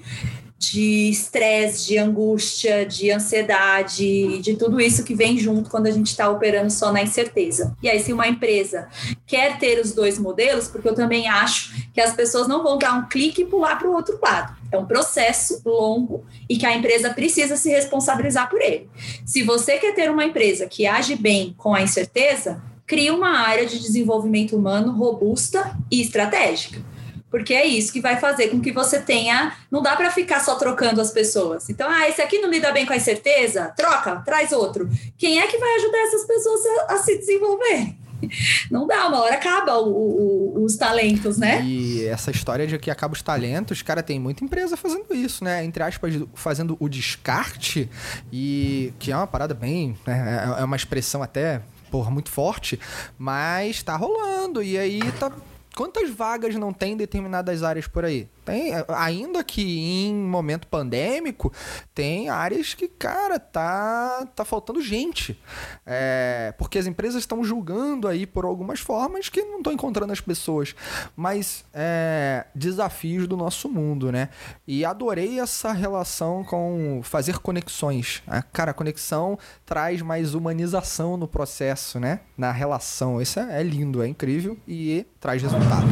de 0.72 1.10
estresse, 1.10 1.88
de 1.88 1.98
angústia, 1.98 2.86
de 2.86 3.12
ansiedade, 3.12 4.40
de 4.40 4.56
tudo 4.56 4.80
isso 4.80 5.04
que 5.04 5.16
vem 5.16 5.38
junto 5.38 5.70
quando 5.70 5.88
a 5.88 5.92
gente 5.92 6.08
está 6.08 6.30
operando 6.30 6.72
só 6.72 6.92
na 6.92 7.02
incerteza. 7.02 7.76
E 7.82 7.90
aí, 7.90 8.00
se 8.00 8.14
uma 8.14 8.28
empresa 8.28 8.88
quer 9.26 9.58
ter 9.58 9.80
os 9.80 9.94
dois 9.94 10.18
modelos, 10.18 10.68
porque 10.68 10.88
eu 10.88 10.96
também 10.96 11.28
acho 11.28 11.74
que 11.94 12.02
as 12.02 12.14
pessoas 12.14 12.48
não 12.48 12.64
vão 12.64 12.78
dar 12.78 12.94
um 12.94 13.08
clique 13.08 13.42
e 13.42 13.46
pular 13.46 13.78
para 13.78 13.90
o 13.90 13.94
outro 13.94 14.20
lado. 14.22 14.56
É 14.72 14.78
um 14.78 14.86
processo 14.86 15.62
longo 15.66 16.26
e 16.50 16.58
que 16.58 16.66
a 16.66 16.76
empresa 16.76 17.14
precisa 17.14 17.56
se 17.56 17.70
responsabilizar 17.70 18.50
por 18.50 18.62
ele. 18.62 18.90
Se 19.26 19.44
você 19.44 19.78
quer 19.78 19.94
ter 19.94 20.10
uma 20.10 20.26
empresa 20.26 20.66
que 20.66 20.88
age 20.88 21.16
bem 21.16 21.54
com 21.58 21.74
a 21.74 21.82
incerteza, 21.82 22.62
crie 22.86 23.12
uma 23.12 23.40
área 23.40 23.66
de 23.66 23.80
desenvolvimento 23.80 24.56
humano 24.56 24.92
robusta 24.92 25.78
e 25.92 26.02
estratégica 26.02 26.93
porque 27.34 27.52
é 27.52 27.66
isso 27.66 27.92
que 27.92 28.00
vai 28.00 28.20
fazer 28.20 28.50
com 28.50 28.62
que 28.62 28.72
você 28.72 29.02
tenha. 29.02 29.58
Não 29.72 29.82
dá 29.82 29.96
para 29.96 30.12
ficar 30.12 30.40
só 30.40 30.54
trocando 30.54 31.02
as 31.02 31.10
pessoas. 31.10 31.68
Então, 31.68 31.90
ah, 31.90 32.08
esse 32.08 32.22
aqui 32.22 32.38
não 32.38 32.48
lida 32.48 32.72
bem 32.72 32.86
com 32.86 32.94
a 32.94 32.96
incerteza? 32.96 33.74
Troca, 33.76 34.18
traz 34.18 34.52
outro. 34.52 34.88
Quem 35.18 35.40
é 35.40 35.48
que 35.48 35.58
vai 35.58 35.76
ajudar 35.78 35.98
essas 35.98 36.28
pessoas 36.28 36.62
a, 36.64 36.94
a 36.94 36.98
se 37.00 37.18
desenvolver? 37.18 37.96
Não 38.70 38.86
dá, 38.86 39.08
uma 39.08 39.20
hora 39.22 39.34
acaba 39.34 39.80
o, 39.80 39.90
o, 39.90 40.64
os 40.64 40.78
talentos, 40.78 41.40
né? 41.40 41.62
E 41.64 42.06
essa 42.06 42.30
história 42.30 42.68
de 42.68 42.78
que 42.78 42.92
acaba 42.92 43.14
os 43.14 43.22
talentos, 43.24 43.82
cara, 43.82 44.04
tem 44.04 44.20
muita 44.20 44.46
empresa 44.46 44.78
fazendo 44.78 45.14
isso, 45.14 45.44
né? 45.44 45.66
Entre 45.66 45.82
aspas, 45.82 46.14
fazendo 46.36 46.78
o 46.80 46.88
descarte, 46.88 47.90
e 48.32 48.94
que 49.00 49.12
é 49.12 49.18
uma 49.18 49.28
parada 49.28 49.56
bem. 49.56 49.98
Né? 50.06 50.56
É, 50.58 50.62
é 50.62 50.64
uma 50.64 50.76
expressão 50.76 51.24
até, 51.24 51.64
porra, 51.90 52.12
muito 52.12 52.30
forte, 52.30 52.80
mas 53.18 53.82
tá 53.82 53.98
rolando. 53.98 54.62
E 54.62 54.78
aí 54.78 55.02
tá 55.20 55.32
quantas 55.76 56.10
vagas 56.10 56.56
não 56.56 56.72
tem 56.72 56.94
em 56.94 56.98
determinadas 56.98 57.64
áreas 57.64 57.88
por 57.88 58.06
aí? 58.06 58.30
Tem, 58.46 58.74
ainda 58.90 59.44
que 59.44 59.62
em 59.62 60.14
momento 60.14 60.68
pandêmico, 60.68 61.52
tem 61.94 62.30
áreas 62.30 62.74
que, 62.74 62.88
cara, 62.88 63.40
tá, 63.40 64.28
tá 64.36 64.44
faltando 64.44 64.82
gente. 64.82 65.40
É, 65.86 66.54
porque 66.58 66.78
as 66.78 66.86
empresas 66.86 67.22
estão 67.22 67.44
julgando 67.44 68.08
aí 68.08 68.26
por 68.26 68.46
algumas 68.46 68.80
formas 68.80 69.30
que 69.30 69.42
não 69.44 69.58
estão 69.58 69.72
encontrando 69.72 70.12
as 70.12 70.20
pessoas. 70.20 70.76
Mas 71.16 71.64
é, 71.74 72.46
desafios 72.54 73.28
do 73.28 73.38
nosso 73.38 73.70
mundo, 73.70 74.12
né? 74.12 74.30
E 74.68 74.84
adorei 74.84 75.40
essa 75.40 75.72
relação 75.72 76.44
com 76.44 77.02
fazer 77.04 77.40
conexões. 77.40 78.24
Cara, 78.52 78.72
a 78.72 78.74
conexão 78.74 79.38
traz 79.66 80.02
mais 80.02 80.34
humanização 80.34 81.18
no 81.18 81.28
processo, 81.28 82.00
né? 82.00 82.22
Na 82.38 82.52
relação. 82.52 83.22
Isso 83.22 83.40
é, 83.40 83.62
é 83.62 83.64
lindo, 83.64 84.02
é 84.02 84.08
incrível 84.08 84.58
e 84.68 85.06
traz 85.20 85.42
resultado. 85.42 85.88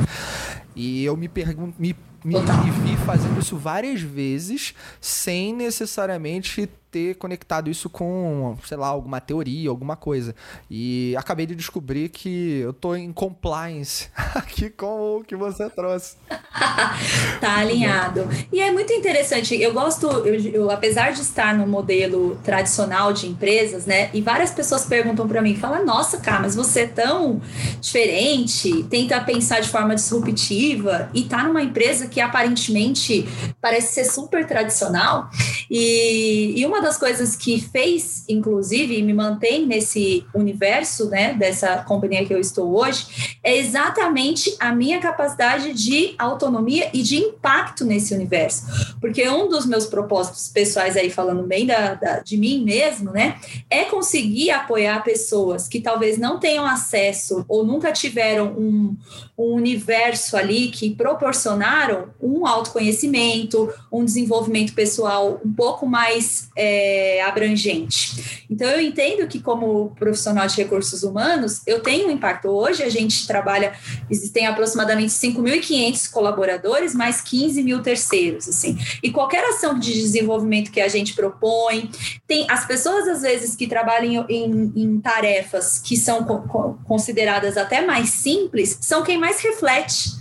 E 0.75 1.03
eu 1.03 1.17
me 1.17 1.27
pergunto, 1.27 1.75
me 1.79 1.95
me, 2.23 2.35
me 2.35 2.71
vi 2.71 2.97
fazendo 3.05 3.39
isso 3.39 3.57
várias 3.57 4.01
vezes 4.01 4.73
sem 4.99 5.53
necessariamente 5.53 6.69
ter 6.91 7.15
conectado 7.15 7.69
isso 7.69 7.89
com, 7.89 8.57
sei 8.65 8.77
lá, 8.77 8.87
alguma 8.87 9.21
teoria, 9.21 9.69
alguma 9.69 9.95
coisa. 9.95 10.35
E 10.69 11.15
acabei 11.17 11.45
de 11.45 11.55
descobrir 11.55 12.09
que 12.09 12.59
eu 12.59 12.73
tô 12.73 12.93
em 12.95 13.11
compliance 13.13 14.09
aqui 14.35 14.69
com 14.69 15.17
o 15.17 15.23
que 15.23 15.35
você 15.35 15.69
trouxe. 15.69 16.17
tá 17.39 17.57
alinhado. 17.57 18.27
E 18.51 18.59
é 18.59 18.71
muito 18.71 18.91
interessante, 18.91 19.59
eu 19.59 19.73
gosto, 19.73 20.07
eu, 20.07 20.35
eu, 20.53 20.71
apesar 20.71 21.11
de 21.13 21.21
estar 21.21 21.55
no 21.55 21.65
modelo 21.65 22.37
tradicional 22.43 23.13
de 23.13 23.27
empresas, 23.27 23.85
né, 23.85 24.09
e 24.13 24.21
várias 24.21 24.51
pessoas 24.51 24.85
perguntam 24.85 25.27
para 25.27 25.41
mim, 25.41 25.55
fala, 25.55 25.83
nossa, 25.83 26.17
cara, 26.17 26.41
mas 26.41 26.55
você 26.55 26.81
é 26.81 26.87
tão 26.87 27.41
diferente, 27.79 28.83
tenta 28.83 29.19
pensar 29.21 29.61
de 29.61 29.69
forma 29.69 29.95
disruptiva 29.95 31.09
e 31.13 31.23
tá 31.23 31.43
numa 31.43 31.61
empresa 31.61 32.07
que 32.07 32.19
aparentemente 32.19 33.27
parece 33.61 33.93
ser 33.93 34.05
super 34.05 34.45
tradicional. 34.45 35.29
E, 35.69 36.53
e 36.59 36.65
uma 36.65 36.80
das 36.81 36.97
coisas 36.97 37.35
que 37.35 37.61
fez, 37.61 38.25
inclusive, 38.27 39.01
me 39.01 39.13
mantém 39.13 39.65
nesse 39.65 40.25
universo, 40.33 41.09
né, 41.09 41.33
dessa 41.33 41.77
companhia 41.83 42.25
que 42.25 42.33
eu 42.33 42.39
estou 42.39 42.75
hoje, 42.75 43.37
é 43.43 43.57
exatamente 43.57 44.55
a 44.59 44.73
minha 44.73 44.99
capacidade 44.99 45.73
de 45.73 46.15
autonomia 46.17 46.89
e 46.93 47.01
de 47.01 47.17
impacto 47.17 47.85
nesse 47.85 48.13
universo. 48.13 48.65
Porque 48.99 49.27
um 49.29 49.47
dos 49.47 49.65
meus 49.65 49.85
propósitos 49.85 50.47
pessoais 50.47 50.97
aí, 50.97 51.09
falando 51.09 51.43
bem 51.43 51.65
da, 51.65 51.93
da 51.93 52.19
de 52.19 52.37
mim 52.37 52.63
mesmo, 52.63 53.11
né, 53.11 53.39
é 53.69 53.85
conseguir 53.85 54.51
apoiar 54.51 55.03
pessoas 55.03 55.67
que 55.67 55.79
talvez 55.79 56.17
não 56.17 56.39
tenham 56.39 56.65
acesso 56.65 57.45
ou 57.47 57.65
nunca 57.65 57.91
tiveram 57.91 58.47
um, 58.57 58.95
um 59.41 59.55
universo 59.55 60.37
ali 60.37 60.69
que 60.69 60.93
proporcionaram 60.95 62.09
um 62.21 62.45
autoconhecimento, 62.45 63.71
um 63.91 64.05
desenvolvimento 64.05 64.73
pessoal 64.73 65.41
um 65.43 65.51
pouco 65.51 65.85
mais 65.85 66.49
é, 66.55 67.23
abrangente. 67.23 68.45
Então, 68.49 68.69
eu 68.69 68.81
entendo 68.81 69.27
que, 69.27 69.39
como 69.39 69.95
profissional 69.97 70.45
de 70.47 70.57
recursos 70.57 71.03
humanos, 71.03 71.61
eu 71.65 71.81
tenho 71.81 72.07
um 72.07 72.11
impacto. 72.11 72.49
Hoje, 72.49 72.83
a 72.83 72.89
gente 72.89 73.25
trabalha, 73.25 73.73
existem 74.09 74.45
aproximadamente 74.45 75.11
5.500 75.13 76.11
colaboradores, 76.11 76.93
mais 76.93 77.21
15 77.21 77.63
mil 77.63 77.81
terceiros, 77.81 78.47
assim. 78.49 78.77
E 79.01 79.09
qualquer 79.09 79.43
ação 79.45 79.79
de 79.79 79.93
desenvolvimento 79.93 80.71
que 80.71 80.81
a 80.81 80.87
gente 80.87 81.13
propõe, 81.13 81.89
tem 82.27 82.45
as 82.49 82.65
pessoas, 82.65 83.07
às 83.07 83.21
vezes, 83.21 83.55
que 83.55 83.67
trabalham 83.67 84.25
em, 84.29 84.73
em 84.75 84.99
tarefas 84.99 85.79
que 85.79 85.95
são 85.95 86.23
co 86.23 86.71
consideradas 86.85 87.57
até 87.57 87.85
mais 87.85 88.09
simples, 88.09 88.77
são 88.81 89.03
quem 89.03 89.17
mais 89.17 89.30
reflete 89.39 90.11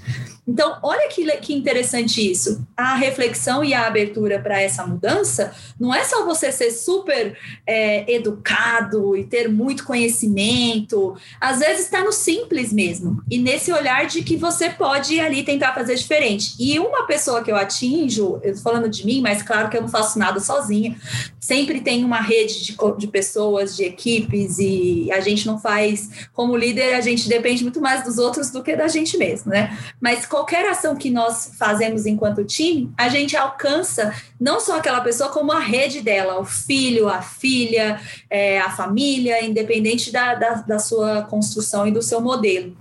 então, 0.50 0.78
olha 0.82 1.08
que, 1.08 1.24
que 1.36 1.54
interessante 1.54 2.28
isso. 2.28 2.66
A 2.76 2.96
reflexão 2.96 3.62
e 3.62 3.72
a 3.72 3.86
abertura 3.86 4.40
para 4.40 4.60
essa 4.60 4.84
mudança 4.84 5.54
não 5.78 5.94
é 5.94 6.02
só 6.02 6.24
você 6.24 6.50
ser 6.50 6.72
super 6.72 7.38
é, 7.64 8.12
educado 8.12 9.16
e 9.16 9.22
ter 9.22 9.48
muito 9.48 9.84
conhecimento. 9.84 11.16
Às 11.40 11.60
vezes 11.60 11.84
está 11.84 12.02
no 12.02 12.10
simples 12.10 12.72
mesmo. 12.72 13.22
E 13.30 13.38
nesse 13.38 13.72
olhar 13.72 14.06
de 14.06 14.24
que 14.24 14.36
você 14.36 14.68
pode 14.68 15.20
ali 15.20 15.44
tentar 15.44 15.72
fazer 15.72 15.94
diferente. 15.94 16.56
E 16.58 16.80
uma 16.80 17.06
pessoa 17.06 17.44
que 17.44 17.52
eu 17.52 17.56
atinjo, 17.56 18.40
eu 18.42 18.56
falando 18.56 18.88
de 18.88 19.06
mim, 19.06 19.20
mas 19.20 19.44
claro 19.44 19.70
que 19.70 19.76
eu 19.76 19.82
não 19.82 19.88
faço 19.88 20.18
nada 20.18 20.40
sozinha. 20.40 20.96
Sempre 21.38 21.80
tem 21.80 22.04
uma 22.04 22.20
rede 22.20 22.64
de, 22.64 22.76
de 22.98 23.06
pessoas, 23.06 23.76
de 23.76 23.84
equipes, 23.84 24.58
e 24.58 25.10
a 25.12 25.20
gente 25.20 25.46
não 25.46 25.60
faz, 25.60 26.28
como 26.32 26.56
líder, 26.56 26.94
a 26.94 27.00
gente 27.00 27.28
depende 27.28 27.62
muito 27.62 27.80
mais 27.80 28.02
dos 28.02 28.18
outros 28.18 28.50
do 28.50 28.64
que 28.64 28.74
da 28.74 28.88
gente 28.88 29.16
mesmo, 29.16 29.52
né? 29.52 29.78
Mas 30.00 30.26
qualquer 30.40 30.66
ação 30.70 30.96
que 30.96 31.10
nós 31.10 31.52
fazemos 31.58 32.06
enquanto 32.06 32.44
time, 32.44 32.90
a 32.96 33.10
gente 33.10 33.36
alcança 33.36 34.14
não 34.40 34.58
só 34.58 34.78
aquela 34.78 35.02
pessoa, 35.02 35.28
como 35.28 35.52
a 35.52 35.58
rede 35.58 36.00
dela, 36.00 36.40
o 36.40 36.46
filho, 36.46 37.08
a 37.08 37.20
filha, 37.20 38.00
é, 38.30 38.58
a 38.58 38.70
família, 38.70 39.44
independente 39.44 40.10
da, 40.10 40.34
da, 40.34 40.54
da 40.54 40.78
sua 40.78 41.22
construção 41.22 41.86
e 41.86 41.90
do 41.90 42.00
seu 42.00 42.22
modelo. 42.22 42.74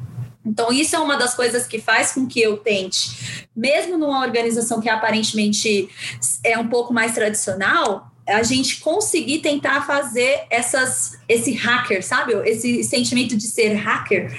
Então, 0.46 0.72
isso 0.72 0.96
é 0.96 1.00
uma 1.00 1.18
das 1.18 1.34
coisas 1.34 1.68
que 1.68 1.82
faz 1.82 2.14
com 2.14 2.26
que 2.26 2.42
eu 2.42 2.58
tente, 2.58 3.48
mesmo 3.54 3.98
numa 3.98 4.22
organização 4.22 4.80
que 4.80 4.88
aparentemente 4.88 5.90
é 6.44 6.58
um 6.58 6.70
pouco 6.70 6.94
mais 6.94 7.14
tradicional, 7.14 8.10
a 8.30 8.44
gente 8.44 8.80
conseguir 8.80 9.40
tentar 9.40 9.86
fazer 9.86 10.44
essas, 10.50 11.18
esse 11.28 11.52
hacker, 11.54 12.06
sabe? 12.06 12.34
Esse 12.48 12.84
sentimento 12.84 13.36
de 13.36 13.48
ser 13.48 13.74
hacker. 13.74 14.32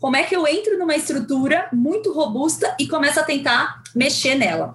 Como 0.00 0.16
é 0.16 0.22
que 0.22 0.36
eu 0.36 0.46
entro 0.46 0.78
numa 0.78 0.94
estrutura 0.94 1.68
muito 1.72 2.12
robusta 2.12 2.76
e 2.78 2.86
começo 2.86 3.18
a 3.18 3.22
tentar 3.22 3.82
mexer 3.94 4.34
nela? 4.34 4.74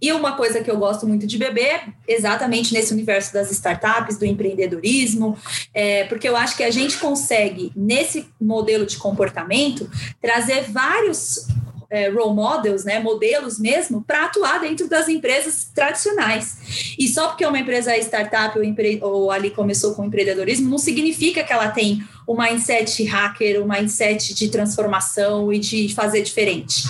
E 0.00 0.12
uma 0.12 0.36
coisa 0.36 0.62
que 0.62 0.70
eu 0.70 0.78
gosto 0.78 1.08
muito 1.08 1.26
de 1.26 1.36
beber, 1.36 1.92
exatamente 2.06 2.72
nesse 2.72 2.92
universo 2.92 3.32
das 3.32 3.50
startups, 3.50 4.16
do 4.16 4.24
empreendedorismo, 4.24 5.36
é, 5.74 6.04
porque 6.04 6.28
eu 6.28 6.36
acho 6.36 6.56
que 6.56 6.62
a 6.62 6.70
gente 6.70 6.96
consegue, 6.98 7.72
nesse 7.74 8.28
modelo 8.40 8.86
de 8.86 8.96
comportamento, 8.96 9.90
trazer 10.20 10.70
vários 10.70 11.48
é, 11.90 12.08
role 12.10 12.34
models, 12.34 12.84
né, 12.84 12.98
modelos 12.98 13.58
mesmo, 13.58 14.02
para 14.02 14.26
atuar 14.26 14.60
dentro 14.60 14.88
das 14.88 15.08
empresas 15.08 15.70
tradicionais. 15.74 16.94
E 16.98 17.08
só 17.08 17.28
porque 17.28 17.46
uma 17.46 17.58
empresa 17.58 17.92
é 17.92 17.98
startup 18.00 18.58
ou, 18.58 18.64
empre 18.64 18.98
ou 19.02 19.30
ali 19.30 19.50
começou 19.50 19.94
com 19.94 20.04
empreendedorismo, 20.04 20.68
não 20.68 20.78
significa 20.78 21.42
que 21.42 21.52
ela 21.52 21.68
tem 21.68 22.02
o 22.26 22.36
mindset 22.36 23.02
hacker, 23.04 23.62
o 23.62 23.68
mindset 23.68 24.34
de 24.34 24.48
transformação 24.50 25.52
e 25.52 25.58
de 25.58 25.94
fazer 25.94 26.22
diferente. 26.22 26.84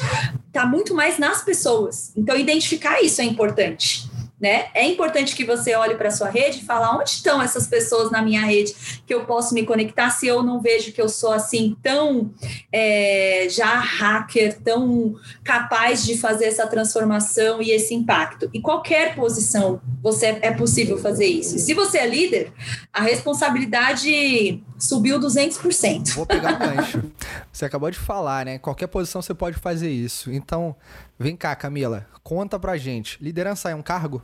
Está 0.48 0.66
muito 0.66 0.94
mais 0.94 1.18
nas 1.18 1.42
pessoas. 1.42 2.10
Então, 2.16 2.36
identificar 2.36 3.00
isso 3.00 3.20
é 3.20 3.24
importante 3.24 4.07
né? 4.40 4.66
É 4.72 4.86
importante 4.86 5.34
que 5.34 5.44
você 5.44 5.74
olhe 5.74 5.96
para 5.96 6.08
a 6.08 6.12
sua 6.12 6.28
rede 6.28 6.58
e 6.58 6.64
fale 6.64 6.86
onde 6.96 7.10
estão 7.10 7.42
essas 7.42 7.66
pessoas 7.66 8.10
na 8.10 8.22
minha 8.22 8.42
rede 8.42 8.74
que 9.06 9.12
eu 9.12 9.24
posso 9.24 9.52
me 9.52 9.64
conectar 9.64 10.10
se 10.10 10.26
eu 10.26 10.42
não 10.42 10.60
vejo 10.60 10.92
que 10.92 11.00
eu 11.00 11.08
sou 11.08 11.32
assim 11.32 11.76
tão 11.82 12.30
é, 12.72 13.48
já 13.50 13.78
hacker, 13.78 14.60
tão 14.60 15.16
capaz 15.42 16.04
de 16.04 16.16
fazer 16.16 16.46
essa 16.46 16.66
transformação 16.66 17.60
e 17.60 17.70
esse 17.70 17.94
impacto. 17.94 18.48
E 18.54 18.60
qualquer 18.60 19.16
posição 19.16 19.80
você 20.02 20.38
é 20.40 20.52
possível 20.52 20.98
fazer 20.98 21.26
isso. 21.26 21.56
E 21.56 21.58
se 21.58 21.74
você 21.74 21.98
é 21.98 22.06
líder, 22.06 22.52
a 22.92 23.02
responsabilidade 23.02 24.62
subiu 24.78 25.18
200%. 25.18 26.14
Vou 26.14 26.26
pegar 26.26 26.54
o 26.54 26.58
gancho. 26.58 27.02
Você 27.58 27.64
acabou 27.64 27.90
de 27.90 27.98
falar, 27.98 28.46
né? 28.46 28.56
Qualquer 28.56 28.86
posição 28.86 29.20
você 29.20 29.34
pode 29.34 29.58
fazer 29.58 29.90
isso. 29.90 30.30
Então, 30.30 30.76
vem 31.18 31.34
cá, 31.34 31.56
Camila, 31.56 32.06
conta 32.22 32.56
pra 32.56 32.76
gente. 32.76 33.20
Liderança 33.20 33.68
é 33.68 33.74
um 33.74 33.82
cargo? 33.82 34.22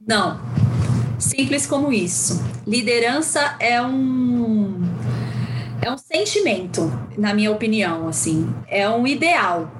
Não. 0.00 0.40
Simples 1.18 1.66
como 1.66 1.92
isso. 1.92 2.42
Liderança 2.66 3.56
é 3.60 3.82
um 3.82 4.80
é 5.82 5.92
um 5.92 5.98
sentimento, 5.98 6.90
na 7.18 7.34
minha 7.34 7.52
opinião, 7.52 8.08
assim. 8.08 8.48
É 8.68 8.88
um 8.88 9.06
ideal. 9.06 9.70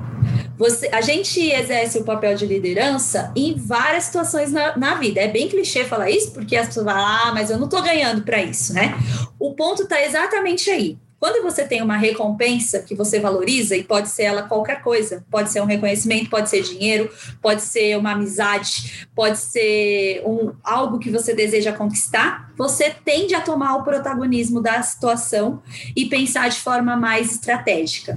Você, 0.59 0.89
a 0.93 1.01
gente 1.01 1.41
exerce 1.41 1.99
o 1.99 2.05
papel 2.05 2.35
de 2.35 2.45
liderança 2.45 3.33
em 3.37 3.55
várias 3.55 4.05
situações 4.05 4.51
na, 4.51 4.77
na 4.77 4.95
vida. 4.95 5.21
É 5.21 5.29
bem 5.29 5.49
clichê 5.49 5.85
falar 5.85 6.11
isso, 6.11 6.33
porque 6.33 6.57
as 6.57 6.67
pessoas 6.67 6.87
falam, 6.87 7.07
ah, 7.07 7.33
mas 7.33 7.49
eu 7.49 7.57
não 7.57 7.67
estou 7.67 7.81
ganhando 7.81 8.23
para 8.23 8.43
isso, 8.43 8.75
né? 8.75 8.99
O 9.39 9.55
ponto 9.55 9.85
está 9.85 10.03
exatamente 10.03 10.69
aí. 10.69 10.99
Quando 11.19 11.43
você 11.43 11.65
tem 11.65 11.83
uma 11.83 11.97
recompensa 11.97 12.81
que 12.81 12.95
você 12.95 13.19
valoriza, 13.19 13.77
e 13.77 13.83
pode 13.83 14.09
ser 14.09 14.25
ela 14.25 14.43
qualquer 14.43 14.83
coisa, 14.83 15.25
pode 15.29 15.51
ser 15.51 15.61
um 15.61 15.65
reconhecimento, 15.65 16.31
pode 16.31 16.49
ser 16.49 16.63
dinheiro, 16.63 17.11
pode 17.43 17.63
ser 17.63 17.99
uma 17.99 18.13
amizade, 18.13 19.09
pode 19.17 19.39
ser 19.39 20.23
um, 20.25 20.53
algo 20.63 20.99
que 20.99 21.11
você 21.11 21.35
deseja 21.35 21.73
conquistar, 21.73 22.53
você 22.57 22.91
tende 23.05 23.35
a 23.35 23.41
tomar 23.41 23.77
o 23.77 23.83
protagonismo 23.83 24.61
da 24.61 24.81
situação 24.83 25.61
e 25.97 26.07
pensar 26.07 26.49
de 26.51 26.61
forma 26.61 26.97
mais 26.97 27.33
estratégica. 27.33 28.17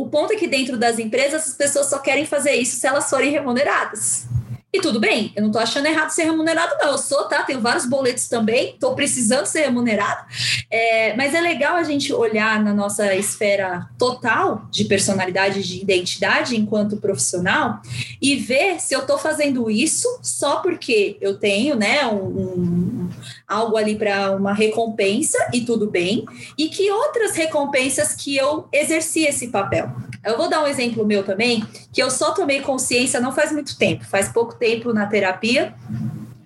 O 0.00 0.08
ponto 0.08 0.32
é 0.32 0.36
que 0.36 0.46
dentro 0.46 0.78
das 0.78 0.98
empresas 0.98 1.46
as 1.46 1.52
pessoas 1.52 1.90
só 1.90 1.98
querem 1.98 2.24
fazer 2.24 2.54
isso 2.54 2.80
se 2.80 2.86
elas 2.86 3.10
forem 3.10 3.30
remuneradas. 3.30 4.24
E 4.72 4.80
tudo 4.80 5.00
bem, 5.00 5.32
eu 5.34 5.42
não 5.42 5.50
tô 5.50 5.58
achando 5.58 5.86
errado 5.86 6.10
ser 6.10 6.24
remunerado, 6.24 6.76
não. 6.78 6.92
Eu 6.92 6.98
sou, 6.98 7.24
tá? 7.24 7.42
Tenho 7.42 7.60
vários 7.60 7.86
boletos 7.86 8.28
também, 8.28 8.76
tô 8.78 8.94
precisando 8.94 9.46
ser 9.46 9.62
remunerado. 9.62 10.24
É, 10.70 11.16
mas 11.16 11.34
é 11.34 11.40
legal 11.40 11.74
a 11.74 11.82
gente 11.82 12.12
olhar 12.12 12.62
na 12.62 12.72
nossa 12.72 13.12
esfera 13.16 13.88
total 13.98 14.68
de 14.70 14.84
personalidade, 14.84 15.62
de 15.62 15.80
identidade 15.80 16.56
enquanto 16.56 16.98
profissional 16.98 17.82
e 18.22 18.36
ver 18.36 18.80
se 18.80 18.94
eu 18.94 19.04
tô 19.04 19.18
fazendo 19.18 19.68
isso 19.68 20.20
só 20.22 20.56
porque 20.56 21.16
eu 21.20 21.36
tenho, 21.36 21.74
né, 21.74 22.06
um, 22.06 22.26
um 22.26 23.10
algo 23.48 23.76
ali 23.76 23.96
para 23.96 24.30
uma 24.30 24.52
recompensa 24.52 25.36
e 25.52 25.62
tudo 25.62 25.90
bem, 25.90 26.24
e 26.56 26.68
que 26.68 26.88
outras 26.92 27.34
recompensas 27.34 28.14
que 28.14 28.36
eu 28.36 28.68
exerci 28.72 29.24
esse 29.24 29.48
papel. 29.48 29.90
Eu 30.24 30.36
vou 30.36 30.48
dar 30.48 30.62
um 30.62 30.66
exemplo 30.66 31.06
meu 31.06 31.24
também, 31.24 31.64
que 31.92 32.02
eu 32.02 32.10
só 32.10 32.32
tomei 32.32 32.60
consciência 32.60 33.20
não 33.20 33.32
faz 33.32 33.52
muito 33.52 33.76
tempo, 33.78 34.04
faz 34.04 34.28
pouco 34.28 34.54
tempo 34.54 34.92
na 34.92 35.06
terapia, 35.06 35.74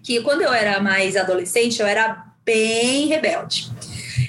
que 0.03 0.21
quando 0.21 0.43
eu 0.43 0.53
era 0.53 0.81
mais 0.81 1.17
adolescente, 1.17 1.81
eu 1.81 1.87
era 1.87 2.25
bem 2.45 3.07
rebelde. 3.07 3.71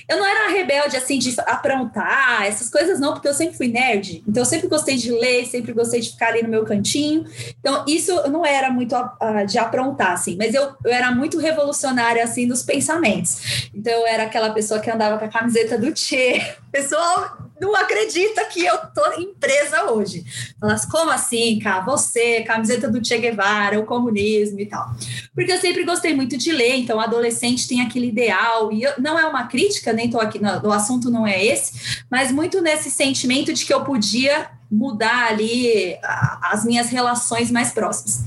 Eu 0.08 0.18
não 0.18 0.26
era 0.26 0.52
rebelde 0.52 0.96
assim 0.96 1.18
de 1.18 1.36
aprontar, 1.42 2.46
essas 2.46 2.70
coisas 2.70 3.00
não, 3.00 3.14
porque 3.14 3.28
eu 3.28 3.34
sempre 3.34 3.58
fui 3.58 3.68
nerd. 3.68 4.24
Então 4.28 4.42
eu 4.42 4.46
sempre 4.46 4.68
gostei 4.68 4.96
de 4.96 5.12
ler, 5.12 5.46
sempre 5.46 5.74
gostei 5.74 6.00
de 6.00 6.12
ficar 6.12 6.28
ali 6.28 6.44
no 6.44 6.50
meu 6.50 6.64
cantinho. 6.64 7.26
Então 7.60 7.84
isso 7.88 8.14
não 8.30 8.46
era 8.46 8.70
muito 8.70 8.96
uh, 8.96 9.46
de 9.48 9.58
aprontar 9.58 10.14
assim, 10.14 10.36
mas 10.38 10.54
eu, 10.54 10.74
eu 10.84 10.92
era 10.92 11.12
muito 11.12 11.40
revolucionária 11.40 12.24
assim 12.24 12.46
nos 12.46 12.62
pensamentos. 12.62 13.70
Então 13.74 13.92
eu 13.92 14.08
era 14.08 14.24
aquela 14.24 14.52
pessoa 14.52 14.80
que 14.80 14.90
andava 14.90 15.18
com 15.18 15.26
a 15.26 15.30
camiseta 15.30 15.78
do 15.78 15.96
Che. 15.96 16.42
Pessoal, 16.72 17.45
não 17.60 17.76
acredita 17.76 18.46
que 18.46 18.66
eu 18.66 18.78
tô 18.94 19.20
empresa 19.20 19.92
hoje. 19.92 20.26
Elas, 20.62 20.86
como 20.86 21.12
assim, 21.12 21.60
cara? 21.60 21.82
Você, 21.86 22.42
camiseta 22.42 22.90
do 22.90 23.06
Che 23.06 23.18
Guevara, 23.18 23.80
o 23.80 23.86
comunismo 23.86 24.60
e 24.60 24.66
tal. 24.66 24.86
Porque 25.34 25.52
eu 25.52 25.60
sempre 25.60 25.84
gostei 25.84 26.14
muito 26.14 26.38
de 26.38 26.52
ler, 26.52 26.76
então 26.76 27.00
adolescente 27.00 27.68
tem 27.68 27.82
aquele 27.82 28.08
ideal, 28.08 28.72
e 28.72 28.84
eu, 28.84 28.94
não 28.98 29.18
é 29.18 29.26
uma 29.26 29.48
crítica, 29.48 29.94
nem 29.94 30.10
tô 30.10 30.20
aqui, 30.20 30.40
no, 30.40 30.68
o 30.68 30.72
assunto 30.72 31.10
não 31.10 31.26
é 31.26 31.44
esse, 31.44 32.04
mas 32.10 32.32
muito 32.32 32.62
nesse 32.62 32.92
sentimento 32.92 33.54
de 33.54 33.66
que 33.66 33.74
eu 33.74 33.84
podia 33.84 34.50
mudar 34.70 35.28
ali 35.28 35.98
as 36.42 36.66
minhas 36.66 36.90
relações 36.90 37.52
mais 37.52 37.72
próximas. 37.72 38.24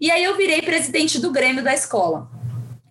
E 0.00 0.10
aí 0.10 0.24
eu 0.24 0.36
virei 0.36 0.62
presidente 0.62 1.18
do 1.20 1.30
Grêmio 1.30 1.62
da 1.62 1.74
escola. 1.74 2.28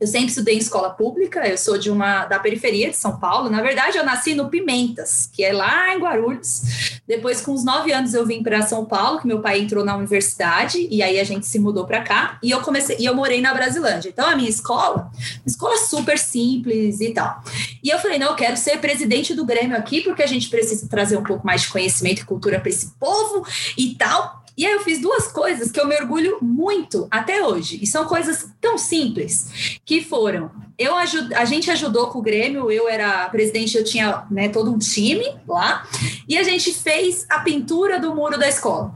Eu 0.01 0.07
sempre 0.07 0.29
estudei 0.29 0.55
em 0.55 0.57
escola 0.57 0.89
pública, 0.89 1.47
eu 1.47 1.55
sou 1.55 1.77
de 1.77 1.91
uma 1.91 2.25
da 2.25 2.39
periferia 2.39 2.89
de 2.89 2.97
São 2.97 3.19
Paulo. 3.19 3.51
Na 3.51 3.61
verdade, 3.61 3.99
eu 3.99 4.03
nasci 4.03 4.33
no 4.33 4.49
Pimentas, 4.49 5.29
que 5.31 5.43
é 5.43 5.53
lá 5.53 5.93
em 5.93 5.99
Guarulhos. 5.99 6.99
Depois, 7.07 7.39
com 7.39 7.51
uns 7.51 7.63
nove 7.63 7.93
anos, 7.93 8.15
eu 8.15 8.25
vim 8.25 8.41
para 8.41 8.63
São 8.63 8.83
Paulo, 8.83 9.19
que 9.19 9.27
meu 9.27 9.41
pai 9.41 9.59
entrou 9.59 9.85
na 9.85 9.95
universidade, 9.95 10.87
e 10.89 11.03
aí 11.03 11.19
a 11.19 11.23
gente 11.23 11.45
se 11.45 11.59
mudou 11.59 11.85
para 11.85 12.01
cá. 12.01 12.39
E 12.41 12.49
eu 12.49 12.61
comecei, 12.61 12.97
e 12.99 13.05
eu 13.05 13.13
morei 13.13 13.41
na 13.41 13.53
Brasilândia. 13.53 14.09
Então, 14.09 14.27
a 14.27 14.35
minha 14.35 14.49
escola, 14.49 15.11
escola 15.45 15.77
super 15.77 16.17
simples 16.17 16.99
e 16.99 17.13
tal. 17.13 17.43
E 17.83 17.89
eu 17.89 17.99
falei, 17.99 18.17
não, 18.17 18.29
eu 18.29 18.35
quero 18.35 18.57
ser 18.57 18.79
presidente 18.79 19.35
do 19.35 19.45
Grêmio 19.45 19.77
aqui, 19.77 20.01
porque 20.01 20.23
a 20.23 20.27
gente 20.27 20.49
precisa 20.49 20.89
trazer 20.89 21.15
um 21.15 21.23
pouco 21.23 21.45
mais 21.45 21.61
de 21.61 21.69
conhecimento 21.69 22.23
e 22.23 22.25
cultura 22.25 22.59
para 22.59 22.69
esse 22.69 22.91
povo 22.99 23.45
e 23.77 23.93
tal. 23.93 24.40
E 24.61 24.65
aí 24.67 24.73
eu 24.73 24.81
fiz 24.81 25.01
duas 25.01 25.25
coisas 25.25 25.71
que 25.71 25.79
eu 25.79 25.87
me 25.87 25.95
orgulho 25.95 26.37
muito 26.39 27.07
até 27.09 27.43
hoje. 27.43 27.79
E 27.81 27.87
são 27.87 28.05
coisas 28.05 28.47
tão 28.61 28.77
simples 28.77 29.79
que 29.83 30.03
foram. 30.03 30.51
Eu 30.77 30.95
ajud, 30.97 31.33
a 31.33 31.45
gente 31.45 31.71
ajudou 31.71 32.09
com 32.11 32.19
o 32.19 32.21
Grêmio, 32.21 32.69
eu 32.69 32.87
era 32.87 33.27
presidente, 33.29 33.75
eu 33.75 33.83
tinha 33.83 34.23
né, 34.29 34.49
todo 34.49 34.71
um 34.71 34.77
time 34.77 35.25
lá, 35.47 35.87
e 36.29 36.37
a 36.37 36.43
gente 36.43 36.71
fez 36.75 37.25
a 37.27 37.39
pintura 37.39 37.99
do 37.99 38.13
muro 38.13 38.37
da 38.37 38.47
escola. 38.47 38.93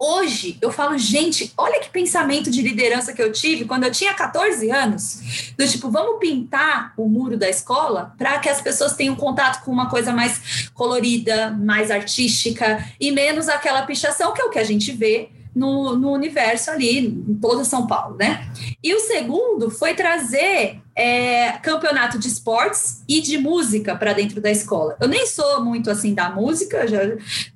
Hoje 0.00 0.56
eu 0.62 0.70
falo, 0.70 0.96
gente, 0.96 1.52
olha 1.58 1.80
que 1.80 1.90
pensamento 1.90 2.52
de 2.52 2.62
liderança 2.62 3.12
que 3.12 3.20
eu 3.20 3.32
tive 3.32 3.64
quando 3.64 3.82
eu 3.82 3.90
tinha 3.90 4.14
14 4.14 4.70
anos. 4.70 5.52
Do 5.58 5.66
tipo, 5.66 5.90
vamos 5.90 6.20
pintar 6.20 6.92
o 6.96 7.08
muro 7.08 7.36
da 7.36 7.50
escola 7.50 8.14
para 8.16 8.38
que 8.38 8.48
as 8.48 8.60
pessoas 8.60 8.94
tenham 8.94 9.16
contato 9.16 9.64
com 9.64 9.72
uma 9.72 9.90
coisa 9.90 10.12
mais 10.12 10.70
colorida, 10.72 11.50
mais 11.50 11.90
artística 11.90 12.88
e 13.00 13.10
menos 13.10 13.48
aquela 13.48 13.82
pichação 13.82 14.32
que 14.32 14.40
é 14.40 14.44
o 14.44 14.50
que 14.50 14.60
a 14.60 14.64
gente 14.64 14.92
vê 14.92 15.30
no, 15.52 15.96
no 15.96 16.12
universo 16.12 16.70
ali, 16.70 17.00
em 17.00 17.34
toda 17.34 17.64
São 17.64 17.84
Paulo, 17.88 18.16
né? 18.16 18.48
E 18.80 18.94
o 18.94 19.00
segundo 19.00 19.68
foi 19.68 19.94
trazer 19.94 20.80
é, 20.98 21.52
campeonato 21.62 22.18
de 22.18 22.26
esportes 22.26 23.04
e 23.08 23.20
de 23.20 23.38
música 23.38 23.94
para 23.94 24.12
dentro 24.12 24.40
da 24.40 24.50
escola. 24.50 24.96
Eu 25.00 25.06
nem 25.06 25.28
sou 25.28 25.64
muito 25.64 25.88
assim 25.88 26.12
da 26.12 26.28
música, 26.28 26.88
já, 26.88 26.98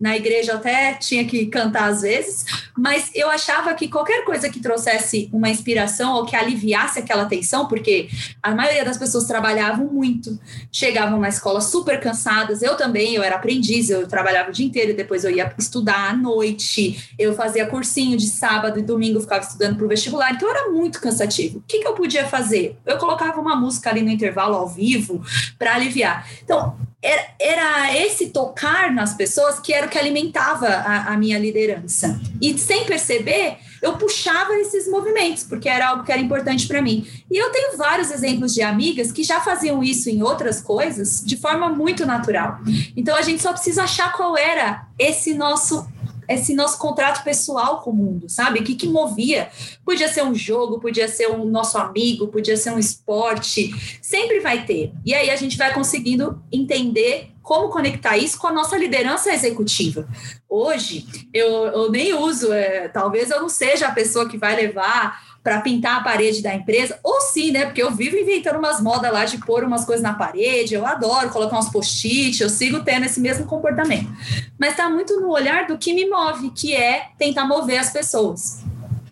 na 0.01 0.17
igreja 0.17 0.55
até 0.55 0.95
tinha 0.95 1.25
que 1.25 1.47
cantar 1.47 1.91
às 1.91 2.03
vezes, 2.03 2.45
mas 2.79 3.11
eu 3.13 3.29
achava 3.29 3.75
que 3.75 3.89
qualquer 3.89 4.25
coisa 4.25 4.49
que 4.49 4.61
trouxesse 4.61 5.29
uma 5.33 5.51
inspiração 5.51 6.15
ou 6.15 6.25
que 6.25 6.37
aliviasse 6.37 7.01
aquela 7.01 7.25
tensão, 7.25 7.67
porque 7.67 8.09
a 8.41 8.55
maioria 8.55 8.85
das 8.85 8.97
pessoas 8.97 9.25
trabalhavam 9.25 9.87
muito, 9.87 10.39
chegavam 10.71 11.19
na 11.19 11.29
escola 11.29 11.61
super 11.61 11.99
cansadas. 11.99 12.63
Eu 12.63 12.77
também, 12.77 13.17
eu 13.17 13.25
era 13.25 13.35
aprendiz, 13.35 13.91
eu 13.91 14.07
trabalhava 14.07 14.51
o 14.51 14.53
dia 14.53 14.67
inteiro, 14.67 14.97
depois 14.97 15.25
eu 15.25 15.33
ia 15.33 15.53
estudar 15.59 16.11
à 16.11 16.17
noite, 16.17 17.13
eu 17.19 17.35
fazia 17.35 17.67
cursinho 17.67 18.17
de 18.17 18.29
sábado 18.29 18.79
e 18.79 18.83
domingo, 18.83 19.21
ficava 19.21 19.43
estudando 19.43 19.77
para 19.77 19.85
o 19.85 19.89
vestibular, 19.89 20.33
então 20.33 20.49
era 20.49 20.71
muito 20.71 21.01
cansativo. 21.01 21.59
O 21.59 21.63
que, 21.67 21.81
que 21.81 21.89
eu 21.89 21.95
podia 21.95 22.25
fazer? 22.25 22.77
Eu 22.87 22.99
colocava 22.99 23.32
uma 23.41 23.57
música 23.57 23.91
ali 23.91 24.03
no 24.03 24.11
intervalo 24.11 24.55
ao 24.55 24.69
vivo 24.69 25.23
para 25.59 25.75
aliviar. 25.75 26.27
Então, 26.43 26.77
era, 27.03 27.27
era, 27.41 27.97
esse 27.97 28.31
tocar 28.31 28.93
nas 28.93 29.15
pessoas 29.15 29.59
que 29.59 29.73
era 29.73 29.87
o 29.87 29.91
que 29.91 29.99
alimentava 29.99 30.69
a, 30.69 31.13
a, 31.13 31.17
minha 31.17 31.37
liderança. 31.37 32.21
E 32.41 32.57
sem 32.57 32.85
perceber, 32.85 33.57
eu 33.83 33.95
puxava 33.97 34.55
esses 34.55 34.89
movimentos, 34.89 35.43
porque 35.43 35.69
era 35.69 35.89
algo 35.89 36.05
que 36.05 36.13
era 36.13 36.21
importante 36.21 36.69
para 36.69 36.81
mim. 36.81 37.05
E 37.29 37.37
eu 37.37 37.51
tenho 37.51 37.77
vários 37.77 38.13
exemplos 38.13 38.55
de 38.55 38.63
amigas 38.63 39.11
que 39.11 39.25
já 39.25 39.41
faziam 39.41 39.83
isso 39.83 40.09
em 40.09 40.23
outras 40.23 40.61
coisas 40.61 41.21
de 41.25 41.37
forma 41.37 41.69
muito 41.69 42.07
natural. 42.07 42.61
Então 42.97 43.17
a 43.17 43.23
gente 43.23 43.43
só 43.43 43.53
precisa 43.53 43.83
achar 43.83 44.13
qual 44.13 44.39
era 44.39 44.87
esse 44.97 45.35
nosso 45.35 45.85
esse 46.29 46.55
nosso 46.55 46.79
contrato 46.79 47.23
pessoal 47.25 47.81
com 47.81 47.91
o 47.91 47.95
mundo, 47.95 48.29
sabe? 48.29 48.61
O 48.61 48.65
que, 48.65 48.75
que 48.75 48.89
movia? 48.89 49.51
Podia 49.85 50.09
ser 50.09 50.23
um 50.23 50.35
jogo, 50.35 50.81
podia 50.81 51.09
ser 51.09 51.31
um 51.31 51.45
nosso 51.45 51.79
amigo, 51.79 52.29
podia 52.29 52.57
ser 52.57 52.71
um 52.71 52.79
esporte, 52.79 53.99
sempre 54.01 54.41
vai 54.41 54.65
ter. 54.65 54.93
E 55.05 55.15
aí 55.15 55.31
a 55.31 55.37
gente 55.37 55.57
vai 55.57 55.73
conseguindo 55.75 56.43
entender 56.51 57.33
como 57.43 57.71
conectar 57.71 58.17
isso 58.17 58.39
com 58.39 58.47
a 58.47 58.53
nossa 58.53 58.77
liderança 58.77 59.33
executiva. 59.33 60.09
Hoje, 60.49 61.07
eu, 61.35 61.67
eu 61.67 61.91
nem 61.91 62.15
uso, 62.15 62.53
é, 62.53 62.89
talvez 62.89 63.31
eu 63.31 63.41
não 63.41 63.49
seja 63.49 63.89
a 63.89 63.93
pessoa 63.93 64.29
que 64.29 64.39
vai 64.39 64.55
levar 64.55 65.32
para 65.43 65.61
pintar 65.61 65.99
a 65.99 66.05
parede 66.05 66.41
da 66.41 66.55
empresa, 66.55 66.99
ou 67.03 67.21
sim, 67.21 67.51
né? 67.51 67.65
Porque 67.65 67.83
eu 67.83 67.91
vivo 67.91 68.17
inventando 68.17 68.59
umas 68.59 68.81
modas 68.81 69.13
lá 69.13 69.25
de 69.25 69.39
pôr 69.39 69.65
umas 69.65 69.85
coisas 69.85 70.03
na 70.03 70.15
parede, 70.15 70.75
eu 70.75 70.87
adoro 70.87 71.31
colocar 71.31 71.59
uns 71.59 71.69
post-it, 71.69 72.41
eu 72.41 72.49
sigo 72.49 72.85
tendo 72.85 73.07
esse 73.07 73.21
mesmo 73.21 73.47
comportamento. 73.47 74.09
Mas 74.57 74.71
está 74.71 74.89
muito 74.89 75.21
no 75.21 75.31
olhar 75.31 75.67
do 75.67 75.77
que 75.77 75.93
me 75.93 76.09
move, 76.09 76.51
que 76.51 76.75
é 76.75 77.09
tentar 77.19 77.45
mover 77.45 77.79
as 77.79 77.91
pessoas. 77.91 78.63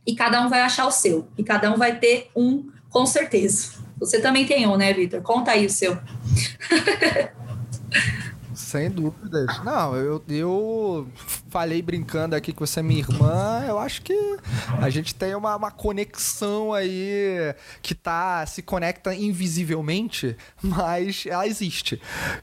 E 0.07 0.15
cada 0.15 0.41
um 0.41 0.49
vai 0.49 0.61
achar 0.61 0.87
o 0.87 0.93
seu, 0.93 1.27
e 1.37 1.43
cada 1.43 1.73
um 1.73 1.77
vai 1.77 1.97
ter 1.97 2.31
um, 2.37 2.71
com 2.91 3.05
certeza. 3.05 3.81
Você 3.99 4.21
também 4.21 4.47
tem 4.47 4.67
um, 4.67 4.77
né, 4.77 4.93
Vitor? 4.93 5.21
Conta 5.23 5.51
aí 5.51 5.67
o 5.67 5.71
seu. 5.71 5.99
Sem 8.71 8.89
dúvidas. 8.89 9.65
Não, 9.65 9.97
eu, 9.97 10.23
eu 10.29 11.09
falei 11.49 11.83
brincando 11.83 12.37
aqui 12.37 12.53
que 12.53 12.61
você 12.61 12.79
é 12.79 12.83
minha 12.85 13.01
irmã. 13.01 13.65
Eu 13.67 13.81
acho 13.81 14.01
que 14.01 14.15
a 14.81 14.89
gente 14.89 15.13
tem 15.13 15.35
uma, 15.35 15.57
uma 15.57 15.73
conexão 15.73 16.73
aí 16.73 17.53
que 17.83 17.97
tá 17.97 18.47
se 18.47 18.63
conecta 18.63 19.13
invisivelmente, 19.13 20.37
mas 20.63 21.25
ela 21.27 21.49
existe. 21.49 22.01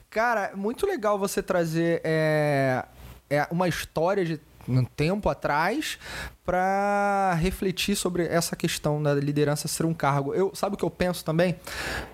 Cara, 0.09 0.51
muito 0.53 0.85
legal 0.85 1.17
você 1.17 1.41
trazer 1.41 2.01
é, 2.03 2.83
é 3.29 3.47
uma 3.49 3.69
história 3.69 4.25
de 4.25 4.37
um 4.67 4.83
tempo 4.83 5.29
atrás 5.29 5.97
para 6.45 7.33
refletir 7.35 7.95
sobre 7.95 8.25
essa 8.25 8.55
questão 8.55 9.01
da 9.01 9.13
liderança 9.13 9.67
ser 9.67 9.85
um 9.85 9.93
cargo. 9.93 10.33
Eu 10.33 10.51
sabe 10.53 10.75
o 10.75 10.77
que 10.77 10.85
eu 10.85 10.89
penso 10.89 11.23
também? 11.23 11.55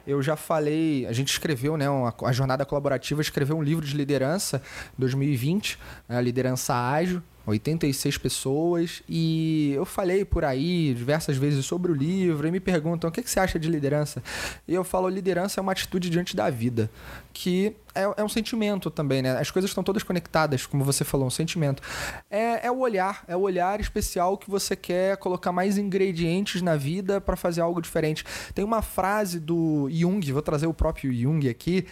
Eu 0.08 0.22
já 0.22 0.36
falei, 0.36 1.06
a 1.06 1.14
gente 1.14 1.30
escreveu, 1.30 1.78
né, 1.78 1.90
uma, 1.90 2.14
a 2.24 2.32
jornada 2.32 2.66
colaborativa 2.66 3.22
escreveu 3.22 3.58
um 3.58 3.64
livro 3.64 3.86
de 3.86 3.96
liderança 3.96 4.62
2020, 4.98 5.78
a 6.10 6.22
liderança 6.22 6.74
ágil. 6.74 7.22
86 7.46 8.18
pessoas 8.18 9.04
e 9.08 9.74
eu 9.74 9.84
falei 9.84 10.24
por 10.24 10.46
aí 10.46 10.94
diversas 10.94 11.36
vezes 11.36 11.66
sobre 11.66 11.92
o 11.92 11.96
livro 11.96 12.48
e 12.48 12.52
me 12.52 12.60
perguntam 12.60 13.10
o 13.10 13.14
que 13.14 13.22
você 13.22 13.40
acha 13.40 13.60
de 13.60 13.70
liderança 13.70 14.24
e 14.66 14.74
eu 14.74 14.84
falo 14.84 15.10
liderança 15.10 15.60
é 15.60 15.62
uma 15.62 15.74
atitude 15.74 16.10
diante 16.10 16.38
da 16.38 16.50
vida 16.50 16.90
que 17.34 17.76
é, 17.96 18.04
é, 18.18 18.24
um 18.24 18.30
sentimento 18.30 18.92
também, 18.92 19.22
né? 19.22 19.38
As 19.38 19.50
coisas 19.50 19.70
estão 19.70 19.84
todas 19.84 20.04
conectadas, 20.04 20.66
como 20.66 20.84
você 20.84 21.04
falou, 21.04 21.28
um 21.28 21.32
sentimento. 21.32 21.82
É, 22.30 22.68
é 22.68 22.72
o 22.72 22.80
olhar, 22.80 23.24
é 23.28 23.36
o 23.36 23.42
olhar 23.42 23.80
especial 23.80 24.38
que 24.38 24.50
você 24.50 24.76
quer 24.76 25.18
colocar 25.18 25.52
mais 25.52 25.78
ingredientes 25.78 26.62
na 26.62 26.76
vida 26.76 27.20
para 27.20 27.36
fazer 27.36 27.62
algo 27.62 27.82
diferente. 27.82 28.24
Tem 28.54 28.64
uma 28.64 28.82
frase 28.82 29.40
do 29.40 29.90
Jung, 29.92 30.32
vou 30.32 30.42
trazer 30.42 30.68
o 30.68 30.74
próprio 30.74 31.12
Jung 31.14 31.50
aqui, 31.50 31.88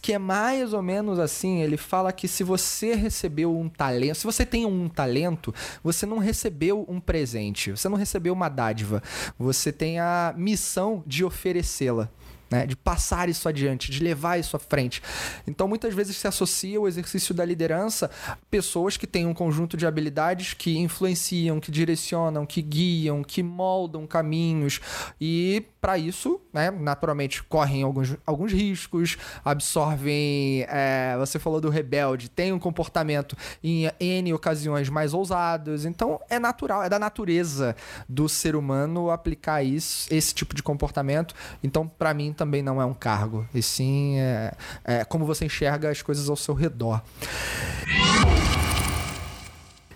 que 0.00 0.12
é 0.12 0.18
mais 0.18 0.72
ou 0.72 0.82
menos 0.82 1.18
assim: 1.18 1.60
ele 1.60 1.76
fala 1.76 2.12
que 2.12 2.28
se 2.28 2.44
você 2.44 2.94
recebeu 2.94 3.56
um 3.56 3.68
talento, 3.68 4.16
se 4.16 4.24
você 4.24 4.46
tem 4.46 4.64
um 4.64 4.88
talento, 4.88 5.52
você 5.82 6.06
não 6.06 6.18
recebeu 6.18 6.84
um 6.88 7.00
presente, 7.00 7.72
você 7.72 7.88
não 7.88 7.96
recebeu 7.96 8.32
uma 8.32 8.48
dádiva, 8.48 9.02
você 9.36 9.72
tem 9.72 9.98
a 9.98 10.34
missão 10.36 11.02
de 11.06 11.24
oferecê-la 11.24 12.08
né? 12.50 12.66
de 12.66 12.76
passar 12.76 13.28
isso 13.28 13.48
adiante, 13.48 13.90
de 13.90 14.02
levar 14.02 14.38
isso 14.38 14.56
à 14.56 14.58
frente. 14.58 15.02
Então, 15.46 15.68
muitas 15.68 15.94
vezes 15.94 16.16
se 16.16 16.26
associa 16.26 16.80
o 16.80 16.88
exercício 16.88 17.34
da 17.34 17.44
liderança 17.44 18.10
pessoas 18.50 18.96
que 18.96 19.06
têm 19.06 19.26
um 19.26 19.34
conjunto 19.34 19.76
de 19.76 19.86
habilidades 19.86 20.54
que 20.54 20.78
influenciam, 20.78 21.60
que 21.60 21.70
direcionam, 21.70 22.46
que 22.46 22.62
guiam, 22.62 23.22
que 23.22 23.42
moldam 23.42 24.06
caminhos 24.06 24.80
e 25.20 25.64
para 25.80 25.96
isso, 25.96 26.40
né, 26.52 26.70
naturalmente 26.70 27.42
correm 27.42 27.82
alguns, 27.82 28.16
alguns 28.26 28.52
riscos, 28.52 29.16
absorvem. 29.44 30.66
É, 30.68 31.16
você 31.18 31.38
falou 31.38 31.60
do 31.60 31.68
rebelde, 31.68 32.28
tem 32.28 32.52
um 32.52 32.58
comportamento 32.58 33.36
em 33.62 33.90
N 34.00 34.32
ocasiões 34.32 34.88
mais 34.88 35.14
ousados, 35.14 35.84
então 35.84 36.20
é 36.28 36.38
natural, 36.38 36.82
é 36.82 36.88
da 36.88 36.98
natureza 36.98 37.76
do 38.08 38.28
ser 38.28 38.56
humano 38.56 39.10
aplicar 39.10 39.62
isso, 39.62 40.12
esse 40.12 40.34
tipo 40.34 40.54
de 40.54 40.62
comportamento. 40.62 41.34
Então, 41.62 41.86
para 41.86 42.12
mim, 42.12 42.32
também 42.32 42.62
não 42.62 42.82
é 42.82 42.84
um 42.84 42.94
cargo, 42.94 43.46
e 43.54 43.62
sim 43.62 44.18
é, 44.18 44.54
é 44.84 45.04
como 45.04 45.24
você 45.24 45.44
enxerga 45.44 45.90
as 45.90 46.02
coisas 46.02 46.28
ao 46.28 46.36
seu 46.36 46.54
redor. 46.54 47.02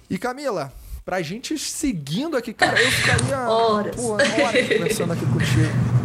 E 0.09 0.19
Camila, 0.19 0.73
pra 1.05 1.23
gente 1.23 1.59
seguindo 1.59 2.37
aqui, 2.37 2.53
cara, 2.53 2.81
eu 2.81 2.91
ficaria 2.91 3.39
horas, 3.49 3.97
pô, 3.97 4.13
horas 4.13 4.69
conversando 4.69 5.13
aqui 5.13 5.27
contigo. 5.27 6.03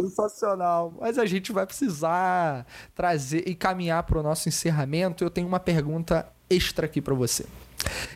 Sensacional. 0.00 0.94
Mas 1.00 1.18
a 1.18 1.26
gente 1.26 1.52
vai 1.52 1.66
precisar 1.66 2.66
trazer 2.94 3.48
e 3.48 3.54
caminhar 3.54 4.04
para 4.04 4.18
o 4.18 4.22
nosso 4.22 4.48
encerramento. 4.48 5.24
Eu 5.24 5.30
tenho 5.30 5.46
uma 5.48 5.58
pergunta 5.58 6.26
extra 6.48 6.86
aqui 6.86 7.00
para 7.00 7.14
você. 7.14 7.44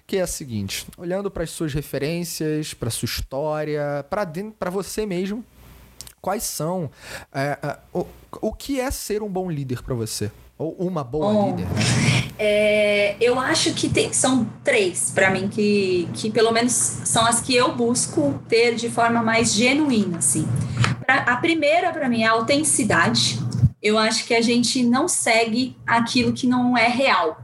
Que 0.06 0.18
é 0.18 0.22
a 0.22 0.26
seguinte: 0.26 0.86
olhando 0.96 1.30
para 1.30 1.42
as 1.42 1.50
suas 1.50 1.74
referências, 1.74 2.72
para 2.72 2.90
sua 2.90 3.06
história, 3.06 4.06
para 4.08 4.70
você 4.70 5.04
mesmo, 5.04 5.44
quais 6.20 6.44
são. 6.44 6.90
É, 7.32 7.58
é, 7.62 7.78
o, 7.92 8.06
o 8.40 8.52
que 8.52 8.80
é 8.80 8.90
ser 8.90 9.22
um 9.22 9.28
bom 9.28 9.50
líder 9.50 9.82
para 9.82 9.94
você? 9.94 10.30
Ou 10.58 10.76
uma 10.78 11.02
boa 11.02 11.32
Bom, 11.32 11.50
líder? 11.50 11.66
É, 12.38 13.16
eu 13.20 13.38
acho 13.38 13.72
que 13.74 13.88
tem, 13.88 14.12
são 14.12 14.44
três 14.64 15.10
para 15.14 15.30
mim 15.30 15.48
que, 15.48 16.08
que 16.14 16.30
pelo 16.30 16.50
menos 16.50 16.72
são 16.72 17.24
as 17.24 17.40
que 17.40 17.54
eu 17.54 17.74
busco 17.76 18.40
ter 18.48 18.74
de 18.74 18.88
forma 18.90 19.22
mais 19.22 19.54
genuína, 19.54 20.18
assim. 20.18 20.46
Pra, 21.04 21.16
a 21.18 21.36
primeira 21.36 21.92
para 21.92 22.08
mim 22.08 22.22
é 22.22 22.26
a 22.26 22.32
autenticidade. 22.32 23.38
Eu 23.82 23.98
acho 23.98 24.24
que 24.26 24.34
a 24.34 24.40
gente 24.40 24.82
não 24.84 25.08
segue 25.08 25.76
aquilo 25.86 26.32
que 26.32 26.46
não 26.46 26.76
é 26.76 26.88
real. 26.88 27.42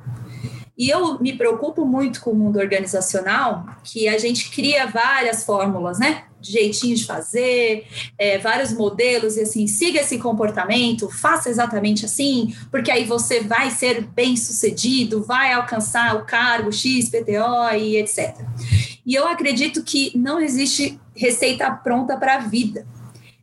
E 0.77 0.89
eu 0.89 1.19
me 1.19 1.33
preocupo 1.33 1.85
muito 1.85 2.21
com 2.21 2.31
o 2.31 2.35
mundo 2.37 2.61
organizacional, 2.61 3.67
que 3.83 4.09
a 4.09 4.17
gente 4.17 4.49
cria 4.51 4.87
várias 4.87 5.45
fórmulas, 5.45 5.99
né? 5.99 6.25
Jeitinho 6.41 6.97
de 6.97 7.05
fazer, 7.05 7.87
é, 8.19 8.39
vários 8.39 8.73
modelos 8.73 9.37
e 9.37 9.43
assim, 9.43 9.67
siga 9.67 10.01
esse 10.01 10.19
comportamento, 10.19 11.11
faça 11.11 11.51
exatamente 11.51 12.05
assim, 12.05 12.55
porque 12.71 12.91
aí 12.91 13.05
você 13.05 13.41
vai 13.41 13.71
ser 13.71 14.03
bem 14.03 14.37
sucedido, 14.37 15.23
vai 15.23 15.53
alcançar 15.53 16.17
o 16.17 16.25
cargo 16.25 16.73
X, 16.73 17.09
PTO 17.09 17.77
e 17.77 17.97
etc. 17.97 18.37
E 19.05 19.15
eu 19.15 19.27
acredito 19.27 19.83
que 19.83 20.13
não 20.17 20.41
existe 20.41 21.01
receita 21.15 21.71
pronta 21.71 22.17
para 22.17 22.37
a 22.37 22.39
vida. 22.39 22.87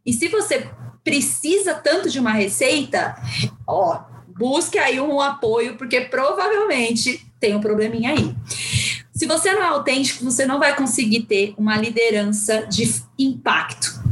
E 0.06 0.14
se 0.14 0.28
você 0.28 0.70
precisa 1.04 1.74
tanto 1.74 2.10
de 2.10 2.20
uma 2.20 2.32
receita, 2.32 3.16
ó, 3.68 4.04
busque 4.38 4.78
aí 4.78 5.00
um 5.00 5.22
apoio, 5.22 5.76
porque 5.78 6.02
provavelmente 6.02 7.26
tem 7.40 7.56
um 7.56 7.62
probleminha 7.62 8.12
aí. 8.12 8.36
Se 9.16 9.26
você 9.26 9.54
não 9.54 9.62
é 9.62 9.68
autêntico, 9.68 10.26
você 10.26 10.46
não 10.46 10.60
vai 10.60 10.76
conseguir 10.76 11.22
ter 11.22 11.54
uma 11.58 11.78
liderança 11.78 12.66
de 12.68 13.02
impacto. 13.18 14.04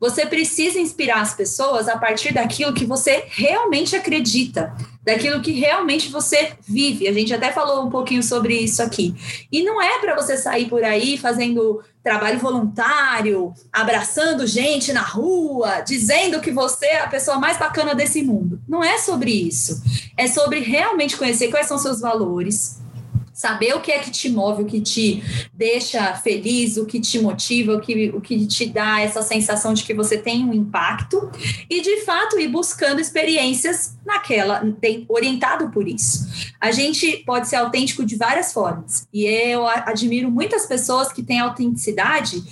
Você 0.00 0.26
precisa 0.26 0.80
inspirar 0.80 1.20
as 1.20 1.32
pessoas 1.32 1.88
a 1.88 1.96
partir 1.96 2.34
daquilo 2.34 2.72
que 2.72 2.84
você 2.84 3.24
realmente 3.28 3.94
acredita, 3.94 4.74
daquilo 5.04 5.40
que 5.40 5.52
realmente 5.52 6.08
você 6.08 6.54
vive. 6.66 7.06
A 7.06 7.12
gente 7.12 7.32
até 7.32 7.52
falou 7.52 7.84
um 7.84 7.90
pouquinho 7.90 8.22
sobre 8.22 8.56
isso 8.56 8.82
aqui. 8.82 9.14
E 9.50 9.62
não 9.62 9.80
é 9.80 10.00
para 10.00 10.16
você 10.16 10.36
sair 10.36 10.68
por 10.68 10.82
aí 10.82 11.16
fazendo 11.16 11.82
trabalho 12.02 12.38
voluntário, 12.38 13.52
abraçando 13.72 14.46
gente 14.46 14.92
na 14.92 15.02
rua, 15.02 15.80
dizendo 15.80 16.40
que 16.40 16.50
você 16.50 16.86
é 16.86 17.00
a 17.00 17.08
pessoa 17.08 17.38
mais 17.38 17.58
bacana 17.58 17.94
desse 17.94 18.22
mundo. 18.22 18.60
Não 18.68 18.82
é 18.82 18.98
sobre 18.98 19.30
isso. 19.30 19.82
É 20.16 20.26
sobre 20.26 20.60
realmente 20.60 21.16
conhecer 21.16 21.48
quais 21.48 21.66
são 21.66 21.78
seus 21.78 22.00
valores, 22.00 22.77
saber 23.38 23.72
o 23.76 23.80
que 23.80 23.92
é 23.92 24.00
que 24.00 24.10
te 24.10 24.28
move, 24.28 24.64
o 24.64 24.66
que 24.66 24.80
te 24.80 25.22
deixa 25.54 26.12
feliz, 26.16 26.76
o 26.76 26.84
que 26.84 26.98
te 26.98 27.20
motiva, 27.20 27.72
o 27.72 27.80
que, 27.80 28.08
o 28.12 28.20
que 28.20 28.44
te 28.48 28.66
dá 28.66 29.00
essa 29.00 29.22
sensação 29.22 29.72
de 29.72 29.84
que 29.84 29.94
você 29.94 30.18
tem 30.18 30.44
um 30.44 30.52
impacto 30.52 31.30
e 31.70 31.80
de 31.80 31.98
fato 32.00 32.36
ir 32.36 32.48
buscando 32.48 33.00
experiências 33.00 33.96
naquela, 34.04 34.60
orientado 35.08 35.70
por 35.70 35.86
isso. 35.86 36.26
A 36.60 36.72
gente 36.72 37.18
pode 37.18 37.46
ser 37.46 37.56
autêntico 37.56 38.04
de 38.04 38.16
várias 38.16 38.52
formas 38.52 39.06
e 39.14 39.24
eu 39.24 39.64
admiro 39.68 40.28
muitas 40.32 40.66
pessoas 40.66 41.12
que 41.12 41.22
têm 41.22 41.38
autenticidade 41.38 42.42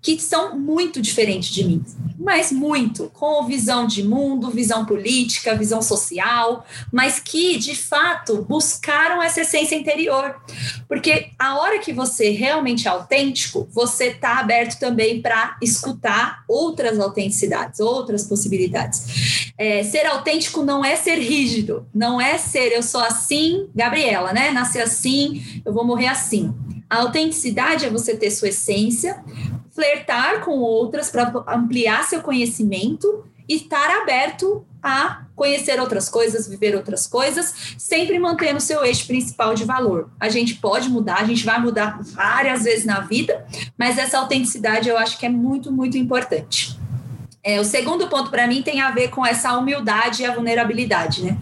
que 0.00 0.18
são 0.20 0.58
muito 0.58 1.02
diferentes 1.02 1.50
de 1.50 1.64
mim, 1.64 1.84
mas 2.18 2.52
muito, 2.52 3.10
com 3.12 3.46
visão 3.46 3.86
de 3.86 4.02
mundo, 4.02 4.50
visão 4.50 4.84
política, 4.84 5.56
visão 5.56 5.82
social, 5.82 6.64
mas 6.92 7.18
que 7.18 7.58
de 7.58 7.74
fato 7.74 8.42
buscaram 8.48 9.22
essa 9.22 9.40
essência 9.40 9.74
interior. 9.74 10.36
Porque 10.86 11.30
a 11.38 11.58
hora 11.58 11.78
que 11.80 11.92
você 11.92 12.30
realmente 12.30 12.86
é 12.86 12.90
autêntico, 12.90 13.68
você 13.72 14.06
está 14.06 14.38
aberto 14.38 14.78
também 14.78 15.20
para 15.20 15.56
escutar 15.60 16.44
outras 16.48 16.98
autenticidades, 17.00 17.80
outras 17.80 18.24
possibilidades. 18.24 19.52
É, 19.58 19.82
ser 19.82 20.06
autêntico 20.06 20.62
não 20.62 20.84
é 20.84 20.94
ser 20.96 21.18
rígido, 21.18 21.86
não 21.94 22.20
é 22.20 22.38
ser 22.38 22.72
eu 22.72 22.82
sou 22.82 23.00
assim, 23.00 23.68
Gabriela, 23.74 24.32
né? 24.32 24.50
Nasci 24.50 24.80
assim, 24.80 25.62
eu 25.64 25.72
vou 25.72 25.84
morrer 25.84 26.06
assim 26.06 26.54
A 26.88 26.98
autenticidade 26.98 27.84
é 27.84 27.90
você 27.90 28.16
ter 28.16 28.30
sua 28.30 28.48
essência, 28.48 29.22
flertar 29.78 30.40
com 30.40 30.58
outras 30.58 31.08
para 31.08 31.32
ampliar 31.46 32.02
seu 32.02 32.20
conhecimento 32.20 33.24
e 33.48 33.54
estar 33.54 33.88
aberto 34.02 34.66
a 34.82 35.22
conhecer 35.36 35.78
outras 35.78 36.08
coisas, 36.08 36.48
viver 36.48 36.74
outras 36.74 37.06
coisas, 37.06 37.76
sempre 37.78 38.18
mantendo 38.18 38.60
seu 38.60 38.84
eixo 38.84 39.06
principal 39.06 39.54
de 39.54 39.64
valor. 39.64 40.10
A 40.18 40.28
gente 40.28 40.56
pode 40.56 40.88
mudar, 40.88 41.18
a 41.20 41.24
gente 41.24 41.44
vai 41.44 41.60
mudar 41.60 42.00
várias 42.02 42.64
vezes 42.64 42.84
na 42.84 42.98
vida, 42.98 43.46
mas 43.78 43.98
essa 43.98 44.18
autenticidade 44.18 44.88
eu 44.88 44.98
acho 44.98 45.16
que 45.16 45.24
é 45.24 45.28
muito, 45.28 45.70
muito 45.70 45.96
importante. 45.96 46.76
É, 47.44 47.60
o 47.60 47.64
segundo 47.64 48.08
ponto 48.08 48.32
para 48.32 48.48
mim 48.48 48.62
tem 48.62 48.80
a 48.80 48.90
ver 48.90 49.10
com 49.10 49.24
essa 49.24 49.56
humildade 49.56 50.22
e 50.22 50.26
a 50.26 50.34
vulnerabilidade, 50.34 51.22
né? 51.22 51.38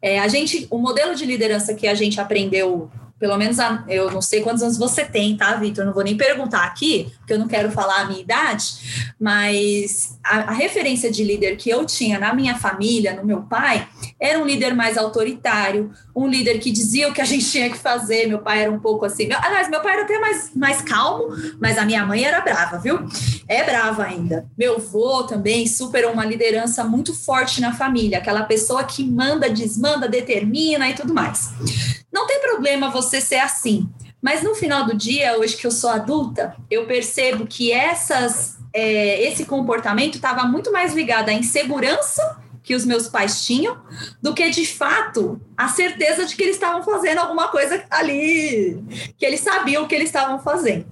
É, 0.00 0.20
a 0.20 0.28
gente, 0.28 0.68
o 0.70 0.78
modelo 0.78 1.16
de 1.16 1.26
liderança 1.26 1.74
que 1.74 1.88
a 1.88 1.94
gente 1.94 2.20
aprendeu 2.20 2.88
pelo 3.20 3.36
menos 3.36 3.58
eu 3.86 4.10
não 4.10 4.22
sei 4.22 4.40
quantos 4.40 4.62
anos 4.62 4.78
você 4.78 5.04
tem, 5.04 5.36
tá, 5.36 5.54
Vitor? 5.56 5.84
Não 5.84 5.92
vou 5.92 6.02
nem 6.02 6.16
perguntar 6.16 6.64
aqui, 6.64 7.12
porque 7.30 7.34
eu 7.34 7.38
não 7.38 7.48
quero 7.48 7.70
falar 7.70 8.00
a 8.00 8.04
minha 8.06 8.20
idade, 8.20 9.12
mas 9.18 10.18
a, 10.24 10.50
a, 10.50 10.52
referência 10.52 11.10
de 11.10 11.22
líder 11.22 11.56
que 11.56 11.70
eu 11.70 11.86
tinha 11.86 12.18
na 12.18 12.34
minha 12.34 12.56
família, 12.56 13.14
no 13.14 13.24
meu 13.24 13.42
pai, 13.42 13.86
era 14.18 14.38
um 14.38 14.44
líder 14.44 14.74
mais 14.74 14.98
autoritário, 14.98 15.92
um 16.14 16.26
líder 16.26 16.58
que 16.58 16.72
dizia 16.72 17.08
o 17.08 17.12
que 17.12 17.20
a 17.20 17.24
gente 17.24 17.48
tinha 17.48 17.70
que 17.70 17.78
fazer. 17.78 18.26
Meu 18.26 18.40
pai 18.40 18.62
era 18.62 18.72
um 18.72 18.80
pouco 18.80 19.04
assim. 19.04 19.26
Meu, 19.26 19.38
aliás, 19.40 19.68
meu 19.68 19.80
pai 19.80 19.92
era 19.92 20.02
até 20.02 20.18
mais, 20.18 20.50
mais 20.56 20.82
calmo, 20.82 21.28
mas 21.60 21.78
a 21.78 21.84
minha 21.84 22.04
mãe 22.04 22.24
era 22.24 22.40
brava, 22.40 22.78
viu? 22.78 22.98
É 23.46 23.62
brava 23.62 24.04
ainda. 24.04 24.46
Meu 24.58 24.76
avô 24.76 25.22
também, 25.22 25.66
super 25.68 26.06
uma 26.06 26.24
liderança 26.24 26.82
muito 26.82 27.14
forte 27.14 27.60
na 27.60 27.72
família, 27.72 28.18
aquela 28.18 28.42
pessoa 28.42 28.82
que 28.82 29.04
manda, 29.04 29.48
desmanda, 29.48 30.08
determina 30.08 30.88
e 30.88 30.94
tudo 30.94 31.14
mais. 31.14 31.50
Não 32.12 32.26
tem 32.26 32.40
problema 32.40 32.90
você 32.90 33.20
ser 33.20 33.38
assim, 33.38 33.88
mas 34.22 34.42
no 34.42 34.54
final 34.54 34.84
do 34.84 34.94
dia, 34.94 35.38
hoje 35.38 35.56
que 35.56 35.66
eu 35.66 35.70
sou 35.70 35.90
adulta, 35.90 36.54
eu 36.70 36.86
percebo 36.86 37.46
que 37.46 37.72
essas, 37.72 38.58
é, 38.72 39.22
esse 39.26 39.46
comportamento 39.46 40.16
estava 40.16 40.44
muito 40.44 40.70
mais 40.70 40.94
ligado 40.94 41.30
à 41.30 41.32
insegurança 41.32 42.38
que 42.62 42.74
os 42.74 42.84
meus 42.84 43.08
pais 43.08 43.44
tinham, 43.44 43.78
do 44.20 44.34
que 44.34 44.48
de 44.50 44.66
fato 44.66 45.40
a 45.56 45.68
certeza 45.68 46.26
de 46.26 46.36
que 46.36 46.42
eles 46.42 46.56
estavam 46.56 46.82
fazendo 46.82 47.18
alguma 47.18 47.48
coisa 47.48 47.82
ali, 47.90 48.78
que 49.18 49.24
eles 49.24 49.40
sabiam 49.40 49.84
o 49.84 49.88
que 49.88 49.94
eles 49.94 50.08
estavam 50.08 50.38
fazendo. 50.38 50.86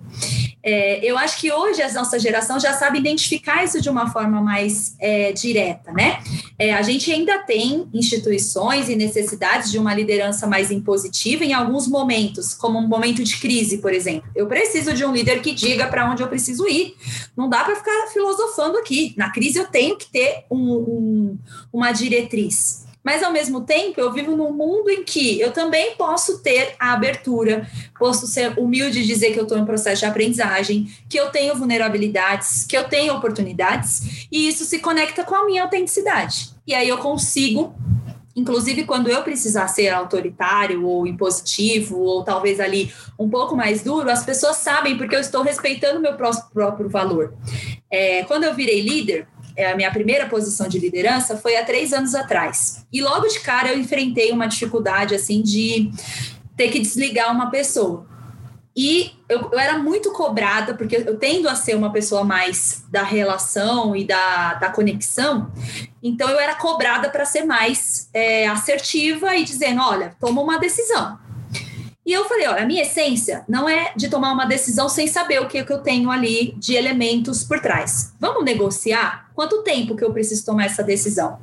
É, 0.71 1.01
eu 1.03 1.17
acho 1.17 1.41
que 1.41 1.51
hoje 1.51 1.81
a 1.81 1.91
nossa 1.95 2.19
geração 2.19 2.61
já 2.61 2.75
sabe 2.75 2.99
identificar 2.99 3.65
isso 3.65 3.81
de 3.81 3.89
uma 3.89 4.11
forma 4.11 4.43
mais 4.43 4.95
é, 4.99 5.33
direta, 5.33 5.91
né? 5.93 6.23
É, 6.59 6.75
a 6.75 6.83
gente 6.83 7.11
ainda 7.11 7.39
tem 7.39 7.89
instituições 7.95 8.91
e 8.91 8.95
necessidades 8.95 9.71
de 9.71 9.79
uma 9.79 9.95
liderança 9.95 10.47
mais 10.47 10.71
impositiva 10.71 11.43
em 11.43 11.55
alguns 11.55 11.89
momentos, 11.89 12.53
como 12.53 12.79
um 12.79 12.87
momento 12.87 13.25
de 13.25 13.39
crise, 13.39 13.79
por 13.79 13.95
exemplo. 13.95 14.29
Eu 14.37 14.47
preciso 14.47 14.93
de 14.93 15.07
um 15.07 15.13
líder 15.13 15.41
que 15.41 15.55
diga 15.55 15.87
para 15.87 16.11
onde 16.11 16.23
eu 16.23 16.29
preciso 16.29 16.69
ir. 16.69 16.95
Não 17.35 17.49
dá 17.49 17.65
para 17.65 17.75
ficar 17.75 18.09
filosofando 18.13 18.77
aqui. 18.77 19.15
Na 19.17 19.31
crise 19.31 19.59
eu 19.59 19.69
tenho 19.69 19.97
que 19.97 20.11
ter 20.11 20.45
um, 20.51 20.75
um, 20.75 21.39
uma 21.73 21.93
diretriz. 21.93 22.88
Mas, 23.09 23.23
ao 23.23 23.33
mesmo 23.33 23.63
tempo, 23.63 23.99
eu 23.99 24.13
vivo 24.13 24.37
num 24.37 24.53
mundo 24.53 24.91
em 24.91 25.03
que 25.03 25.41
eu 25.41 25.51
também 25.51 25.95
posso 25.97 26.41
ter 26.43 26.75
a 26.79 26.93
abertura, 26.93 27.67
posso 27.99 28.27
ser 28.27 28.59
humilde 28.59 29.01
e 29.01 29.07
dizer 29.07 29.33
que 29.33 29.39
eu 29.39 29.45
estou 29.45 29.57
em 29.57 29.65
processo 29.65 30.01
de 30.01 30.05
aprendizagem, 30.05 30.93
que 31.09 31.19
eu 31.19 31.31
tenho 31.31 31.55
vulnerabilidades, 31.55 32.67
que 32.67 32.77
eu 32.77 32.85
tenho 32.85 33.15
oportunidades, 33.15 34.27
e 34.31 34.47
isso 34.47 34.63
se 34.67 34.81
conecta 34.81 35.25
com 35.25 35.35
a 35.35 35.47
minha 35.47 35.63
autenticidade. 35.63 36.51
E 36.67 36.75
aí 36.75 36.87
eu 36.87 36.99
consigo 36.99 37.75
inclusive 38.37 38.85
quando 38.85 39.09
eu 39.09 39.23
precisar 39.25 39.67
ser 39.67 39.89
autoritário 39.89 40.87
ou 40.87 41.09
impositivo 41.09 41.99
ou 41.99 42.23
talvez 42.23 42.61
ali 42.61 42.93
um 43.19 43.29
pouco 43.29 43.57
mais 43.57 43.83
duro, 43.83 44.09
as 44.09 44.25
pessoas 44.25 44.59
sabem 44.59 44.97
porque 44.97 45.17
eu 45.17 45.21
estou 45.21 45.43
respeitando 45.43 45.99
meu 45.99 46.15
próprio 46.15 46.89
valor. 46.89 47.35
É, 47.91 48.23
quando 48.25 48.45
eu 48.45 48.55
virei 48.55 48.81
líder, 48.81 49.27
a 49.67 49.77
minha 49.77 49.91
primeira 49.91 50.27
posição 50.27 50.69
de 50.69 50.79
liderança 50.79 51.37
foi 51.37 51.57
há 51.57 51.65
três 51.65 51.93
anos 51.93 52.15
atrás. 52.15 52.87
E 52.93 53.01
logo 53.03 53.27
de 53.27 53.41
cara 53.41 53.73
eu 53.73 53.79
enfrentei 53.79 54.31
uma 54.31 54.47
dificuldade 54.47 55.15
assim 55.15 55.43
de 55.43 55.91
ter 56.57 56.71
que 56.71 56.81
desligar 56.81 57.33
uma 57.33 57.51
pessoa. 57.51 58.07
E 58.77 59.11
eu, 59.29 59.51
eu, 59.51 59.59
era 59.59 59.77
muito 59.77 60.13
cobrada, 60.13 60.73
porque 60.73 60.99
eu 60.99 61.19
tendo 61.19 61.49
a 61.49 61.57
ser 61.57 61.75
uma 61.75 61.91
pessoa 61.91 62.23
mais 62.23 62.85
da 62.89 63.03
relação 63.03 63.97
e 63.97 64.05
da, 64.05 64.55
da 64.55 64.71
conexão, 64.71 65.51
então 66.01 66.29
eu 66.31 66.39
era 66.39 66.55
cobrada 66.55 67.11
para 67.11 67.25
ser 67.25 67.45
mais 67.45 68.09
é, 68.15 68.47
assertiva 68.47 69.35
e 69.35 69.43
dizendo: 69.43 69.83
olha, 69.83 70.15
toma 70.21 70.41
uma 70.41 70.59
decisão. 70.59 71.19
E 72.09 72.13
eu 72.15 72.25
falei, 72.25 72.49
olha, 72.49 72.63
a 72.63 72.67
minha 72.67 72.81
essência 72.81 73.45
não 73.47 73.69
é 73.69 73.93
de 73.95 74.09
tomar 74.09 74.33
uma 74.33 74.47
decisão 74.47 74.89
sem 74.89 75.07
saber 75.07 75.43
o 75.43 75.47
que, 75.47 75.63
que 75.63 75.71
eu 75.71 75.83
tenho 75.83 76.11
ali 76.11 76.55
de 76.57 76.75
elementos 76.75 77.45
por 77.45 77.61
trás. 77.61 78.15
Vamos 78.19 78.47
negociar? 78.47 79.29
Quanto 79.35 79.63
tempo 79.63 79.95
que 79.95 80.03
eu 80.03 80.11
preciso 80.11 80.47
tomar 80.47 80.65
essa 80.65 80.83
decisão? 80.83 81.39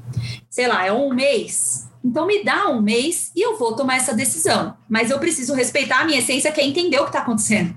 Sei 0.49 0.68
lá, 0.68 0.84
é 0.84 0.91
um 0.91 1.13
mês? 1.13 1.88
Então 2.03 2.26
me 2.26 2.43
dá 2.43 2.68
um 2.70 2.82
mês 2.82 3.32
e 3.36 3.45
eu 3.45 3.59
vou 3.59 3.76
tomar 3.76 3.97
essa 3.97 4.11
decisão. 4.11 4.76
Mas 4.89 5.11
eu 5.11 5.20
preciso 5.20 5.53
respeitar 5.53 5.99
a 5.99 6.05
minha 6.05 6.18
essência, 6.18 6.51
que 6.51 6.59
é 6.59 6.66
entender 6.66 6.97
o 6.97 7.03
que 7.03 7.09
está 7.09 7.20
acontecendo. 7.20 7.76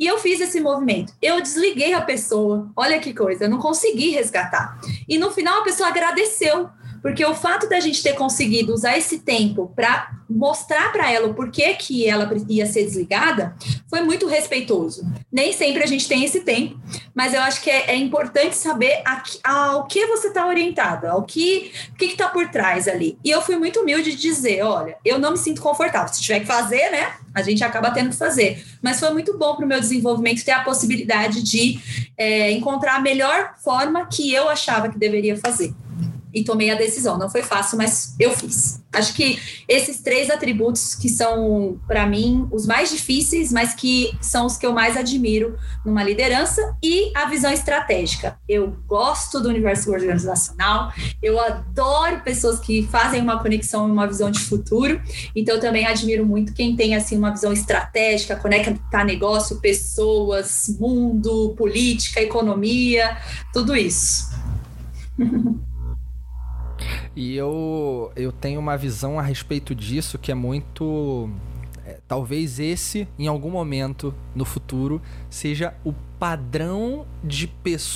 E 0.00 0.06
eu 0.06 0.16
fiz 0.18 0.40
esse 0.40 0.58
movimento. 0.58 1.12
Eu 1.20 1.42
desliguei 1.42 1.92
a 1.92 2.00
pessoa. 2.00 2.70
Olha 2.74 2.98
que 2.98 3.12
coisa, 3.12 3.44
eu 3.44 3.50
não 3.50 3.58
consegui 3.58 4.12
resgatar. 4.12 4.80
E 5.06 5.18
no 5.18 5.30
final 5.32 5.60
a 5.60 5.64
pessoa 5.64 5.90
agradeceu 5.90 6.70
porque 7.06 7.24
o 7.24 7.36
fato 7.36 7.68
da 7.68 7.78
gente 7.78 8.02
ter 8.02 8.14
conseguido 8.14 8.74
usar 8.74 8.98
esse 8.98 9.20
tempo 9.20 9.72
para 9.76 10.10
mostrar 10.28 10.90
para 10.90 11.08
ela 11.08 11.28
o 11.28 11.34
porquê 11.34 11.72
que 11.74 12.04
ela 12.04 12.28
ia 12.48 12.66
ser 12.66 12.82
desligada 12.82 13.54
foi 13.88 14.00
muito 14.00 14.26
respeitoso. 14.26 15.06
Nem 15.30 15.52
sempre 15.52 15.84
a 15.84 15.86
gente 15.86 16.08
tem 16.08 16.24
esse 16.24 16.40
tempo, 16.40 16.76
mas 17.14 17.32
eu 17.32 17.40
acho 17.42 17.62
que 17.62 17.70
é, 17.70 17.92
é 17.92 17.96
importante 17.96 18.56
saber 18.56 19.04
a, 19.04 19.22
ao 19.44 19.86
que 19.86 20.04
você 20.08 20.26
está 20.26 20.48
orientada, 20.48 21.12
ao 21.12 21.22
que 21.22 21.70
que 21.96 22.06
está 22.06 22.28
por 22.28 22.48
trás 22.48 22.88
ali. 22.88 23.16
E 23.24 23.30
eu 23.30 23.40
fui 23.40 23.54
muito 23.54 23.82
humilde 23.82 24.10
de 24.10 24.20
dizer, 24.20 24.64
olha, 24.64 24.96
eu 25.04 25.16
não 25.16 25.30
me 25.30 25.38
sinto 25.38 25.62
confortável. 25.62 26.12
Se 26.12 26.20
tiver 26.20 26.40
que 26.40 26.46
fazer, 26.46 26.90
né? 26.90 27.14
A 27.32 27.40
gente 27.40 27.62
acaba 27.62 27.92
tendo 27.92 28.10
que 28.10 28.16
fazer. 28.16 28.66
Mas 28.82 28.98
foi 28.98 29.10
muito 29.10 29.38
bom 29.38 29.54
para 29.54 29.64
o 29.64 29.68
meu 29.68 29.78
desenvolvimento 29.78 30.44
ter 30.44 30.50
a 30.50 30.64
possibilidade 30.64 31.40
de 31.40 31.78
é, 32.18 32.50
encontrar 32.50 32.96
a 32.96 33.00
melhor 33.00 33.54
forma 33.62 34.06
que 34.06 34.34
eu 34.34 34.48
achava 34.48 34.88
que 34.88 34.98
deveria 34.98 35.36
fazer 35.36 35.72
e 36.36 36.44
tomei 36.44 36.68
a 36.68 36.74
decisão. 36.74 37.16
Não 37.16 37.30
foi 37.30 37.42
fácil, 37.42 37.78
mas 37.78 38.14
eu 38.20 38.30
fiz. 38.30 38.84
Acho 38.92 39.14
que 39.14 39.40
esses 39.66 40.02
três 40.02 40.28
atributos 40.28 40.94
que 40.94 41.08
são, 41.08 41.80
para 41.86 42.06
mim, 42.06 42.46
os 42.52 42.66
mais 42.66 42.90
difíceis, 42.90 43.50
mas 43.50 43.74
que 43.74 44.12
são 44.20 44.44
os 44.44 44.58
que 44.58 44.66
eu 44.66 44.72
mais 44.74 44.98
admiro 44.98 45.56
numa 45.82 46.04
liderança 46.04 46.76
e 46.82 47.10
a 47.16 47.24
visão 47.24 47.50
estratégica. 47.50 48.38
Eu 48.46 48.76
gosto 48.86 49.40
do 49.40 49.48
universo 49.48 49.90
organizacional, 49.90 50.92
eu 51.22 51.40
adoro 51.40 52.20
pessoas 52.20 52.60
que 52.60 52.82
fazem 52.82 53.22
uma 53.22 53.42
conexão 53.42 53.88
e 53.88 53.90
uma 53.90 54.06
visão 54.06 54.30
de 54.30 54.40
futuro, 54.40 55.00
então 55.34 55.58
também 55.58 55.86
admiro 55.86 56.26
muito 56.26 56.52
quem 56.52 56.76
tem 56.76 56.94
assim 56.94 57.16
uma 57.16 57.30
visão 57.30 57.50
estratégica, 57.50 58.36
conecta 58.36 59.04
negócio, 59.04 59.58
pessoas, 59.58 60.76
mundo, 60.78 61.54
política, 61.56 62.20
economia, 62.20 63.16
tudo 63.54 63.74
isso. 63.74 64.28
E 67.14 67.34
eu, 67.36 68.12
eu 68.16 68.32
tenho 68.32 68.60
uma 68.60 68.76
visão 68.76 69.18
a 69.18 69.22
respeito 69.22 69.74
disso 69.74 70.18
que 70.18 70.30
é 70.30 70.34
muito. 70.34 71.30
É, 71.84 72.00
talvez 72.08 72.58
esse, 72.58 73.06
em 73.16 73.28
algum 73.28 73.50
momento 73.50 74.12
no 74.34 74.44
futuro, 74.44 75.00
seja 75.30 75.74
o 75.84 75.94
padrão 76.18 77.06
de, 77.22 77.48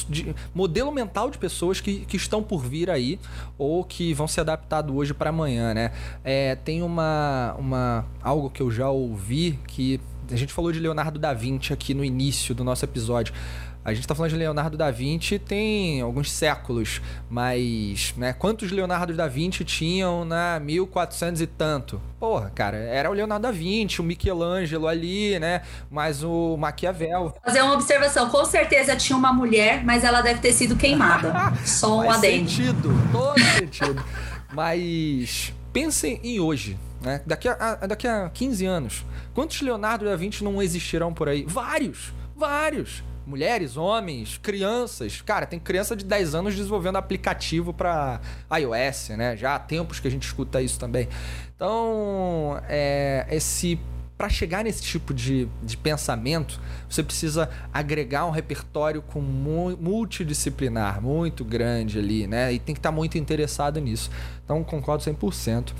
de 0.09 0.35
modelo 0.55 0.93
mental 0.93 1.31
de 1.31 1.39
pessoas 1.39 1.81
que, 1.81 2.01
que 2.01 2.17
estão 2.17 2.43
por 2.43 2.63
vir 2.63 2.89
aí 2.89 3.19
ou 3.59 3.83
que 3.83 4.15
vão 4.15 4.29
ser 4.29 4.43
adaptados 4.43 4.95
hoje 4.95 5.13
para 5.13 5.31
amanhã, 5.31 5.75
né? 5.75 5.93
É, 6.23 6.55
tem 6.55 6.83
uma, 6.83 7.57
uma 7.59 8.07
algo 8.23 8.51
que 8.51 8.63
eu 8.63 8.71
já 8.71 8.89
ouvi 8.91 9.59
que 9.67 10.01
a 10.31 10.37
gente 10.37 10.53
falou 10.53 10.71
de 10.71 10.79
Leonardo 10.79 11.19
da 11.19 11.33
Vinci 11.33 11.73
aqui 11.73 11.93
no 11.93 12.05
início 12.05 12.55
do 12.55 12.63
nosso 12.63 12.85
episódio. 12.85 13.35
A 13.83 13.95
gente 13.95 14.05
está 14.05 14.15
falando 14.15 14.31
de 14.31 14.37
Leonardo 14.37 14.77
da 14.77 14.91
Vinci 14.91 15.39
tem 15.39 16.03
alguns 16.03 16.31
séculos, 16.31 17.01
mas 17.31 18.13
né, 18.15 18.35
quantos 18.35 18.71
Leonardo 18.71 19.15
da 19.15 19.27
Vinci 19.27 19.65
tinham 19.65 20.23
na 20.23 20.61
1400 20.61 21.41
e 21.41 21.47
tanto? 21.47 22.01
Porra, 22.19 22.53
cara, 22.55 22.77
era 22.77 23.09
o 23.09 23.15
Leonardo 23.15 23.45
da 23.45 23.51
Vinci, 23.51 24.03
o 24.03 24.05
Michelangelo 24.05 24.87
ali, 24.87 25.39
né? 25.39 25.63
Mas 25.91 26.23
o 26.23 26.59
Maquiavel. 26.59 27.35
Fazer 27.43 27.63
uma 27.63 27.73
observação, 27.73 28.29
com 28.29 28.45
certeza 28.45 28.95
tinha 28.97 29.17
uma 29.17 29.33
mulher, 29.33 29.83
mas 29.83 30.05
ela 30.05 30.21
deve 30.21 30.41
ter 30.41 30.53
sido 30.53 30.77
queimada. 30.77 31.33
Só 31.65 32.01
um 32.01 32.05
Faz 32.05 32.19
adendo. 32.19 32.51
sentido, 32.51 32.91
todo 33.11 33.41
sentido. 33.41 34.05
Mas 34.53 35.55
pensem 35.73 36.21
em 36.23 36.39
hoje, 36.39 36.79
né? 37.01 37.23
Daqui 37.25 37.49
a, 37.49 37.77
daqui 37.87 38.07
a 38.07 38.29
15 38.29 38.67
anos, 38.67 39.07
quantos 39.33 39.63
Leonardo 39.63 40.05
da 40.05 40.17
Vinci 40.17 40.45
não 40.45 40.61
existirão 40.61 41.15
por 41.15 41.31
aí? 41.31 41.47
Vários, 41.49 42.13
vários 42.37 43.03
mulheres, 43.31 43.77
homens, 43.77 44.39
crianças. 44.43 45.23
Cara, 45.23 45.47
tem 45.47 45.59
criança 45.59 45.95
de 45.95 46.05
10 46.05 46.35
anos 46.35 46.55
desenvolvendo 46.55 46.97
aplicativo 46.97 47.73
para 47.73 48.21
iOS, 48.53 49.11
né? 49.11 49.37
Já 49.37 49.55
há 49.55 49.59
tempos 49.59 50.01
que 50.01 50.09
a 50.09 50.11
gente 50.11 50.25
escuta 50.25 50.61
isso 50.61 50.79
também. 50.79 51.09
Então, 51.55 52.61
é, 52.69 53.27
esse 53.31 53.79
para 54.19 54.29
chegar 54.29 54.65
nesse 54.65 54.83
tipo 54.83 55.15
de, 55.15 55.49
de 55.63 55.79
pensamento, 55.79 56.61
você 56.87 57.03
precisa 57.03 57.49
agregar 57.73 58.27
um 58.27 58.31
repertório 58.31 59.01
com 59.01 59.19
mu 59.19 59.75
multidisciplinar, 59.79 61.01
muito 61.01 61.43
grande 61.43 61.99
ali, 61.99 62.27
né? 62.27 62.53
E 62.53 62.59
tem 62.59 62.75
que 62.75 62.81
estar 62.81 62.91
tá 62.91 62.95
muito 62.95 63.17
interessado 63.17 63.81
nisso. 63.81 64.11
Então, 64.45 64.63
concordo 64.63 65.03
100%. 65.03 65.73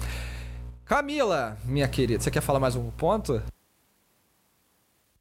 Camila, 0.87 1.59
minha 1.67 1.87
querida, 1.87 2.23
você 2.23 2.31
quer 2.31 2.41
falar 2.41 2.59
mais 2.59 2.75
um 2.77 2.91
ponto? 2.91 3.43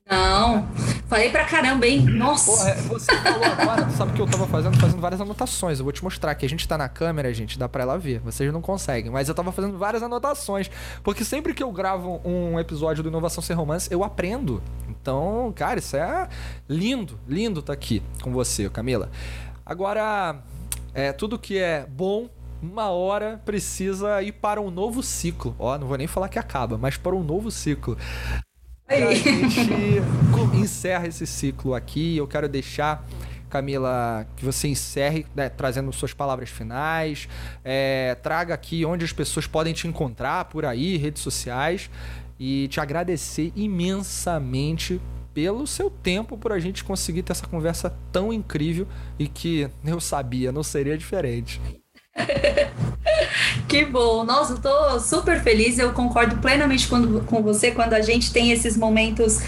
Não, 0.10 0.68
falei 1.08 1.30
pra 1.30 1.46
caramba, 1.46 1.86
hein? 1.86 2.02
Nossa! 2.02 2.52
Porra, 2.52 2.70
é, 2.72 2.76
você 2.82 3.16
falou 3.18 3.44
agora, 3.46 3.90
sabe 3.92 4.12
o 4.12 4.16
que 4.16 4.22
eu 4.22 4.26
tava 4.26 4.48
fazendo? 4.48 4.80
Fazendo 4.80 5.00
várias 5.00 5.22
anotações. 5.22 5.78
Eu 5.78 5.86
vou 5.86 5.94
te 5.94 6.04
mostrar 6.04 6.34
que 6.34 6.46
a 6.48 6.50
gente 6.50 6.68
tá 6.68 6.80
na 6.80 6.90
câmera, 6.90 7.32
gente, 7.32 7.60
dá 7.60 7.70
pra 7.70 7.84
ela 7.84 7.96
ver. 7.96 8.20
Vocês 8.22 8.52
não 8.52 8.60
conseguem, 8.60 9.12
mas 9.12 9.30
eu 9.30 9.36
tava 9.36 9.52
fazendo 9.52 9.78
várias 9.78 10.02
anotações. 10.02 10.72
Porque 11.04 11.24
sempre 11.24 11.54
que 11.54 11.62
eu 11.62 11.72
gravo 11.72 12.20
um 12.26 12.60
episódio 12.60 13.04
do 13.04 13.10
Inovação 13.10 13.44
Sem 13.44 13.56
Romance, 13.56 13.88
eu 13.92 14.04
aprendo. 14.04 14.64
Então, 14.90 15.54
cara, 15.56 15.78
isso 15.78 15.96
é 15.96 16.28
lindo, 16.68 17.20
lindo 17.28 17.62
tá 17.62 17.74
aqui 17.74 18.02
com 18.24 18.32
você, 18.32 18.68
Camila. 18.68 19.12
Agora, 19.64 20.38
é, 20.92 21.14
tudo 21.14 21.38
que 21.38 21.60
é 21.60 21.86
bom 21.88 22.28
uma 22.62 22.90
hora 22.90 23.40
precisa 23.46 24.22
ir 24.24 24.32
para 24.32 24.60
um 24.60 24.72
novo 24.72 25.04
ciclo. 25.04 25.56
Ó, 25.60 25.78
não 25.78 25.88
vou 25.88 25.98
nem 25.98 26.08
falar 26.08 26.30
que 26.30 26.40
acaba, 26.40 26.80
mas 26.80 26.98
para 26.98 27.16
um 27.16 27.24
novo 27.24 27.52
ciclo. 27.52 27.96
Aí. 28.90 29.04
A 29.04 29.14
gente 29.14 30.02
encerra 30.58 31.08
esse 31.08 31.28
ciclo 31.28 31.76
aqui. 31.76 32.18
Eu 32.18 32.28
quero 32.28 32.50
deixar, 32.50 33.08
Camila, 33.50 34.28
que 34.36 34.44
você 34.44 34.68
encerre 34.68 35.26
né, 35.36 35.48
trazendo 35.48 35.94
suas 35.94 36.12
palavras 36.12 36.50
finais. 36.50 37.30
É, 37.64 38.18
traga 38.22 38.54
aqui 38.54 38.84
onde 38.84 39.06
as 39.06 39.14
pessoas 39.14 39.46
podem 39.46 39.74
te 39.74 39.88
encontrar 39.88 40.46
por 40.46 40.66
aí, 40.66 40.98
redes 40.98 41.22
sociais. 41.22 41.90
E 42.40 42.68
te 42.70 42.80
agradecer 42.80 43.52
imensamente 43.56 45.00
pelo 45.34 45.68
seu 45.68 45.90
tempo 45.90 46.38
por 46.38 46.52
a 46.52 46.60
gente 46.60 46.84
conseguir 46.84 47.22
ter 47.24 47.34
essa 47.34 47.46
conversa 47.46 47.96
tão 48.12 48.34
incrível 48.34 48.88
e 49.18 49.28
que 49.28 49.70
eu 49.86 50.00
sabia, 50.00 50.52
não 50.52 50.64
seria 50.64 50.98
diferente. 50.98 51.62
Que 53.68 53.86
bom, 53.86 54.24
nossa, 54.24 54.54
eu 54.54 54.58
tô 54.60 55.00
super 55.00 55.42
feliz. 55.42 55.78
Eu 55.78 55.94
concordo 55.94 56.38
plenamente 56.38 56.88
com, 56.88 57.20
com 57.22 57.44
você 57.44 57.72
quando 57.72 57.94
a 57.94 58.02
gente 58.02 58.32
tem 58.32 58.52
esses 58.52 58.76
momentos 58.76 59.40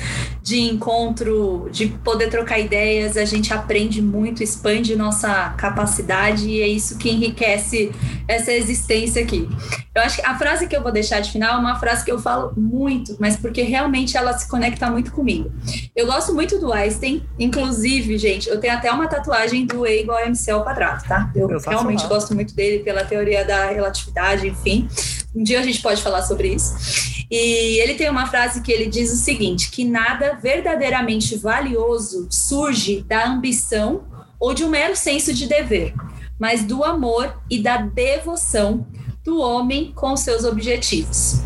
de 0.42 0.60
encontro, 0.60 1.70
de 1.72 1.88
poder 1.88 2.30
trocar 2.30 2.60
ideias, 2.60 3.16
a 3.16 3.26
gente 3.26 3.54
aprende 3.54 4.02
muito, 4.02 4.42
expande 4.42 4.96
nossa 4.96 5.50
capacidade 5.52 6.50
e 6.50 6.62
é 6.62 6.68
isso 6.68 6.98
que 6.98 7.12
enriquece 7.12 7.92
essa 8.28 8.52
existência 8.52 9.22
aqui. 9.22 9.48
Eu 9.94 10.02
acho 10.02 10.16
que 10.16 10.26
a 10.26 10.38
frase 10.38 10.68
que 10.68 10.76
eu 10.76 10.82
vou 10.82 10.92
deixar 10.92 11.20
de 11.20 11.32
final 11.32 11.58
é 11.58 11.60
uma 11.60 11.80
frase 11.80 12.04
que 12.04 12.12
eu 12.12 12.18
falo 12.18 12.54
muito, 12.58 13.16
mas 13.20 13.38
porque 13.38 13.62
realmente 13.62 14.18
ela 14.18 14.34
se 14.38 14.48
conecta 14.50 14.89
muito 14.89 15.12
comigo. 15.12 15.52
Eu 15.96 16.08
gosto 16.08 16.34
muito 16.34 16.58
do 16.58 16.72
Einstein, 16.72 17.24
inclusive, 17.38 18.18
gente, 18.18 18.50
eu 18.50 18.60
tenho 18.60 18.74
até 18.74 18.92
uma 18.92 19.08
tatuagem 19.08 19.66
do 19.66 19.86
E 19.86 20.02
igual 20.02 20.18
a 20.18 20.26
MC 20.26 20.50
ao 20.50 20.64
quadrado, 20.64 21.04
tá? 21.04 21.30
Eu 21.36 21.48
realmente 21.60 22.08
gosto 22.08 22.34
muito 22.34 22.56
dele 22.56 22.84
pela 22.84 23.04
teoria 23.04 23.46
da 23.46 23.68
relatividade, 23.68 24.48
enfim. 24.48 24.88
Um 25.34 25.44
dia 25.44 25.60
a 25.60 25.64
gente 25.64 25.82
pode 25.82 26.02
falar 26.02 26.24
sobre 26.24 26.54
isso. 26.54 27.26
E 27.32 27.80
ele 27.80 27.94
tem 27.94 28.10
uma 28.10 28.28
frase 28.28 28.62
que 28.62 28.72
ele 28.72 28.88
diz 28.88 29.12
o 29.14 29.16
seguinte: 29.16 29.72
que 29.72 29.86
nada 29.86 30.38
verdadeiramente 30.42 31.38
valioso 31.38 32.28
surge 32.30 33.02
da 33.04 33.28
ambição 33.28 34.04
ou 34.40 34.54
de 34.54 34.64
um 34.64 34.70
mero 34.70 34.96
senso 34.96 35.34
de 35.34 35.48
dever, 35.48 35.94
mas 36.38 36.64
do 36.64 36.84
amor 36.84 37.42
e 37.50 37.62
da 37.62 37.78
devoção 37.78 38.86
do 39.24 39.40
homem 39.40 39.94
com 39.96 40.18
seus 40.18 40.44
objetivos. 40.44 41.42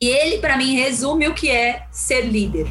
E 0.00 0.06
ele, 0.06 0.38
para 0.38 0.56
mim, 0.56 0.74
resume 0.74 1.28
o 1.28 1.34
que 1.34 1.48
é 1.48 1.86
ser 1.92 2.22
líder. 2.22 2.66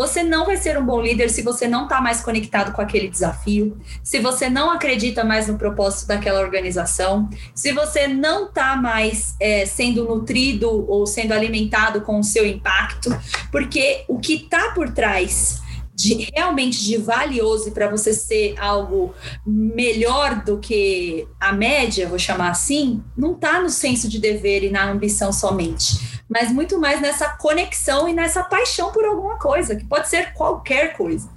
Você 0.00 0.22
não 0.22 0.46
vai 0.46 0.56
ser 0.56 0.78
um 0.78 0.86
bom 0.86 0.98
líder 0.98 1.28
se 1.28 1.42
você 1.42 1.68
não 1.68 1.82
está 1.82 2.00
mais 2.00 2.22
conectado 2.22 2.72
com 2.72 2.80
aquele 2.80 3.06
desafio, 3.06 3.78
se 4.02 4.18
você 4.18 4.48
não 4.48 4.70
acredita 4.70 5.22
mais 5.24 5.46
no 5.46 5.58
propósito 5.58 6.08
daquela 6.08 6.40
organização, 6.40 7.28
se 7.54 7.70
você 7.70 8.08
não 8.08 8.46
está 8.46 8.76
mais 8.76 9.34
é, 9.38 9.66
sendo 9.66 10.06
nutrido 10.06 10.90
ou 10.90 11.06
sendo 11.06 11.32
alimentado 11.32 12.00
com 12.00 12.18
o 12.18 12.24
seu 12.24 12.46
impacto, 12.46 13.10
porque 13.52 14.06
o 14.08 14.18
que 14.18 14.36
está 14.36 14.70
por 14.70 14.88
trás 14.90 15.60
de 15.94 16.30
realmente 16.34 16.82
de 16.82 16.96
valioso 16.96 17.70
para 17.72 17.86
você 17.90 18.14
ser 18.14 18.54
algo 18.58 19.14
melhor 19.46 20.42
do 20.42 20.56
que 20.56 21.28
a 21.38 21.52
média, 21.52 22.08
vou 22.08 22.18
chamar 22.18 22.52
assim, 22.52 23.02
não 23.14 23.32
está 23.32 23.60
no 23.60 23.68
senso 23.68 24.08
de 24.08 24.18
dever 24.18 24.64
e 24.64 24.70
na 24.70 24.90
ambição 24.90 25.30
somente 25.30 26.19
mas 26.30 26.52
muito 26.52 26.78
mais 26.78 27.00
nessa 27.00 27.28
conexão 27.30 28.08
e 28.08 28.12
nessa 28.12 28.44
paixão 28.44 28.92
por 28.92 29.04
alguma 29.04 29.36
coisa, 29.36 29.74
que 29.74 29.84
pode 29.84 30.08
ser 30.08 30.32
qualquer 30.32 30.96
coisa. 30.96 31.28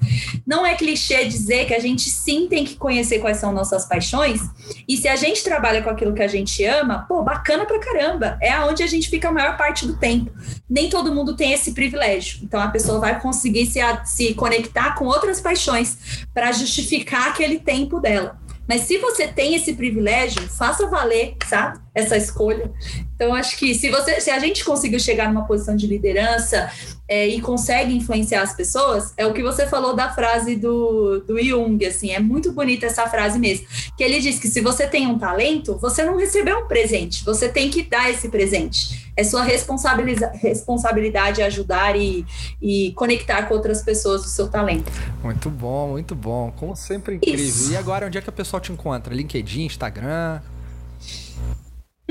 Não 0.45 0.63
é 0.63 0.75
clichê 0.75 1.25
dizer 1.25 1.65
que 1.65 1.73
a 1.73 1.79
gente 1.79 2.11
sim 2.11 2.47
tem 2.47 2.63
que 2.63 2.75
conhecer 2.75 3.17
quais 3.17 3.37
são 3.37 3.51
nossas 3.51 3.85
paixões, 3.85 4.41
e 4.87 4.95
se 4.95 5.07
a 5.07 5.15
gente 5.15 5.43
trabalha 5.43 5.81
com 5.81 5.89
aquilo 5.89 6.13
que 6.13 6.21
a 6.21 6.27
gente 6.27 6.63
ama, 6.63 7.05
pô, 7.07 7.23
bacana 7.23 7.65
pra 7.65 7.79
caramba, 7.79 8.37
é 8.39 8.51
aonde 8.51 8.83
a 8.83 8.87
gente 8.87 9.09
fica 9.09 9.29
a 9.29 9.31
maior 9.31 9.57
parte 9.57 9.87
do 9.87 9.97
tempo. 9.97 10.31
Nem 10.69 10.89
todo 10.89 11.13
mundo 11.13 11.35
tem 11.35 11.53
esse 11.53 11.73
privilégio, 11.73 12.39
então 12.43 12.61
a 12.61 12.67
pessoa 12.67 12.99
vai 12.99 13.19
conseguir 13.19 13.65
se, 13.65 13.79
se 14.05 14.33
conectar 14.35 14.95
com 14.95 15.05
outras 15.05 15.41
paixões 15.41 16.25
para 16.33 16.51
justificar 16.51 17.29
aquele 17.29 17.59
tempo 17.59 17.99
dela. 17.99 18.37
Mas 18.67 18.81
se 18.81 18.97
você 18.97 19.27
tem 19.27 19.55
esse 19.55 19.73
privilégio, 19.73 20.41
faça 20.49 20.87
valer, 20.87 21.35
sabe? 21.47 21.82
Essa 21.95 22.17
escolha. 22.17 22.71
Então, 23.15 23.35
acho 23.35 23.57
que 23.57 23.75
se 23.75 23.89
você, 23.89 24.19
se 24.19 24.31
a 24.31 24.39
gente 24.39 24.65
conseguiu 24.65 24.99
chegar 24.99 25.31
numa 25.31 25.45
posição 25.45 25.75
de 25.75 25.85
liderança 25.85 26.69
é, 27.07 27.27
e 27.27 27.39
consegue 27.39 27.95
influenciar 27.95 28.41
as 28.41 28.55
pessoas, 28.55 29.13
é 29.15 29.25
o 29.25 29.33
que 29.33 29.43
você 29.43 29.67
falou 29.67 29.95
da 29.95 30.09
frase 30.09 30.55
do, 30.55 31.19
do 31.19 31.41
Jung, 31.41 31.85
assim, 31.85 32.11
é 32.11 32.19
muito 32.19 32.51
bonita 32.51 32.87
essa 32.87 33.07
frase 33.07 33.37
mesmo. 33.37 33.67
Que 33.95 34.03
ele 34.03 34.19
diz 34.19 34.39
que 34.39 34.47
se 34.47 34.61
você 34.61 34.87
tem 34.87 35.05
um 35.05 35.19
talento, 35.19 35.77
você 35.77 36.03
não 36.03 36.17
recebeu 36.17 36.59
um 36.59 36.67
presente, 36.67 37.23
você 37.23 37.47
tem 37.47 37.69
que 37.69 37.83
dar 37.83 38.09
esse 38.09 38.29
presente. 38.29 39.03
É 39.15 39.23
sua 39.23 39.43
responsabilidade 39.43 41.43
ajudar 41.43 41.95
e, 41.95 42.25
e 42.59 42.91
conectar 42.93 43.43
com 43.43 43.53
outras 43.53 43.83
pessoas 43.83 44.23
do 44.23 44.29
seu 44.29 44.47
talento. 44.47 44.91
Muito 45.21 45.51
bom, 45.51 45.89
muito 45.89 46.15
bom. 46.15 46.51
Como 46.57 46.75
sempre, 46.75 47.17
incrível. 47.17 47.45
Isso. 47.45 47.71
E 47.71 47.77
agora, 47.77 48.07
onde 48.07 48.17
é 48.17 48.21
que 48.21 48.29
o 48.29 48.33
pessoal 48.33 48.59
te 48.59 48.71
encontra? 48.71 49.13
LinkedIn, 49.13 49.65
Instagram? 49.65 50.41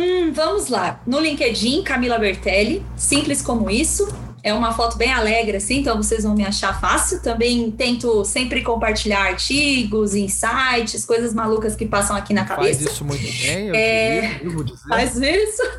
Hum, 0.02 0.32
vamos 0.32 0.68
lá. 0.68 1.00
No 1.06 1.20
LinkedIn, 1.20 1.82
Camila 1.82 2.18
Bertelli, 2.18 2.84
simples 2.96 3.40
como 3.40 3.70
isso. 3.70 4.12
É 4.44 4.52
uma 4.52 4.72
foto 4.72 4.98
bem 4.98 5.12
alegre, 5.12 5.58
assim, 5.58 5.78
então 5.78 5.96
vocês 5.96 6.24
vão 6.24 6.34
me 6.34 6.44
achar 6.44 6.80
fácil. 6.80 7.22
Também 7.22 7.70
tento 7.70 8.24
sempre 8.24 8.60
compartilhar 8.60 9.20
artigos, 9.20 10.16
insights, 10.16 11.04
coisas 11.04 11.32
malucas 11.32 11.76
que 11.76 11.86
passam 11.86 12.16
aqui 12.16 12.34
na 12.34 12.44
cabeça. 12.44 12.80
Faz 12.80 12.92
isso 12.92 13.04
muito 13.04 13.22
bem, 13.22 13.68
eu, 13.68 13.74
é... 13.76 14.40
vou 14.46 14.64
dizer. 14.64 14.88
Faz 14.88 15.16
isso. 15.16 15.62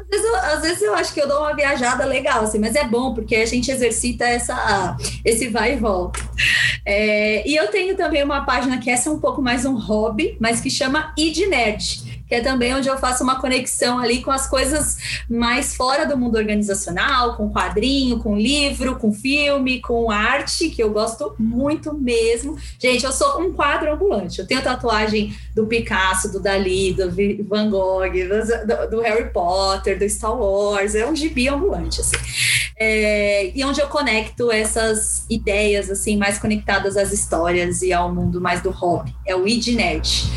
às, 0.00 0.08
vezes 0.08 0.24
eu, 0.24 0.36
às 0.36 0.62
vezes 0.62 0.82
eu 0.82 0.94
acho 0.94 1.12
que 1.12 1.20
eu 1.20 1.28
dou 1.28 1.40
uma 1.40 1.54
viajada 1.54 2.06
legal, 2.06 2.44
assim, 2.44 2.58
mas 2.58 2.74
é 2.74 2.84
bom, 2.84 3.12
porque 3.12 3.36
a 3.36 3.44
gente 3.44 3.70
exercita 3.70 4.24
essa, 4.24 4.96
esse 5.22 5.48
vai 5.48 5.74
e 5.74 5.76
volta. 5.76 6.18
É, 6.86 7.46
e 7.46 7.54
eu 7.56 7.68
tenho 7.68 7.94
também 7.94 8.24
uma 8.24 8.46
página 8.46 8.78
que 8.78 8.88
essa 8.88 9.10
é 9.10 9.12
um 9.12 9.18
pouco 9.18 9.42
mais 9.42 9.66
um 9.66 9.78
hobby, 9.78 10.34
mas 10.40 10.62
que 10.62 10.70
chama 10.70 11.12
Id 11.18 11.46
Nerd 11.48 12.09
que 12.30 12.36
é 12.36 12.40
também 12.40 12.72
onde 12.72 12.88
eu 12.88 12.96
faço 12.96 13.24
uma 13.24 13.40
conexão 13.40 13.98
ali 13.98 14.22
com 14.22 14.30
as 14.30 14.46
coisas 14.46 15.24
mais 15.28 15.74
fora 15.74 16.06
do 16.06 16.16
mundo 16.16 16.38
organizacional, 16.38 17.36
com 17.36 17.50
quadrinho, 17.50 18.20
com 18.20 18.38
livro, 18.38 18.94
com 18.94 19.12
filme, 19.12 19.80
com 19.80 20.12
arte, 20.12 20.70
que 20.70 20.80
eu 20.80 20.92
gosto 20.92 21.34
muito 21.36 21.92
mesmo. 21.92 22.56
Gente, 22.78 23.04
eu 23.04 23.10
sou 23.10 23.42
um 23.42 23.52
quadro 23.52 23.92
ambulante. 23.92 24.38
Eu 24.38 24.46
tenho 24.46 24.62
tatuagem 24.62 25.36
do 25.56 25.66
Picasso, 25.66 26.30
do 26.30 26.38
Dali, 26.38 26.94
do 26.94 27.10
Van 27.48 27.68
Gogh, 27.68 28.12
do, 28.12 28.90
do 28.90 29.00
Harry 29.00 29.32
Potter, 29.32 29.98
do 29.98 30.08
Star 30.08 30.38
Wars. 30.38 30.94
É 30.94 31.04
um 31.04 31.16
gibi 31.16 31.48
ambulante, 31.48 32.00
assim. 32.00 32.16
É, 32.78 33.50
e 33.52 33.64
onde 33.64 33.80
eu 33.80 33.88
conecto 33.88 34.52
essas 34.52 35.26
ideias 35.28 35.90
assim 35.90 36.16
mais 36.16 36.38
conectadas 36.38 36.96
às 36.96 37.12
histórias 37.12 37.82
e 37.82 37.92
ao 37.92 38.14
mundo 38.14 38.40
mais 38.40 38.62
do 38.62 38.70
hobby. 38.70 39.12
É 39.26 39.34
o 39.34 39.48
id 39.48 39.74
Nerd 39.74 40.30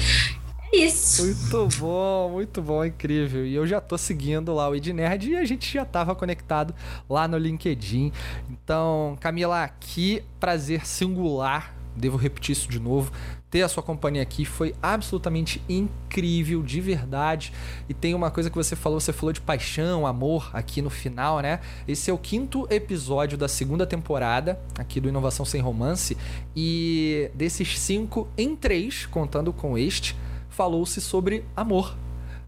isso. 0.74 1.24
Muito 1.24 1.78
bom, 1.78 2.30
muito 2.32 2.62
bom, 2.62 2.84
incrível. 2.84 3.46
E 3.46 3.54
eu 3.54 3.66
já 3.68 3.80
tô 3.80 3.98
seguindo 3.98 4.54
lá 4.54 4.68
o 4.70 4.76
Ednerd 4.76 5.30
e 5.30 5.36
a 5.36 5.46
gente 5.46 5.72
já 5.72 5.86
tava 5.86 6.16
conectado 6.16 6.74
lá 7.10 7.28
no 7.28 7.38
LinkedIn. 7.38 8.12
Então, 8.50 9.16
Camila, 9.20 9.70
que 9.80 10.24
prazer 10.40 10.86
singular. 10.86 11.76
Devo 11.96 12.18
repetir 12.18 12.54
isso 12.54 12.68
de 12.68 12.80
novo. 12.80 13.12
Ter 13.52 13.62
a 13.62 13.70
sua 13.70 13.84
companhia 13.84 14.24
aqui 14.24 14.46
foi 14.46 14.74
absolutamente 14.82 15.62
incrível, 15.70 16.64
de 16.64 16.82
verdade. 16.82 17.54
E 17.88 17.94
tem 17.94 18.16
uma 18.16 18.32
coisa 18.32 18.50
que 18.50 18.56
você 18.56 18.76
falou, 18.76 19.00
você 19.00 19.14
falou 19.14 19.32
de 19.32 19.40
paixão, 19.40 20.08
amor 20.08 20.50
aqui 20.54 20.82
no 20.82 20.90
final, 20.90 21.40
né? 21.40 21.60
Esse 21.88 22.10
é 22.10 22.14
o 22.14 22.18
quinto 22.18 22.66
episódio 22.72 23.38
da 23.38 23.48
segunda 23.48 23.86
temporada 23.86 24.60
aqui 24.76 25.00
do 25.00 25.08
Inovação 25.08 25.46
Sem 25.46 25.62
Romance. 25.62 26.18
E 26.56 27.30
desses 27.36 27.80
cinco, 27.80 28.28
em 28.36 28.56
três, 28.56 29.06
contando 29.06 29.54
com 29.54 29.78
este, 29.78 30.16
falou-se 30.54 31.01
sobre 31.01 31.45
amor. 31.56 31.95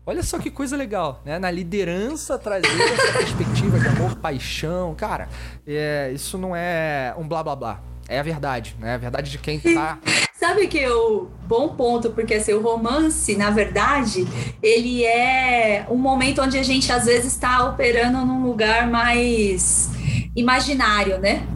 Olha 0.05 0.21
só 0.21 0.37
que 0.37 0.51
coisa 0.51 0.77
legal, 0.77 1.21
né? 1.25 1.39
Na 1.39 1.49
liderança 1.49 2.37
trazer 2.37 2.67
essa 2.67 3.17
perspectiva 3.17 3.79
de 3.79 3.87
amor, 3.87 4.15
paixão. 4.17 4.93
Cara, 4.93 5.27
é, 5.65 6.11
isso 6.13 6.37
não 6.37 6.55
é 6.55 7.13
um 7.17 7.27
blá 7.27 7.43
blá 7.43 7.55
blá. 7.55 7.81
É 8.07 8.19
a 8.19 8.23
verdade, 8.23 8.75
né? 8.79 8.91
É 8.91 8.93
a 8.93 8.97
verdade 8.97 9.31
de 9.31 9.39
quem 9.39 9.59
tá. 9.59 9.97
Sabe 10.39 10.67
que 10.67 10.87
o 10.87 11.27
bom 11.47 11.69
ponto, 11.69 12.11
porque 12.11 12.35
assim, 12.35 12.53
o 12.53 12.61
romance, 12.61 13.35
na 13.35 13.49
verdade, 13.49 14.27
ele 14.61 15.03
é 15.03 15.87
um 15.89 15.95
momento 15.95 16.39
onde 16.39 16.59
a 16.59 16.63
gente 16.63 16.91
às 16.91 17.05
vezes 17.05 17.33
está 17.33 17.67
operando 17.67 18.23
num 18.23 18.45
lugar 18.45 18.87
mais 18.87 19.89
imaginário, 20.35 21.17
né? 21.17 21.47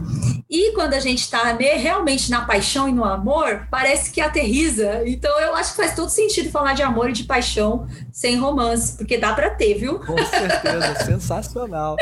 E 0.50 0.72
quando 0.72 0.94
a 0.94 1.00
gente 1.00 1.20
está 1.20 1.56
realmente 1.56 2.28
na 2.28 2.44
paixão 2.44 2.88
e 2.88 2.92
no 2.92 3.04
amor, 3.04 3.68
parece 3.70 4.10
que 4.10 4.20
aterriza. 4.20 5.02
Então 5.06 5.38
eu 5.38 5.54
acho 5.54 5.70
que 5.70 5.76
faz 5.76 5.94
todo 5.94 6.08
sentido 6.08 6.50
falar 6.50 6.72
de 6.72 6.82
amor 6.82 7.10
e 7.10 7.12
de 7.12 7.22
paixão 7.22 7.86
sem 8.12 8.36
romance, 8.36 8.96
porque 8.96 9.16
dá 9.16 9.32
para 9.32 9.50
ter, 9.50 9.74
viu? 9.74 10.00
Com 10.00 10.18
certeza, 10.18 10.94
sensacional. 11.06 11.96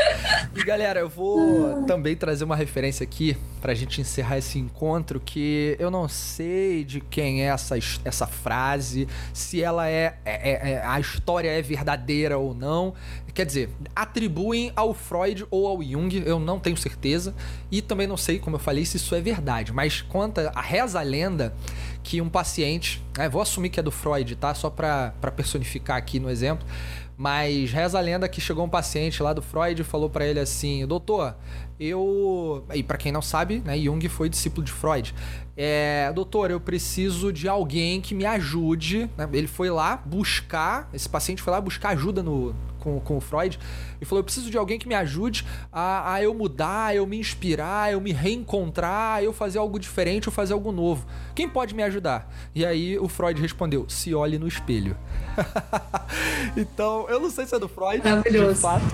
E 0.57 0.65
galera, 0.65 1.01
eu 1.01 1.11
vou 1.11 1.85
também 1.85 2.17
trazer 2.17 2.45
uma 2.45 2.57
referência 2.57 3.05
aqui 3.05 3.37
pra 3.61 3.75
gente 3.75 4.01
encerrar 4.01 4.39
esse 4.39 4.59
encontro 4.59 5.21
que 5.21 5.77
eu 5.79 5.91
não 5.91 6.09
sei 6.09 6.85
de 6.85 7.01
quem 7.01 7.43
é 7.43 7.49
essa, 7.49 7.77
essa 8.03 8.27
frase, 8.27 9.07
se 9.35 9.63
ela 9.63 9.89
é, 9.89 10.17
é, 10.25 10.51
é, 10.51 10.71
é 10.73 10.83
a 10.87 10.99
história 10.99 11.51
é 11.51 11.61
verdadeira 11.61 12.39
ou 12.39 12.55
não. 12.55 12.95
Quer 13.39 13.47
dizer, 13.47 13.71
atribuem 13.95 14.73
ao 14.75 14.93
Freud 14.93 15.47
ou 15.49 15.69
ao 15.69 15.81
Jung, 15.81 16.25
eu 16.27 16.41
não 16.41 16.59
tenho 16.59 16.77
certeza. 16.77 17.33
E 17.71 17.81
também 17.81 18.05
não 18.05 18.17
sei, 18.17 18.41
como 18.41 18.57
eu 18.57 18.61
falei, 18.61 18.85
se 18.85 18.97
isso 18.97 19.15
é 19.15 19.21
verdade. 19.21 19.73
Mas 19.73 20.03
conta, 20.03 20.51
a 20.57 20.61
reza 20.61 20.99
a 20.99 21.05
lenda 21.05 21.55
que 22.03 22.21
um 22.21 22.29
paciente, 22.29 23.01
né, 23.17 23.29
vou 23.29 23.41
assumir 23.41 23.69
que 23.71 23.79
é 23.79 23.83
do 23.83 23.93
Freud, 23.93 24.35
tá? 24.35 24.53
Só 24.55 24.69
para 24.69 25.13
personificar 25.37 25.97
aqui 25.97 26.19
no 26.19 26.29
exemplo. 26.29 26.67
Mas 27.17 27.71
reza 27.71 27.97
a 27.97 28.01
lenda 28.01 28.29
que 28.29 28.41
chegou 28.41 28.65
um 28.65 28.69
paciente 28.69 29.23
lá 29.23 29.33
do 29.33 29.41
Freud 29.41 29.83
e 29.83 29.85
falou 29.85 30.11
para 30.11 30.27
ele 30.27 30.41
assim: 30.41 30.85
Doutor, 30.85 31.37
eu. 31.79 32.65
E 32.75 32.83
para 32.83 32.99
quem 32.99 33.13
não 33.13 33.23
sabe, 33.23 33.63
né, 33.65 33.79
Jung 33.79 34.07
foi 34.09 34.29
discípulo 34.29 34.65
de 34.65 34.73
Freud. 34.73 35.15
É, 35.57 36.13
doutor, 36.15 36.51
eu 36.51 36.61
preciso 36.61 37.33
de 37.33 37.49
alguém 37.49 38.01
que 38.01 38.15
me 38.15 38.25
ajude. 38.25 39.11
Né? 39.17 39.29
Ele 39.33 39.49
foi 39.49 39.71
lá 39.71 39.97
buscar, 39.97 40.89
esse 40.93 41.09
paciente 41.09 41.43
foi 41.43 41.53
lá 41.53 41.61
buscar 41.61 41.91
ajuda 41.91 42.23
no, 42.23 42.55
com, 42.79 43.01
com 43.01 43.17
o 43.17 43.21
Freud 43.21 43.59
e 44.01 44.05
falou: 44.05 44.21
Eu 44.21 44.25
preciso 44.25 44.51
de 44.51 44.57
alguém 44.57 44.79
que 44.79 44.89
me 44.89 44.95
ajude 44.95 45.45
a, 45.73 46.15
a 46.15 46.23
eu 46.23 46.33
mudar, 46.33 46.87
a 46.87 46.95
eu 46.95 47.07
me 47.07 47.19
inspirar, 47.19 47.85
a 47.85 47.93
eu 47.93 48.01
me 48.01 48.13
reencontrar, 48.13 49.17
a 49.17 49.23
eu 49.23 49.33
fazer 49.33 49.59
algo 49.59 49.79
diferente 49.79 50.29
ou 50.29 50.33
fazer 50.33 50.53
algo 50.53 50.73
novo. 50.73 51.07
Quem 51.35 51.49
pode 51.49 51.75
me 51.75 51.83
ajudar? 51.83 52.33
E 52.55 52.65
aí 52.65 52.99
o 52.99 53.09
Freud 53.09 53.41
respondeu: 53.41 53.85
Se 53.89 54.15
olhe 54.15 54.39
no 54.39 54.47
espelho. 54.47 54.97
então, 56.57 57.07
eu 57.09 57.21
não 57.21 57.31
sei 57.31 57.47
se 57.47 57.55
é 57.55 57.59
do 57.59 57.69
Freud, 57.69 58.03
Maravilhoso. 58.03 58.55
de 58.55 58.61
fato. 58.61 58.85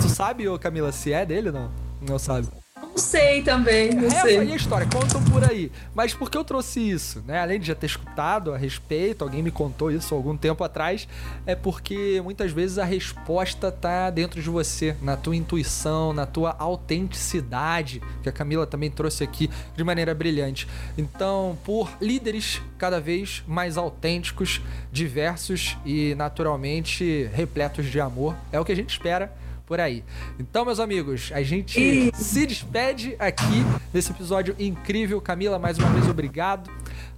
Tu 0.00 0.08
sabe, 0.08 0.44
Camila, 0.58 0.92
se 0.92 1.12
é 1.12 1.24
dele 1.24 1.48
ou 1.48 1.54
não? 1.54 1.84
Não 2.08 2.18
sabe. 2.18 2.48
Não 2.94 2.98
sei 2.98 3.42
também, 3.42 3.92
não 3.92 4.06
Essa 4.06 4.22
sei. 4.22 4.38
aí 4.38 4.50
é 4.50 4.52
a 4.52 4.56
história, 4.56 4.86
contam 4.86 5.20
por 5.24 5.42
aí. 5.42 5.72
Mas 5.92 6.14
por 6.14 6.30
que 6.30 6.38
eu 6.38 6.44
trouxe 6.44 6.78
isso? 6.78 7.24
Né? 7.26 7.40
Além 7.40 7.58
de 7.58 7.66
já 7.66 7.74
ter 7.74 7.86
escutado 7.86 8.54
a 8.54 8.56
respeito, 8.56 9.24
alguém 9.24 9.42
me 9.42 9.50
contou 9.50 9.90
isso 9.90 10.14
algum 10.14 10.36
tempo 10.36 10.62
atrás, 10.62 11.08
é 11.44 11.56
porque 11.56 12.20
muitas 12.22 12.52
vezes 12.52 12.78
a 12.78 12.84
resposta 12.84 13.72
tá 13.72 14.10
dentro 14.10 14.40
de 14.40 14.48
você, 14.48 14.94
na 15.02 15.16
tua 15.16 15.34
intuição, 15.34 16.12
na 16.12 16.24
tua 16.24 16.54
autenticidade, 16.56 18.00
que 18.22 18.28
a 18.28 18.32
Camila 18.32 18.64
também 18.64 18.92
trouxe 18.92 19.24
aqui 19.24 19.50
de 19.76 19.82
maneira 19.82 20.14
brilhante. 20.14 20.68
Então, 20.96 21.58
por 21.64 21.90
líderes 22.00 22.62
cada 22.78 23.00
vez 23.00 23.42
mais 23.48 23.76
autênticos, 23.76 24.60
diversos 24.92 25.76
e 25.84 26.14
naturalmente 26.14 27.28
repletos 27.34 27.86
de 27.86 27.98
amor, 27.98 28.36
é 28.52 28.60
o 28.60 28.64
que 28.64 28.70
a 28.70 28.76
gente 28.76 28.90
espera 28.90 29.32
por 29.66 29.80
aí. 29.80 30.04
Então, 30.38 30.64
meus 30.64 30.78
amigos, 30.78 31.30
a 31.34 31.42
gente 31.42 32.10
se 32.14 32.46
despede 32.46 33.16
aqui 33.18 33.64
nesse 33.92 34.10
episódio 34.10 34.54
incrível. 34.58 35.20
Camila, 35.20 35.58
mais 35.58 35.78
uma 35.78 35.88
vez, 35.90 36.08
obrigado. 36.08 36.70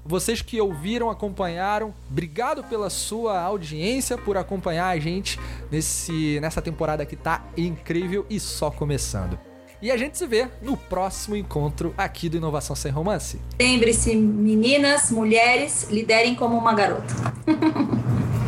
Vocês 0.05 0.41
que 0.41 0.61
ouviram, 0.61 1.11
acompanharam, 1.11 1.93
obrigado 2.09 2.63
pela 2.63 2.89
sua 2.89 3.41
audiência, 3.41 4.17
por 4.17 4.37
acompanhar 4.37 4.89
a 4.89 4.99
gente 4.99 5.39
nesse, 5.71 6.39
nessa 6.41 6.63
temporada 6.63 7.05
que 7.05 7.17
tá 7.17 7.45
incrível 7.57 8.25
e 8.31 8.39
só 8.39 8.71
começando. 8.71 9.39
E 9.83 9.91
a 9.91 9.97
gente 9.97 10.17
se 10.17 10.27
vê 10.27 10.49
no 10.63 10.77
próximo 10.77 11.37
encontro 11.37 11.93
aqui 11.99 12.29
do 12.29 12.37
Inovação 12.37 12.75
Sem 12.75 12.91
Romance. 12.91 13.39
Lembre-se, 13.59 14.17
meninas, 14.17 15.11
mulheres, 15.11 15.89
liderem 15.91 16.35
como 16.35 16.57
uma 16.57 16.73
garota. 16.73 17.15